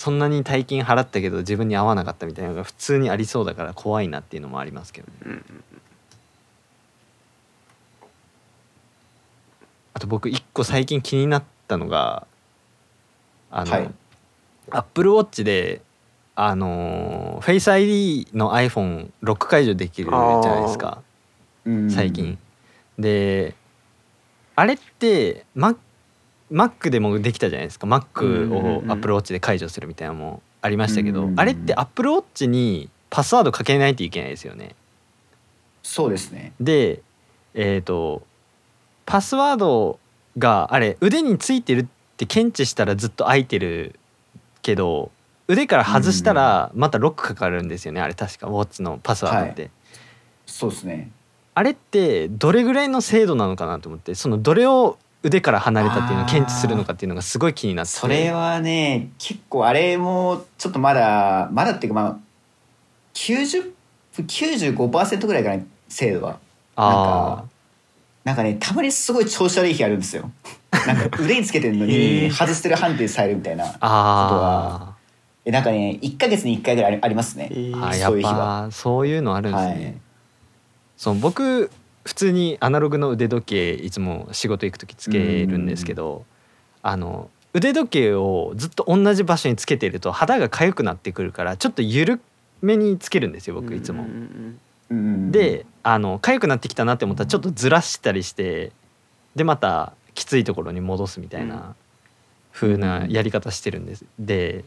[0.00, 5.14] そんなに大金払ったけど自分に合わなかったみたいなのが普通にありそうだから怖いなっていうのもありますけどね。
[5.26, 5.44] うん
[9.92, 12.26] あと僕一個最近気になったのが
[13.50, 13.90] あの、はい。
[14.70, 15.82] アップルウォッチで
[16.34, 21.02] あのフェイス ID の iPhone ロック解除できるじゃないですか。
[21.66, 21.90] うん。
[21.90, 22.38] 最近。
[22.98, 23.54] で
[24.56, 25.76] あれってマ
[26.50, 27.86] Mac でもできたじゃないですか。
[27.86, 34.74] Mac をうん Apple Watch で解除するみたいなのもありましたけど、あれって Apple Watch にパスワードかけないといけないですよね。
[35.82, 36.52] そうですね。
[36.60, 37.02] で
[37.54, 38.22] えっ、と
[39.06, 39.98] パスワード
[40.38, 41.86] があれ腕についてるっ
[42.16, 43.98] て検知したらずっと開いてる
[44.62, 45.10] けど
[45.48, 48.00] 腕から外したらまたロックかかるんですよね。
[48.00, 49.70] あれ確かウォッチのパスワードって。
[50.46, 51.10] そうですね。
[51.54, 54.14] あれってどれぐらいの精度なのかなと思って。
[54.14, 57.92] そのどれを腕から離れたっていうのを検知するのかっていうのがすごい気になって。
[57.92, 62.16] それはね結構あれもちょっとまだまだっていうかまあ
[63.14, 63.72] 90
[64.16, 66.38] 95%ぐらいかな精度は。
[66.76, 67.44] あ
[68.24, 70.30] なんかねたまにすごい調子悪い日あるんですよ。
[70.86, 72.32] なんか腕につけてるのへにー。
[72.32, 74.94] 外してる判定されるみたいなーあ
[75.44, 77.48] えなんかね1か月に1回ぐらいありますね。
[77.50, 78.66] そういう日は。
[78.66, 79.94] ぱそういうのあるんですね、はい。
[80.96, 81.70] そう僕
[82.04, 86.24] 普通にアナログの腕時計いつも仕事行く時つけるんですけど
[86.82, 92.20] あの腕時計をずっと同じ場所につけてると肌が痒くなってくるからちょっと緩
[92.62, 94.06] めにつけるんですよ僕いつも。
[95.30, 98.72] であの痒くなってきたなって思ったらちょっとずらしたりして
[99.36, 101.74] でまたきついところに戻すみたいな
[102.52, 104.04] 風なやり方してるんです。
[104.18, 104.64] で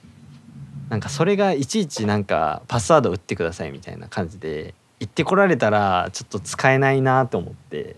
[0.89, 4.73] なんかそれがいちいちなんかパスワード打ってくださいみたいな感じで
[5.03, 7.97] 言ってこられたらちょっと使えないなと思って。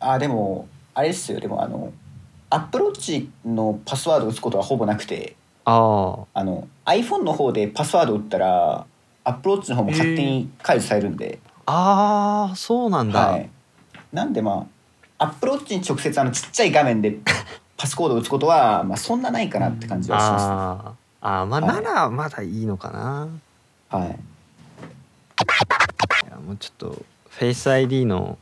[0.00, 1.40] あでもあれですよ。
[1.40, 1.92] でもあの
[2.48, 5.36] アップローチのパスワードを打つことはほぼなくて。
[5.66, 6.40] ああ。
[6.40, 8.86] あの iPhone の方でパスワードを打ったら
[9.24, 13.50] アップローチの方も勝手に解除されるんで、あーそうなんだ、はい、
[14.12, 14.66] なんでま
[15.18, 17.18] あアップローチに直接あのちっちゃい画面で
[17.76, 21.28] パスコードを打つことは、まあ、そんなないかなって感じはします、あー。
[21.28, 21.82] あーまあはい。
[21.82, 23.28] ならまだいいのかな、
[23.88, 24.18] はい、
[26.44, 28.38] もうちょっとフェイス ID の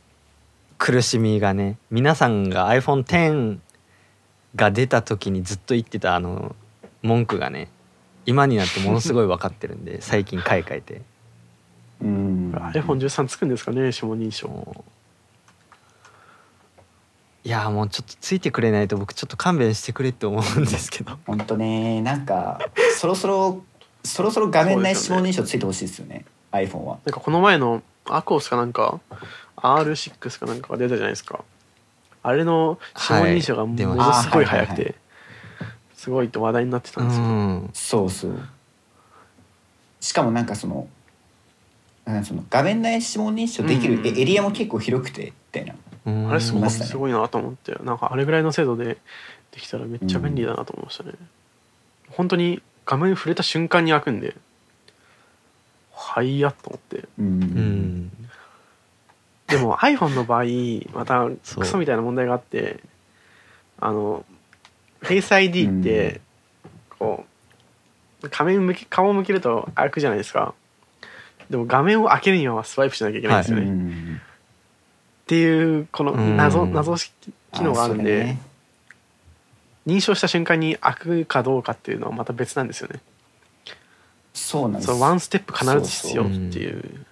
[0.77, 3.59] 苦しみがね皆さんが iPhone10
[4.55, 6.55] が出た時にずっと言ってたあの
[7.01, 7.69] 文句がね
[8.25, 11.01] 今になってものすごい分かってるんで 最近買い替えて。
[12.01, 14.83] うん、iPhone13 つくんですかね指紋認証
[17.45, 21.17] いやもうちょっとついてくれないと僕ちょっと勘弁してくれって思うんですけど。
[21.25, 22.59] 本当ねなんか
[22.97, 23.63] そろそろ
[24.03, 26.99] そろそろ画面内指紋認証ついてほしいですよね iPhone は。
[27.05, 28.99] なんかこの前のアコースかなんか
[29.57, 31.43] ？R6 かなんかが出たじゃないですか。
[32.21, 34.95] あれの指紋認証がものすごい早くあはいはいはて
[35.95, 37.69] すごいって話題になってたうんですよ、ん。
[37.73, 38.39] そうそう。
[39.99, 40.87] しかもなんかその
[42.05, 44.07] なんかその画面内指紋認証できるうん。
[44.07, 45.75] エエリアも結構広くてみたいな。
[46.05, 46.29] うん。
[46.29, 47.73] あれすごすごいなと思って。
[47.83, 48.97] なんかあれぐらいの精度で
[49.51, 51.11] できたらめっちゃ便利だなと思いましたね、
[52.09, 54.35] 本当に画面触れた瞬間に開くんで
[56.03, 57.07] はいやと思って
[59.47, 60.43] でも iPhone の場合
[60.97, 61.27] また
[61.59, 62.79] クソみたいな問題があって
[63.79, 64.25] あの
[65.01, 66.21] Face ID って
[66.99, 67.25] こ
[68.21, 70.53] う画面向け顔を向けると開くじゃないですか
[71.49, 73.69] でも画面を開けるにはスワイプしなきゃいけないんですよね、う
[74.15, 74.19] っ
[75.25, 77.11] ていうこの謎うん謎機
[77.55, 78.41] 能があるんで、ね
[79.85, 83.01] 認証した瞬間に開くかどうかっていうのはまた別なんですよね
[84.33, 84.85] そうなんです。
[84.87, 87.05] そのワンステップ必ず必要っていう。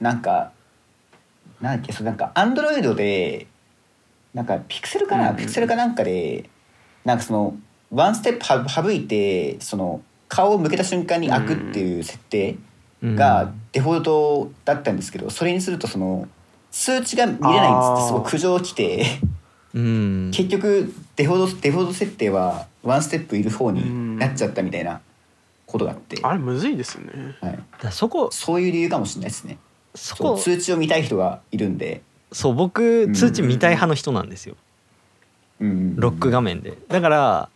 [0.00, 0.52] なんか
[1.60, 3.46] なんだっけそうなんかアンドロイドで
[4.34, 6.50] なんかピクセルかな、うんピクセルかなんかで
[7.04, 7.56] なんかその
[7.90, 12.56] ワンステップは省いてその顔を向けた瞬間に開くっていう設定
[13.02, 16.26] がデフォルトだったんですけどそれにするとその
[16.70, 19.04] 数値が見れないんですってすごい苦情来て
[19.74, 20.30] うん。
[20.32, 25.00] 結局デフォルトデフォルト設定はワンステップいる方になっちゃったみたいな
[25.66, 27.36] ことがあって、あれむずいですよね。
[27.40, 29.58] はい、だそこそういう理由かもしれないですね。
[29.94, 32.02] そこ通知を見たい人がいるんで、
[32.32, 34.56] そう僕ん通知見たい派の人なんですよ。
[35.60, 35.96] うん。
[35.96, 36.76] ロック画面で。
[36.88, 37.48] だから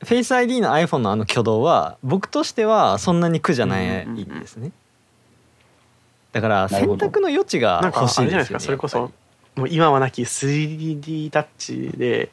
[0.00, 4.72] フェイス ID の iPhone のあの挙動は僕としてはそんなに苦じゃないんですね。
[6.32, 8.88] だから選択の余地がなんかあ欲しいれじゃないですんですよねか。
[8.88, 9.12] それこ
[9.54, 12.30] そもう今はなき 3D タッチで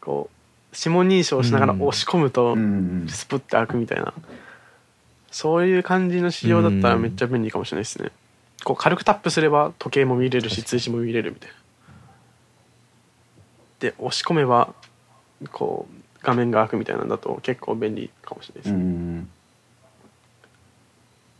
[0.00, 0.39] こう
[0.72, 4.12] 指紋認証しながら押し込むとうんスプッて開くみたいな。
[5.30, 8.10] そういう感じの仕様だったらめっちゃ便利かもしれないですね。
[8.64, 11.54] こう軽くタップすれば時計も見れるし通知も見れるみたいな。
[13.78, 14.74] で押し込めば
[15.52, 19.30] こう画面が開くみたいなんだと結構便利かもしれないです、うん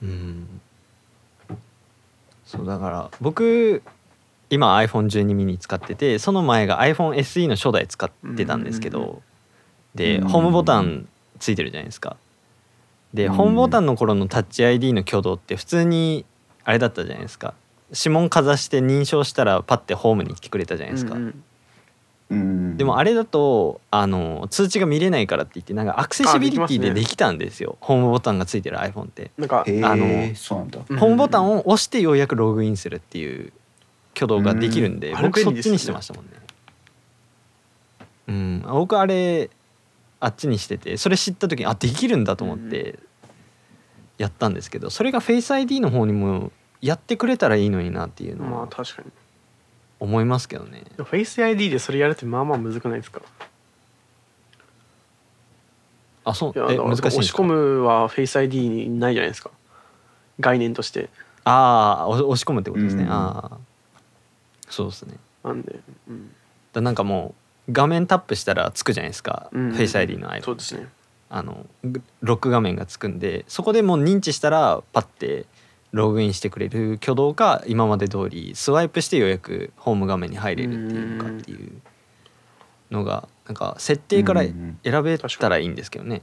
[0.02, 0.60] りうん。
[2.46, 3.82] そうだから僕
[4.50, 9.22] 今 iPhone12 ミニ使っててその前が iPhone SE の初代使ってたんですけど
[9.94, 10.28] でうん。
[10.28, 11.08] ホームボタン
[11.38, 12.16] ついてるじゃないですか。
[13.14, 13.34] でうん。
[13.34, 16.24] ホームボタンの頃のタッチ ID の挙動って普通に
[16.64, 17.54] あれだったじゃないですか。
[17.90, 21.22] 指紋かざして認証したらパッてホームに来てくれたじゃないですか、うん。
[21.22, 21.44] うん。
[22.30, 27.76] うんでもあれだとあの通知が見れないからって言ってなんかアクセシビリティあででできたんですよ。
[27.80, 30.78] ホームボタンがついてる iPhone って、なんかあのそうなんだ。
[30.88, 30.96] うん。
[30.96, 33.52] ホームボタンを押してようやくログインするっていう
[34.20, 36.30] 挙動ができるんで、うん僕そっちにしてましたもんね
[38.28, 39.50] うん僕あれ
[40.20, 42.98] あっちにしててそれ知った時にあできるんだと思って
[44.18, 46.52] やったんですけどそれが Face ID の方にも
[46.82, 49.10] やってくれたらいいのになっていうのまあは確かに
[49.98, 53.22] 思いますけどねでも Face ID でそれやるってまあまあむずくないですか
[56.24, 59.50] あそうえ難しい押し込むは Face ID にないじゃないですか
[60.38, 61.08] 概念として
[61.44, 63.69] ああ押し込むってことですね、うんああ
[64.70, 65.16] そうですね。
[65.44, 66.30] なんで、うん、
[66.72, 67.34] だなんかも
[67.68, 69.72] う画面タップしたらつくじゃないですか、うん。
[69.72, 70.88] フェイス ID の iPhone そうですね。
[71.32, 75.46] あのグロック画面がつくんでそこでもう認知したらパッて
[75.92, 81.80] ログインしてくれる挙動か今まで通りスワイプしてようやくホーム画面に入れるっていうかっていう
[82.90, 84.74] のがなんか設定から選
[85.04, 86.22] べたらいいんですけどね。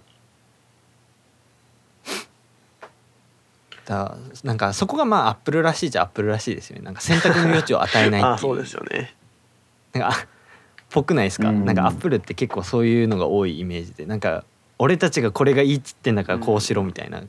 [3.88, 6.84] だなんかそこがまあアップルらしいじゃアップルらしいですよね。
[6.84, 8.34] なんか選択の余地を与えないっていう。
[8.36, 9.16] あそうですよね。
[9.94, 10.28] なんか
[10.90, 11.64] ぽくないですか、うん。
[11.64, 14.06] なんかアップルって結構そういうのが多いイメージで。
[14.06, 14.44] なんか
[14.78, 17.24] 俺たちがこれがいいっつってんだからこうしろみたいな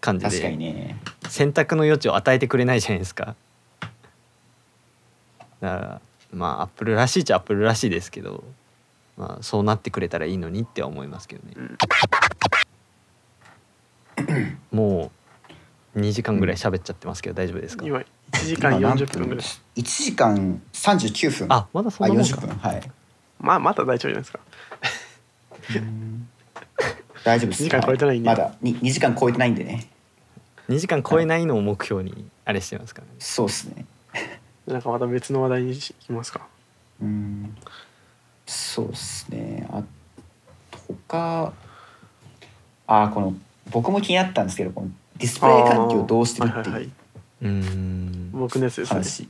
[0.00, 0.98] 感じ確かにでね。
[1.28, 3.36] 選択の余地を与えてくれないじゃないですか。
[5.60, 6.00] だから
[6.32, 8.44] まあアップルらしいっちゃアップルらしいですけど
[9.18, 11.54] まあそうなってくれたらいいのにって思いますけどね、
[14.70, 15.15] もう
[15.96, 18.04] 2時間ぐらい喋っちゃってますけど大丈夫ですか、今1
[18.44, 19.44] 時間今何40分ぐらい。
[19.76, 21.46] 1時間39分。
[21.50, 22.36] あまだそんあなもんか。
[22.36, 22.56] 40分。
[22.56, 22.90] はい。
[23.40, 24.40] まあまだ大丈夫じゃないですか。
[27.24, 27.62] 大丈夫です。
[27.62, 28.28] 2時間超えてないんで。
[28.28, 28.54] まだ。
[28.62, 29.88] 2, 2時間超えてないんでね。
[30.68, 33.14] 2時間超えないのを目標にあれしてますからね。
[33.18, 33.86] そうっすね。
[34.66, 36.46] なんかまた別の話題にしきますか？
[37.00, 37.56] うん。
[38.46, 39.66] そうですね。
[39.70, 39.82] あ
[41.08, 41.52] 他
[42.86, 43.34] あこの
[43.70, 46.64] 僕も気になったんですけどこのディスプレイ環境をどうしてるっていう。
[46.64, 46.92] はいはいはい。
[47.42, 48.30] うーん。
[48.32, 48.94] 僕のやつですね。
[48.94, 49.28] 話、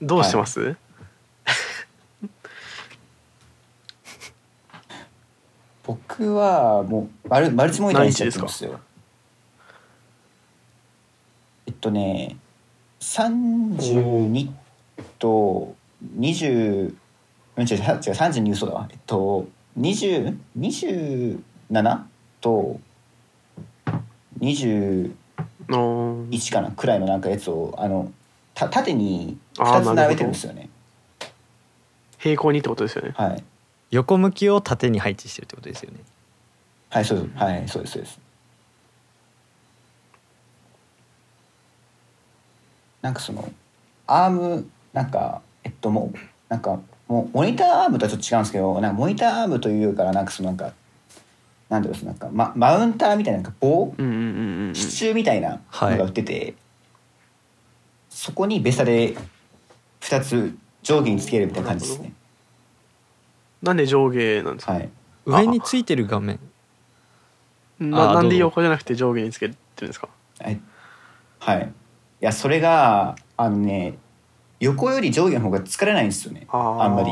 [0.00, 0.76] どうしてます、
[5.84, 8.80] 僕はもうマルマルチモニターにしちゃってますよ。
[11.66, 12.36] えっとね
[13.00, 14.50] 32
[15.18, 15.74] と
[16.18, 16.94] 20
[17.56, 18.88] うん違う違う違う32嘘だわ。
[18.90, 19.46] えっと
[19.78, 21.38] 2027
[22.40, 22.80] と
[24.42, 25.10] 21
[25.68, 28.12] のかなくらいのなんかやつをあの
[28.54, 30.68] た縦に2あーつ並べてるんですよね。
[32.18, 33.12] 平行にってことですよね。
[33.16, 33.44] はい。
[33.90, 35.98] 横向きを縦に配置してるってことですよね。
[36.90, 37.36] はいそうです。
[37.36, 38.20] はいそうですそうです。
[43.00, 43.50] なんかその
[44.06, 50.72] アームなんかえっともうなんかもうモニターアームとはちょっと違うんですけどなんかモニターアームというからなんかそのなんか
[51.72, 53.94] なんだろうなんか、ま、マウンターみたいななんか棒？
[53.96, 56.54] うんうんうんうん支柱みたいなのが売ってて、
[58.10, 59.16] そこにベサで
[60.02, 62.12] 2つ上下につけるみたいな感じですね。
[63.62, 64.90] なんで上下なんですか、はい。
[65.24, 66.38] 上についてる画面。
[67.80, 70.10] ななんで横じゃなくて上下につけてるんですか？
[70.40, 70.60] はい、
[71.38, 71.70] はい、い
[72.20, 73.96] やそれがあのね
[74.60, 76.46] 横より上下の方が疲れないんですよね。
[76.50, 77.10] あんまり。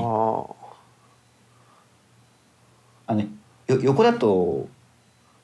[3.07, 3.25] あの
[3.71, 4.69] よ横だと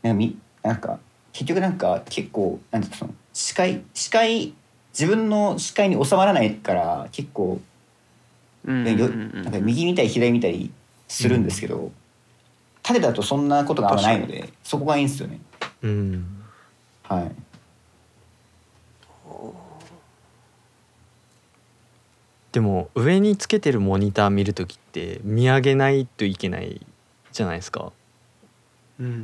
[0.03, 0.98] なんかみなんか
[1.32, 4.55] 結局なんか結構なんていうかその視界視界
[4.98, 7.61] 自分の視界に収まらないから結構
[8.65, 9.43] うんうんようんうん。
[9.44, 10.73] なんか右見たり左見たり
[11.09, 11.93] するんですけど、
[12.82, 15.39] 縦だとそんなことがあんまないのでそこがいいんですよね。
[15.82, 16.43] うん。
[17.05, 17.32] はい。
[22.53, 26.81] でも上につけてるモニター見る時って見上げないといけない
[27.31, 27.93] じゃないですか
[29.01, 29.14] うんうんう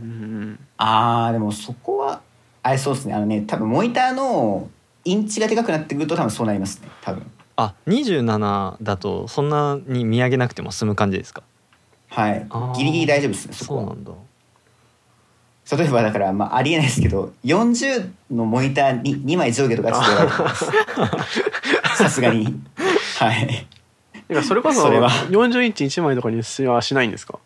[0.52, 0.58] ん。
[0.78, 2.20] あーでもそこは
[2.62, 3.14] あれそうですね。
[3.14, 4.68] あのね多分モニターの
[5.04, 6.88] インチがでかくなってくると多分そうなりますね。
[7.02, 7.30] 多分。
[7.56, 11.42] あ27だとそんなに見上げなくても済む感じですか？
[12.08, 12.46] はい。
[12.50, 12.76] あー。
[12.76, 13.82] ギリギリ大丈夫ですねそこは。
[13.82, 14.12] そうなんだ。
[15.76, 20.66] 例えばだから、まあ、ありえないですけど40のモニターに2枚上下とかちょっとやばいと思います。
[22.02, 22.60] さすがに。
[23.18, 23.66] はい。
[24.28, 25.08] なんかそれこそそれは。
[25.30, 27.38] 40インチ1枚とかにしはしないんですか？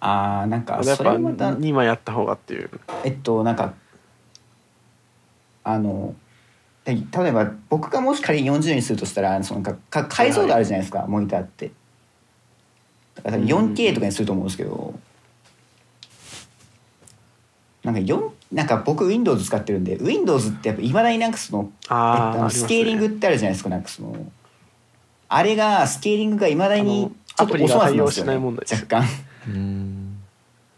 [0.00, 2.70] あーなんかそれまた2枚あった方がっていう。
[3.04, 3.74] えっとなんか
[5.64, 6.14] あの
[6.84, 11.72] で例えば僕がもし仮に40にするとしたらそのかか解像度あるじゃないですか、モニターって。
[13.16, 14.98] だから多分 4K とかにすると思うんですけど、
[17.84, 24.32] なんか4なんか僕 Windows 使ってるんで Windows ってやっぱいまだになんかそのえっとスケーリングってあるじゃないですかなんかその。
[25.28, 29.27] あれがスケーリングがいまだにちょっと遅まってますよね若干うん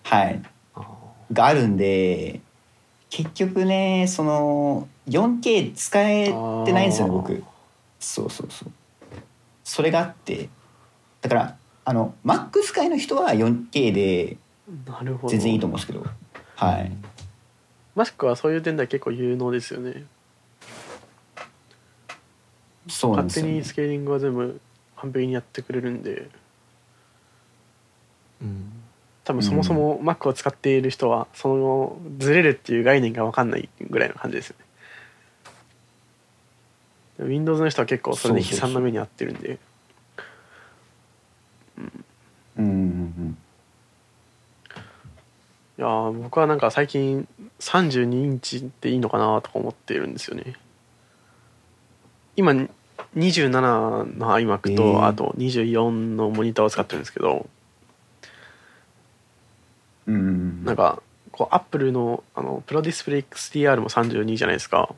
[0.04, 0.42] はい。
[0.74, 0.88] あ
[1.32, 2.40] があるんで
[3.08, 7.42] 結局ねその 4K 使えてないんですよね僕。
[7.98, 8.72] そうそうそう。
[9.64, 10.48] それがあって。
[11.20, 14.36] だからあの Mac 使いの人は 4K で
[15.26, 16.04] 全然いいと思うんですけど。
[16.56, 16.92] はい。
[17.94, 20.04] マスクはそういう点では結構有能ですよね。
[22.88, 23.52] そうなんですよ、ね。
[23.52, 24.60] 勝手に、スケーリングは全部
[24.96, 26.12] 完璧にやってくれるんで。
[26.12, 26.30] うん
[29.24, 34.64] 多分そもそも Mac を使っている人はそのずれるっていう概念が分かんないぐらいの感じですよね。
[37.28, 39.58] Windows の人は結構それで悲惨な目に遭ってるんで。
[41.78, 42.04] うん。
[42.56, 42.64] うん。
[42.66, 43.38] うん。
[45.78, 47.28] いやー僕はなんか最近
[47.60, 50.54] 32インチっていいのかなとか思っているんですよね。
[52.36, 52.52] 今
[53.16, 55.06] 27の iMac と、えー。
[55.06, 57.59] あと24のモニターを使ってるんですけどうん
[60.64, 64.94] なんかこうアップルのあのプロディスプレイ XDR も32じゃないですか。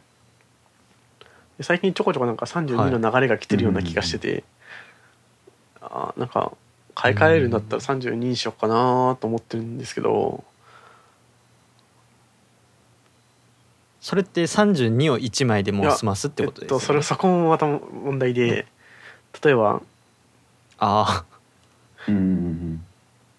[1.58, 4.44] で最近ちょこちょこなんか32の流れが来てるような気がしてて、
[5.80, 6.52] あーなんか
[6.94, 10.44] 買い替えるんだったら32にしようかなと思ってるんですけど。
[14.00, 16.76] それって32を1枚でもう済ますってことですよ、ね。
[16.76, 18.66] えっと、それそこもまた問題で
[19.44, 19.80] 例えば
[20.78, 21.24] あ
[22.08, 22.84] うんうんうん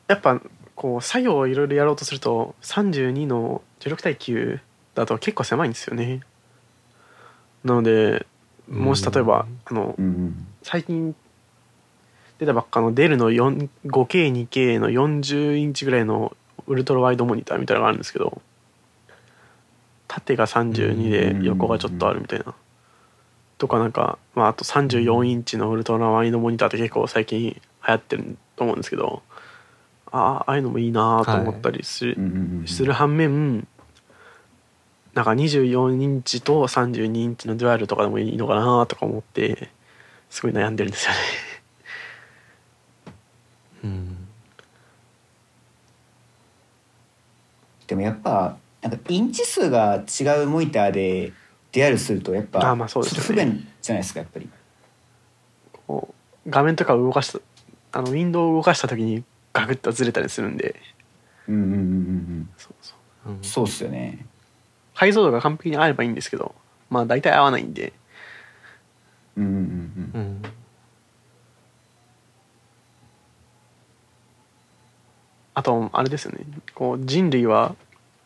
[0.07, 0.41] やっぱ
[0.75, 4.59] こう作業をいろいろやろうとすると32の16対9
[4.95, 6.21] だと結構狭いんですよね。
[7.63, 8.25] なので
[8.69, 9.95] もし例えばあの
[10.61, 11.15] 最近
[12.39, 16.35] 出たばっかのデルの 5K2K の40インチぐらいの
[16.67, 18.41] ウルトラワイドモニターみたいなのがあるんですけど
[20.07, 22.53] 縦が32で横がちょっとあるみたいな。
[23.57, 29.23] とかなんか、まあ、あと34インチのウルトラワイドモニターって結構最近流行ってると思うんですけど
[30.13, 33.67] ああああいうのもいいなと思ったりする,、反面
[35.15, 39.69] なんか24インチと32インチのデュアルとかでもいいのかなとか思って
[40.29, 41.17] すごい悩んでるんですよね。
[43.83, 44.17] うん。
[47.87, 51.33] でもやっぱなんかインチ数が違うモニターで
[51.71, 54.47] 出会るするとやっぱあまあそうです不便じゃないですかやっぱり。
[55.87, 56.13] こ
[56.45, 57.39] う画面とかを動かした
[57.91, 59.23] あのウィンドウを動かした時に
[59.53, 60.75] ガクッとずれたりするんで。
[61.47, 63.29] うんうんうんうんそうそう。
[63.29, 63.35] うん。
[63.37, 64.25] うんそうっすよね。
[64.95, 66.53] 解像度が完璧に合えばいいんですけど
[66.89, 67.93] まあ大体合わないんで。
[69.37, 70.21] うんうんうんうん。
[70.21, 70.41] うん。
[75.55, 76.39] あとあれですよね。
[76.73, 77.75] こう人類は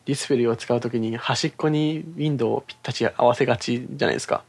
[0.06, 4.42] ディスプレイを使う時に端っこにウィンドウをぴったし合わせがちじゃないですか。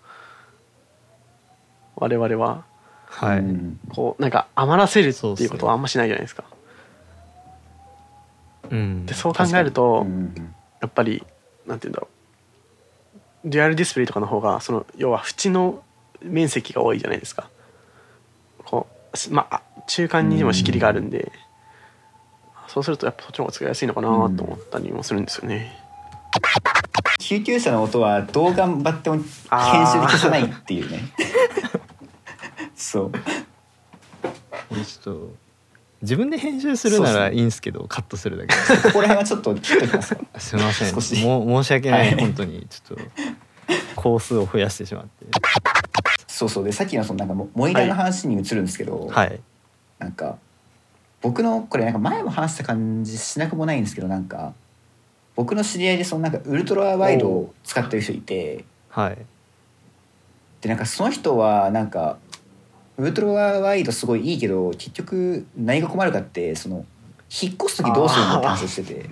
[1.95, 2.63] 我々は。
[3.07, 3.79] はい、うん。
[3.89, 6.45] こうなんか余らせるっていうことはあんましないじゃないですか。
[6.51, 6.58] うん
[8.69, 10.05] でそう考えると、
[10.81, 11.23] やっぱり
[11.65, 12.07] なんて言うんだろ
[13.45, 13.49] う。
[13.49, 15.81] デュアルディスプレイとかの方がその要は縁の
[16.21, 17.49] 面積が多いじゃないですか。
[18.65, 21.31] こうすまあ中間にも仕切りがあるんで、
[22.67, 25.75] そうするとやっぱそっちの方が使いやすいのかなと思ったりもするんですよね、
[27.19, 30.99] 救急車の音はどう頑張っても編あー集で消せないっていうね。
[32.75, 33.11] そう。
[34.71, 35.31] ちょっと
[36.01, 38.55] 自分で編集するならいいんですけどカットするだけ。
[38.55, 41.23] ここら辺はちょっと切っときますかすいません。
[41.25, 42.19] もう申し訳ない、はい。
[42.19, 42.65] 本当に。
[42.69, 43.03] ちょっと
[43.95, 45.25] 工数を増やしてしまって。
[46.27, 46.63] そうそう。
[46.63, 49.39] でさっきのそのなんかモモニターの話に移るんですけど、はい。
[49.99, 50.37] なんか
[51.21, 54.53] 僕のこれなんか前も話した感じしなくもないんですけどなんか
[55.35, 59.17] 僕の知り合いでそのなんかウルトラワイドを使ってる人いてはい。
[60.61, 62.17] でなんかその人はなんか
[62.99, 66.85] ウルトラワイドすごいいいけど結局何が困るかってその
[67.41, 69.09] 引っ越す時どうするのって話をしてて。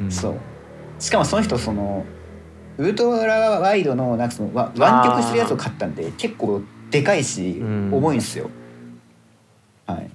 [0.00, 0.10] うん。
[0.10, 0.34] そう。
[1.00, 2.06] しかもその人その
[2.78, 7.90] ウルトラワイドのなんかそのわ湾曲してるやつを買ったんで結構でかいしうん。
[7.92, 8.50] 重いんですよ、
[9.86, 10.10] はい。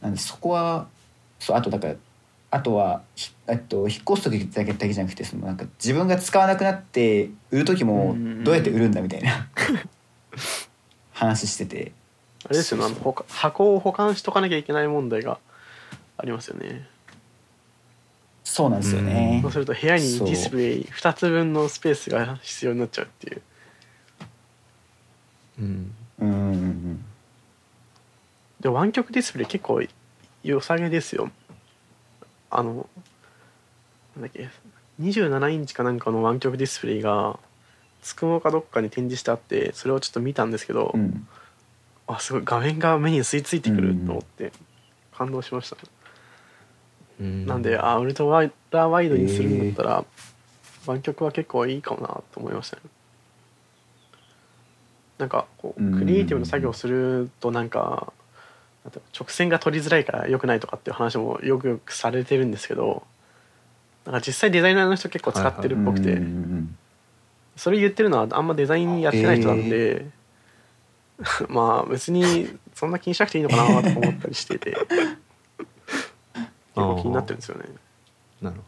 [0.00, 0.86] なんでそこは
[1.40, 1.94] そうあとだから
[2.52, 8.44] あとはひえっと引っ越す時だけだけじゃなくてそのなんか自分が使わなくなって売る時もうん。
[8.44, 9.48] どうやって売るんだみたいな
[11.16, 11.92] 話してて。
[12.44, 12.94] あれですよね。
[13.28, 15.38] 箱を保管しとかなきゃいけない問題が
[16.18, 16.86] ありますよね。
[18.44, 19.40] そうなんですよね。
[19.42, 23.42] そうすると部屋にディスプレイ2つ分のスペースが必要になっちゃうっていう。
[25.60, 25.94] うん。
[26.20, 27.04] うんうんうん。
[28.60, 29.82] で湾曲ディスプレイ結構
[30.44, 31.30] 良さげですよ。
[32.50, 32.88] あの
[34.14, 34.48] なんだっけ
[35.00, 37.38] 27インチかなんかの湾曲ディスプレイが
[38.06, 41.26] つくもかどっかに展示してあってそれをちょっと見たんですけど、うん。
[42.06, 44.52] あすごい画面が目に吸い付いてくると思って
[45.12, 45.76] 感動しました、
[47.20, 47.46] うん。
[47.46, 48.30] なんであウルト
[48.70, 50.04] ラワイドにするんだったら
[50.86, 52.82] 湾曲は結構いいかもなと思いましたね。
[55.18, 55.98] なんかこううん。
[55.98, 58.12] クリエイティブな作業をするとなんか
[59.18, 63.02] 直線が取りづらいから良くないとかっていう話もよくよくされてるんですけど
[64.04, 66.78] なんか実際デザイナーの人結構使ってるっぽくて、うんうんうん
[67.56, 70.06] それ言ってるのはあんまデザインやってない人なんで、
[71.48, 74.76] まあ別にそんな気にしなくていいのかなと思ったりしてて。
[76.76, 77.64] 結構気になってるんですよね。
[78.42, 78.62] なるほ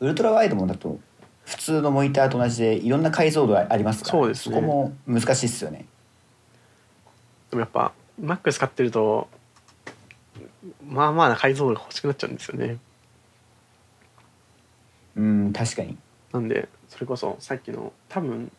[0.00, 1.00] ウルトラワイドもだと
[1.46, 4.56] 普通のモニターと同じでいろんな解像度ありますからそうですね。
[4.56, 5.86] そこも難しいっすよね。
[7.50, 9.28] でもやっぱ Mac 使ってると
[10.86, 12.76] まあまあな解像度が欲しくなっちゃうんですよね。
[15.16, 15.96] うん確かに
[16.32, 18.50] なんでそれこそさっきの多分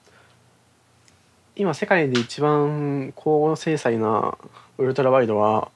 [1.56, 4.38] 今世界で一番高精細な
[4.78, 5.70] ウルトラワイドは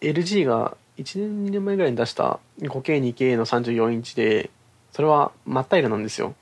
[0.00, 4.50] LG が1年2年前ぐらいに出した 5K2K の34インチで
[4.92, 6.34] それは真っ平らなんですよ。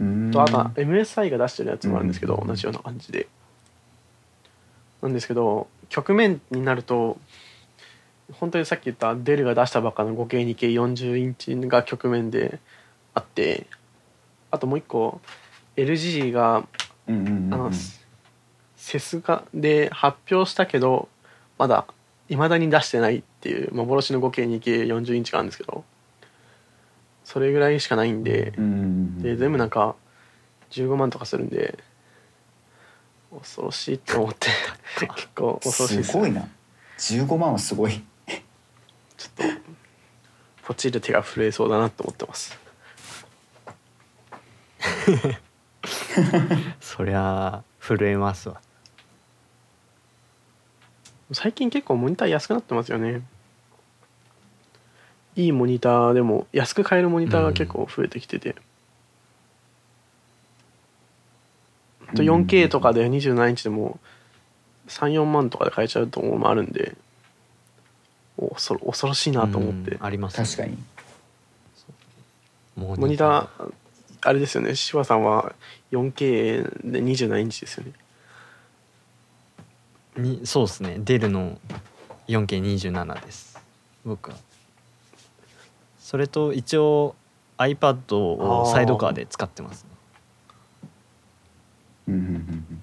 [0.00, 3.28] うんとあとは MSI が出してるやつもあるんですけど、うん同じような感じで。
[5.00, 7.18] なんですけど局面になると
[8.34, 12.60] 本当にさっき言ったデルが出したばっかの 5K2K40 インチが局面で
[13.14, 13.66] あって
[14.50, 15.20] あともう一個
[15.76, 16.66] LG が
[17.06, 17.72] うんうんうんあの、うん
[18.74, 21.08] セスがで発表したけど
[21.56, 21.86] まだ
[22.28, 25.84] いまだに出してないっていう幻の 5K2K40 インチがあるんですけど
[27.22, 28.74] それぐらいしかないんで、うんうんう
[29.20, 29.94] んで全部なんか
[30.72, 31.78] 15万とかするんで
[33.32, 34.48] 恐ろしいって思って
[34.98, 36.10] 結構恐ろしいです。
[36.10, 36.48] すごいな。
[36.98, 38.02] 15万はすごい。
[39.16, 39.62] ちょっと
[40.64, 42.58] ポチる手が震えそうだなと思ってます
[46.80, 48.60] そりゃ震えますわ。
[51.32, 53.22] 最近結構モニター安くなってますよね。
[55.34, 58.56] いいモニターでも安く買えるモニターが結構増えてきてて、
[62.08, 63.98] あと 4K とかで27インチでも
[64.88, 66.96] 34万とかで買えちゃうところもあるんで。
[68.38, 69.92] お恐ろ恐ろしいなと思って。
[69.92, 70.46] うんありますね。
[70.46, 70.78] 確かに。
[72.76, 73.72] モモニター
[74.24, 74.74] あれですよね。
[74.74, 75.54] 柴さんは
[75.90, 77.92] 4K で27インチですよね。
[80.16, 80.96] にそうですね。
[80.98, 81.58] デルの
[82.28, 83.58] 4K27 です。
[84.04, 84.36] 僕は。
[85.98, 87.16] それと一応
[87.58, 89.90] iPad をサイドカーで使ってますね。
[92.08, 92.82] うんうんうんうん。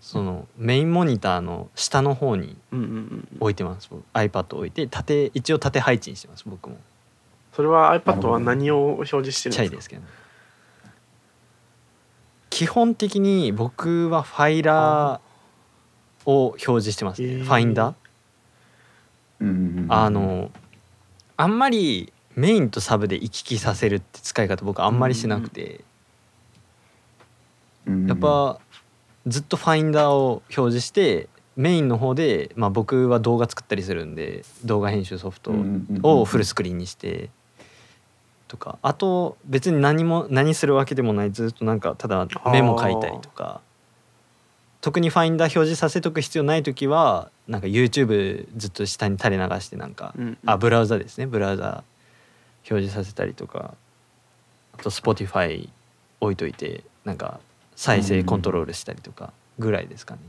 [0.00, 3.88] そのメインモニターの下の方にうんうんうん置いてます。
[3.90, 6.44] 僕 iPad を置いて縦一応縦配置にしてます。
[6.46, 6.76] 僕も
[7.54, 9.76] それは iPad は何を表示してるんですか？
[9.76, 10.02] ですけど
[12.50, 17.44] 基本的に僕はファイラーを表示してますね、へー。
[17.44, 19.86] ファインダー。
[19.88, 20.50] あの
[21.36, 25.84] あんまりメインとサブで行き来させるって使い方僕あんまりしなくて、
[28.06, 28.58] やっぱ
[29.26, 35.52] ずっとファインダーを表示してメインの方で、まあ、僕は動画作ったりするんで動画編集ソフト
[36.02, 37.30] をフルスクリーンにして
[38.54, 43.60] とかあと別に何も何するわけでもないずっとなんかただメモ書いたりとか
[44.80, 50.38] 特にファインダー表示させとく必要ない時はなんか YouTube ずっと下に垂れ流してなんかうんうん。
[50.46, 51.26] あブラウザですね。
[51.26, 51.82] ブラウザ
[52.70, 53.74] 表示させたりとか
[54.78, 55.68] あと Spotify
[56.20, 57.40] 置いといてなんか
[57.74, 60.20] 再生コントロールしたりとかぐらいですかね。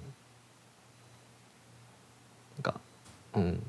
[2.57, 2.79] なんか
[3.35, 3.61] うん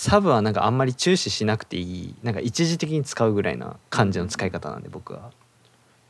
[0.00, 5.30] サブはなんかあんまり注視しなくていいなんか一時的に使うぐらいな感じの使い方なんで僕は。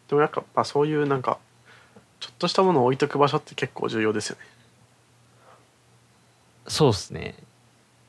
[0.06, 1.38] でもやっぱそういうなんか
[2.20, 4.44] ちょっとしたものを置いとく場所って結構重要ですよね。
[6.68, 7.34] そうっすね。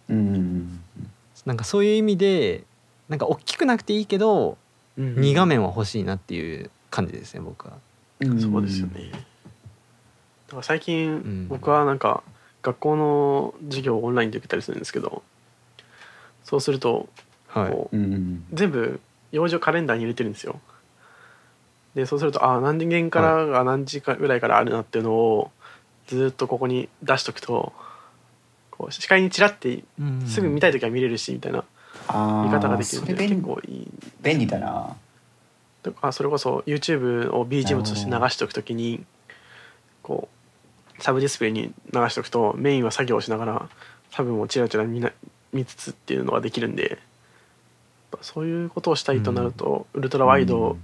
[0.07, 0.81] うんうんうん
[1.47, 2.63] なんかそういう意味で
[3.09, 4.59] なんか大きくなくていいけど
[4.99, 7.73] 2画面は欲しいなっていう感じですね僕は。
[8.19, 9.09] うんそうですよね。
[9.11, 9.17] だ
[10.51, 11.47] から最近、ん。
[11.47, 12.21] 僕はなんか
[12.61, 15.23] 学校の授業をオンラインで受けたりするんですけど
[16.43, 17.07] そうすると
[17.47, 17.71] はい。
[17.71, 18.99] こううんうん全部
[19.31, 20.59] 用事をカレンダーに入れてるんですよ。
[21.95, 25.51] でそうするとあ何時からが何時かぐらいからあるなっていうのを
[26.07, 27.73] ずっとここに出しとくと
[28.69, 29.83] こう視界にちらって
[30.25, 31.65] すぐ見たい時は見れるしみたいな
[32.07, 33.87] あ見方があできるんでそれ便結構いい
[34.21, 34.95] 便利だな。
[35.83, 39.03] とかそれこそ YouTube を BGM として流しておくときに
[40.01, 40.29] こ
[40.97, 43.69] うサブディスプレイに流しておくとメインは作業をしながら
[44.11, 45.11] サブもチラチラ見な
[45.53, 46.99] 見つつっていうのができるんで
[48.21, 50.77] そういうことをしたいとなると、ウルトラワイド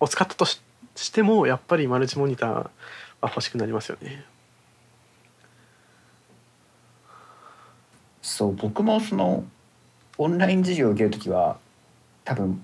[0.00, 0.60] を使ったとし
[0.94, 2.70] してもやっぱりマルチモニターは
[3.22, 4.24] 欲しくなりますよね。
[8.20, 9.44] そう僕もその
[10.18, 11.58] オンライン授業を受ける時は
[12.24, 12.62] 多分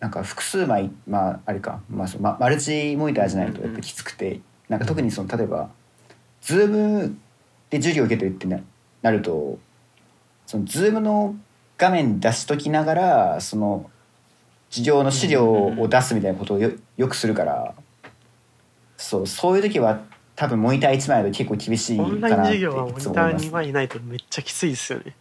[0.00, 5.70] なんか複数枚まああれか、まあ、そのまマルチモニターじゃないとやっぱきつくて、なんか特にその例えば
[6.42, 7.14] Zoom
[7.70, 8.58] で授業を受けてるってな
[9.02, 9.58] なると
[10.46, 11.34] その Zoom の
[11.78, 13.90] 画面出しときながらその
[14.70, 17.74] 授業の資料を出すみたいなことをよよくするから。
[18.96, 20.02] そうそういう時は
[20.36, 25.14] 多分モニター1枚だと結構厳しいオかンライン授なってい業はモニターつも思います2枚ないとめっちゃきついですよね。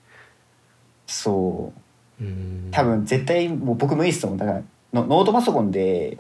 [1.07, 1.73] そ
[2.19, 2.23] う。
[2.23, 2.69] うん。
[2.71, 4.37] 多分絶対もう僕無理っすもん。
[4.37, 4.61] だから
[4.93, 6.17] ノノートパソコンで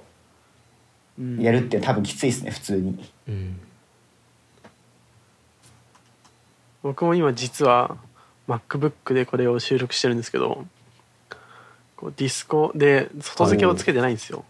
[1.17, 1.41] うん。
[1.41, 3.11] やるって多分きついですね普通に。
[3.27, 3.59] うん。
[6.81, 7.97] 僕僕も今実は
[8.47, 10.65] MacBook でこれを収録してるんですけど
[11.95, 14.45] こうディスコで外付けをつけてないんですよ。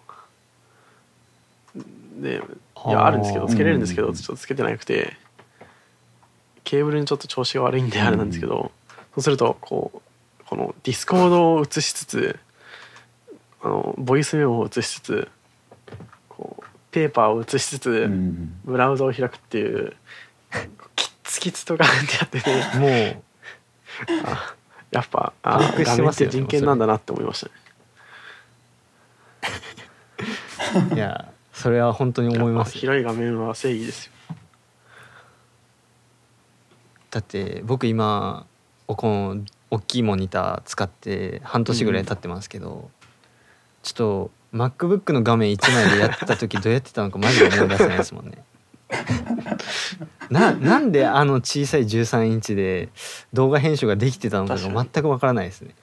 [2.19, 2.41] で
[2.87, 3.11] いやあ。
[3.11, 5.17] るんですけどつけれるんですけどちょっとつけてなくて
[6.63, 8.71] ケーブルにちょっと調子が悪いんであれなんですけど
[9.13, 12.39] そうするとこうこの Discord を映しつつ
[13.61, 15.27] あのボイスメモを映しつつ
[16.29, 18.53] こうペーパーを映しつつ、うん。
[18.65, 19.95] ブラウザを開くっていう
[20.95, 23.23] キッツキツとかってやっててもう
[24.91, 27.47] やっぱあ画面ってますよねて人権なんだなって思いました
[30.85, 34.13] ねいやそれは本当に思います広い画面は正義ですよ。
[37.11, 38.47] だって僕今
[38.87, 42.89] おこの大きいモニター使って半年ぐらい経ってますけど、
[43.83, 48.43] ちょっと MacBook の画面1枚でやってた時どうやってたのかマジで思い出せないですもんね。
[50.29, 52.89] ななんであの小さい13インチで
[53.33, 55.75] 動画編集ができてたのかが全くわからないですね。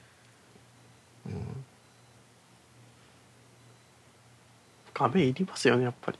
[5.00, 6.18] 画面いりますよねやっぱり。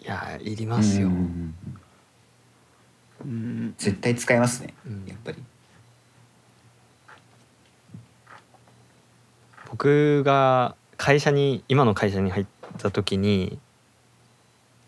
[0.00, 1.08] いやいりますよ。
[1.08, 1.54] うん。
[3.22, 3.74] うん。
[3.76, 5.04] 絶対使えますねうん。
[5.06, 5.38] やっぱり。
[9.70, 12.46] 僕が会社に今の会社に入っ
[12.78, 13.58] た時に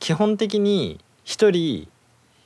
[0.02, 1.88] 基本的に1人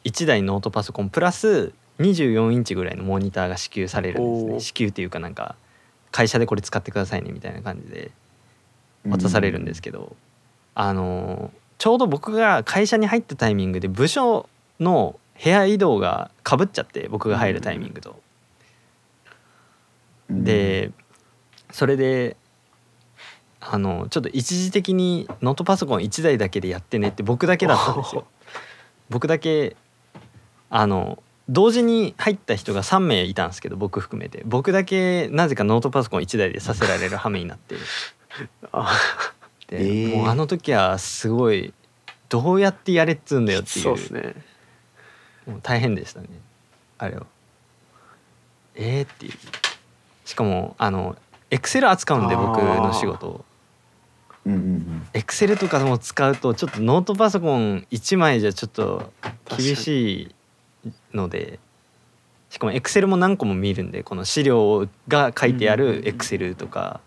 [0.05, 4.61] 1台ノートパソコンプラス24インチぐらいのモニターが支給されるんですね。
[4.61, 5.57] 支給っていうかなんか
[6.13, 8.11] 会社でこれ使ってくださいねみたいな感じで
[9.09, 10.15] 渡されるんですけど、
[10.75, 18.21] あのちょうど僕が会社に入ったタイミングで部署の部屋移動がかぶっちゃって僕が入るタイミングと。
[20.29, 20.45] うん。
[20.45, 20.91] で
[21.71, 22.37] それで
[23.69, 28.27] あのちょっと一時的にノートパソコン1台だけでやってねって僕だけだったんですよ。
[29.11, 29.77] 僕だけ
[30.71, 34.43] あの同時に入った人が3名いたんですけど僕含めて。
[34.45, 37.77] 僕だけなぜかノートパソコン1台でさせられる羽目になって。
[38.73, 38.93] あ
[39.69, 40.17] で、えー。
[40.17, 41.73] もうあの時はすごい
[42.29, 43.85] どうやってやれっつうんだよっていう。
[43.85, 44.35] そうですね。
[45.47, 46.29] もう大変でしたね。
[46.99, 47.27] あれは。
[48.75, 49.33] えー、っていう。
[50.25, 51.17] しかもあの
[51.51, 53.45] エクセル扱うんで僕の仕事
[55.13, 59.13] エクセルとかも使うとちょっとノートパソコン1枚じゃちょっと
[59.57, 60.35] 厳し
[60.85, 61.59] いので
[62.51, 66.03] しかもエクセルも何個も見るんでこの資料が書いてあうんうんうん。
[66.03, 67.01] るエクセルとか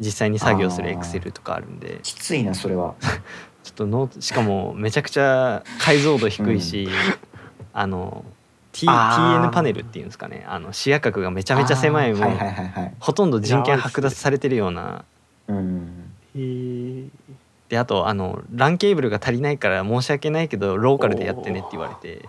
[0.00, 2.00] 実際に作業するエクセルとかあるんで。
[2.02, 2.94] きついなそれは。
[3.62, 6.88] ちょっとノートしかもめちゃくちゃ解像度低いし、
[7.74, 8.24] あの
[8.72, 10.46] T TN パネルっていうんですかね。
[10.48, 15.04] あの視野角がめちゃめちゃ狭いもう、はいはいほとんど人権剥奪されてるような
[15.46, 15.99] うんえー
[16.34, 22.28] であとあの LAN ケーブルが足りないから申し訳ないけどローカルでやってねって言われて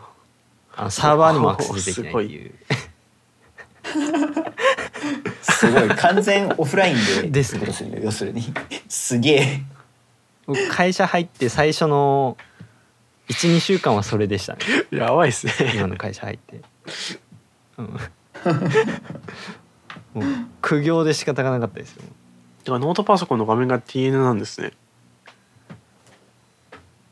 [0.76, 2.54] あのサーバーにもアクセスできないっていう。
[5.42, 5.90] すごい。
[5.90, 7.64] 完全オフラインでですね。
[7.64, 8.44] ってことするよ要するに。
[8.88, 9.64] すげえ。
[10.46, 12.38] 僕会社入って最初の
[13.30, 14.60] 12週間はそれでしたね。
[14.92, 15.54] やばいっすね。
[15.76, 16.62] 今の会社入って、
[17.78, 17.92] うん、も
[20.22, 20.24] う
[20.62, 22.04] 苦行で仕方がなかったですよ
[22.64, 24.74] だからノートパソコンの画面が TN なんですね。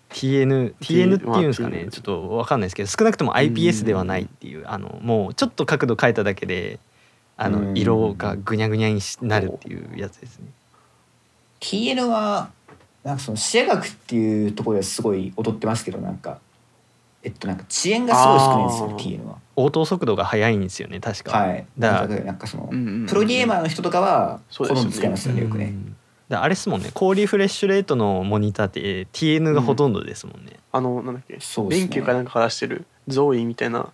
[0.10, 1.78] TN, T TN っていうんですかね。
[1.78, 6.80] まあ TN ちょっと分かんないですけど少なくとも IPS ではないっていうあのもうちょっと角度変えただけで
[7.38, 10.48] あうんの色がぐにゃぐにゃになるっていうやつですね。
[11.60, 12.52] TN は
[13.04, 16.40] なんかその視野学っていうところではすごい劣ってますけどなんか
[17.24, 19.20] えっとなんか遅延がすごい少ないんですよあー。
[19.24, 19.38] TN は。
[19.58, 21.38] 応答速度が速いんですよね確か。
[21.38, 21.66] はい。
[21.78, 22.08] だから。
[22.22, 24.88] なんかそのうんうんうんプロゲーマーの人とかは好そうですよね。
[24.88, 25.66] んで使いますよねよくね。
[25.66, 25.96] うん
[26.30, 31.40] だからあれですもんね高リフレッシュレートのモニターってえー TN がほとんどですもんね、あのなんだっけ？
[31.40, 31.88] そうですね。
[31.88, 33.90] 電球かなんかから出してるゾーイみたいな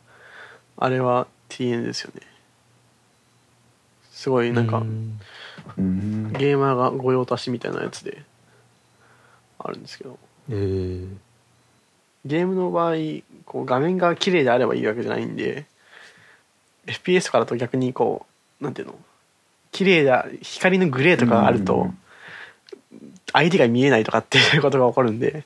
[0.78, 2.22] あれは TN ですよね。
[4.12, 5.20] すごいなんかうん。
[5.78, 6.34] うん。
[6.34, 8.22] ゲーマーが御用達みたいなやつで
[9.60, 10.20] あるんですけど。
[10.50, 11.08] えー
[12.26, 12.96] ゲームの場合
[13.46, 15.66] こう画面が綺麗であればいいわけじゃないんで
[16.88, 18.26] FPS とかだと逆にこ
[18.60, 18.96] うなんていうの
[19.72, 21.98] 綺麗な光のグレーとかがあるとうん
[23.34, 25.44] 相手が見えないとかっていうことが起こるんで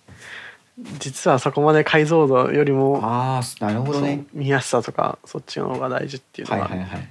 [0.99, 4.25] 実はそこまで解像度よりもああなるほどね。
[4.33, 7.09] 見やすさとかそっちの方が大事っていうのが、はいはいはい。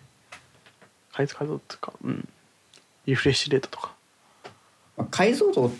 [1.12, 2.28] 解像度とか、うん、
[3.07, 3.93] リフレッシュレートとか。
[4.97, 5.70] まあ解像度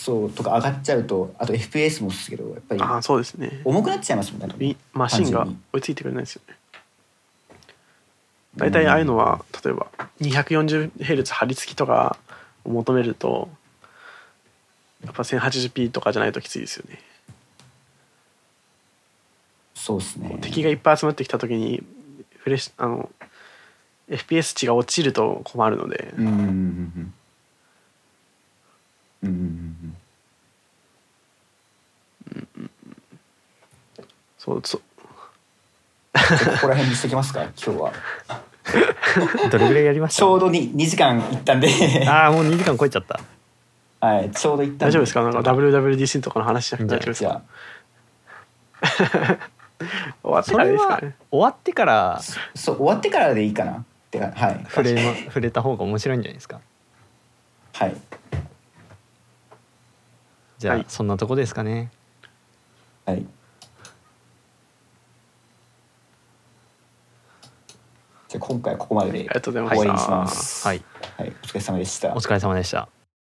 [0.00, 3.60] そうとか上がっちゃうとあと FPS もですけどやっぱりああそうですね。
[3.66, 6.54] 重くなっちゃいますもんねみマシンが追いついてくれないですよね。
[8.56, 9.88] 大体ああいうのは例えば
[10.22, 12.16] 240Hz 張り付きとか
[12.64, 13.50] を求めると
[15.04, 16.98] やっぱ 1080p とかじゃないときついですよね。
[19.74, 20.38] そうですね。
[20.40, 21.82] 敵がいっぱい集まってきた時に
[22.38, 23.10] フレッシュあの
[24.08, 26.44] FPS 値が落ちると困るので、うんうんうんう
[27.00, 27.14] ん
[29.22, 29.40] うんうんう
[32.62, 32.70] ん。
[34.38, 34.80] そうそう。
[36.14, 36.18] こ
[36.62, 37.92] こら辺にしときますか今日は。
[39.50, 40.20] どれぐらいやりました？
[40.20, 41.68] ちょうどに2時間いったんで。
[42.08, 43.20] ああもう2時間超えちゃった。
[44.06, 45.22] はいちょうどいったん大丈夫ですか？
[45.22, 47.42] なんか WWDC とかの話しなくて大丈夫ですか？
[48.82, 49.38] あ
[50.22, 51.14] 終わってからそれはですかね。
[51.30, 52.20] 終わってから。
[52.54, 54.66] そう終わってからでいいかなってかはい。
[54.68, 56.60] 触れ,、ま、触れた方が面白いんじゃないですか？
[57.74, 57.94] はい
[60.60, 60.84] じゃあ、はい。
[60.88, 61.90] そんなとこですかね。
[63.06, 63.24] はい。
[68.28, 70.66] じゃあ今回はここまででありがとうございま終わりにします。
[70.66, 70.84] はい。
[71.16, 71.28] はい。
[71.30, 72.14] お疲れ様でした。
[72.14, 72.99] お疲れ様でした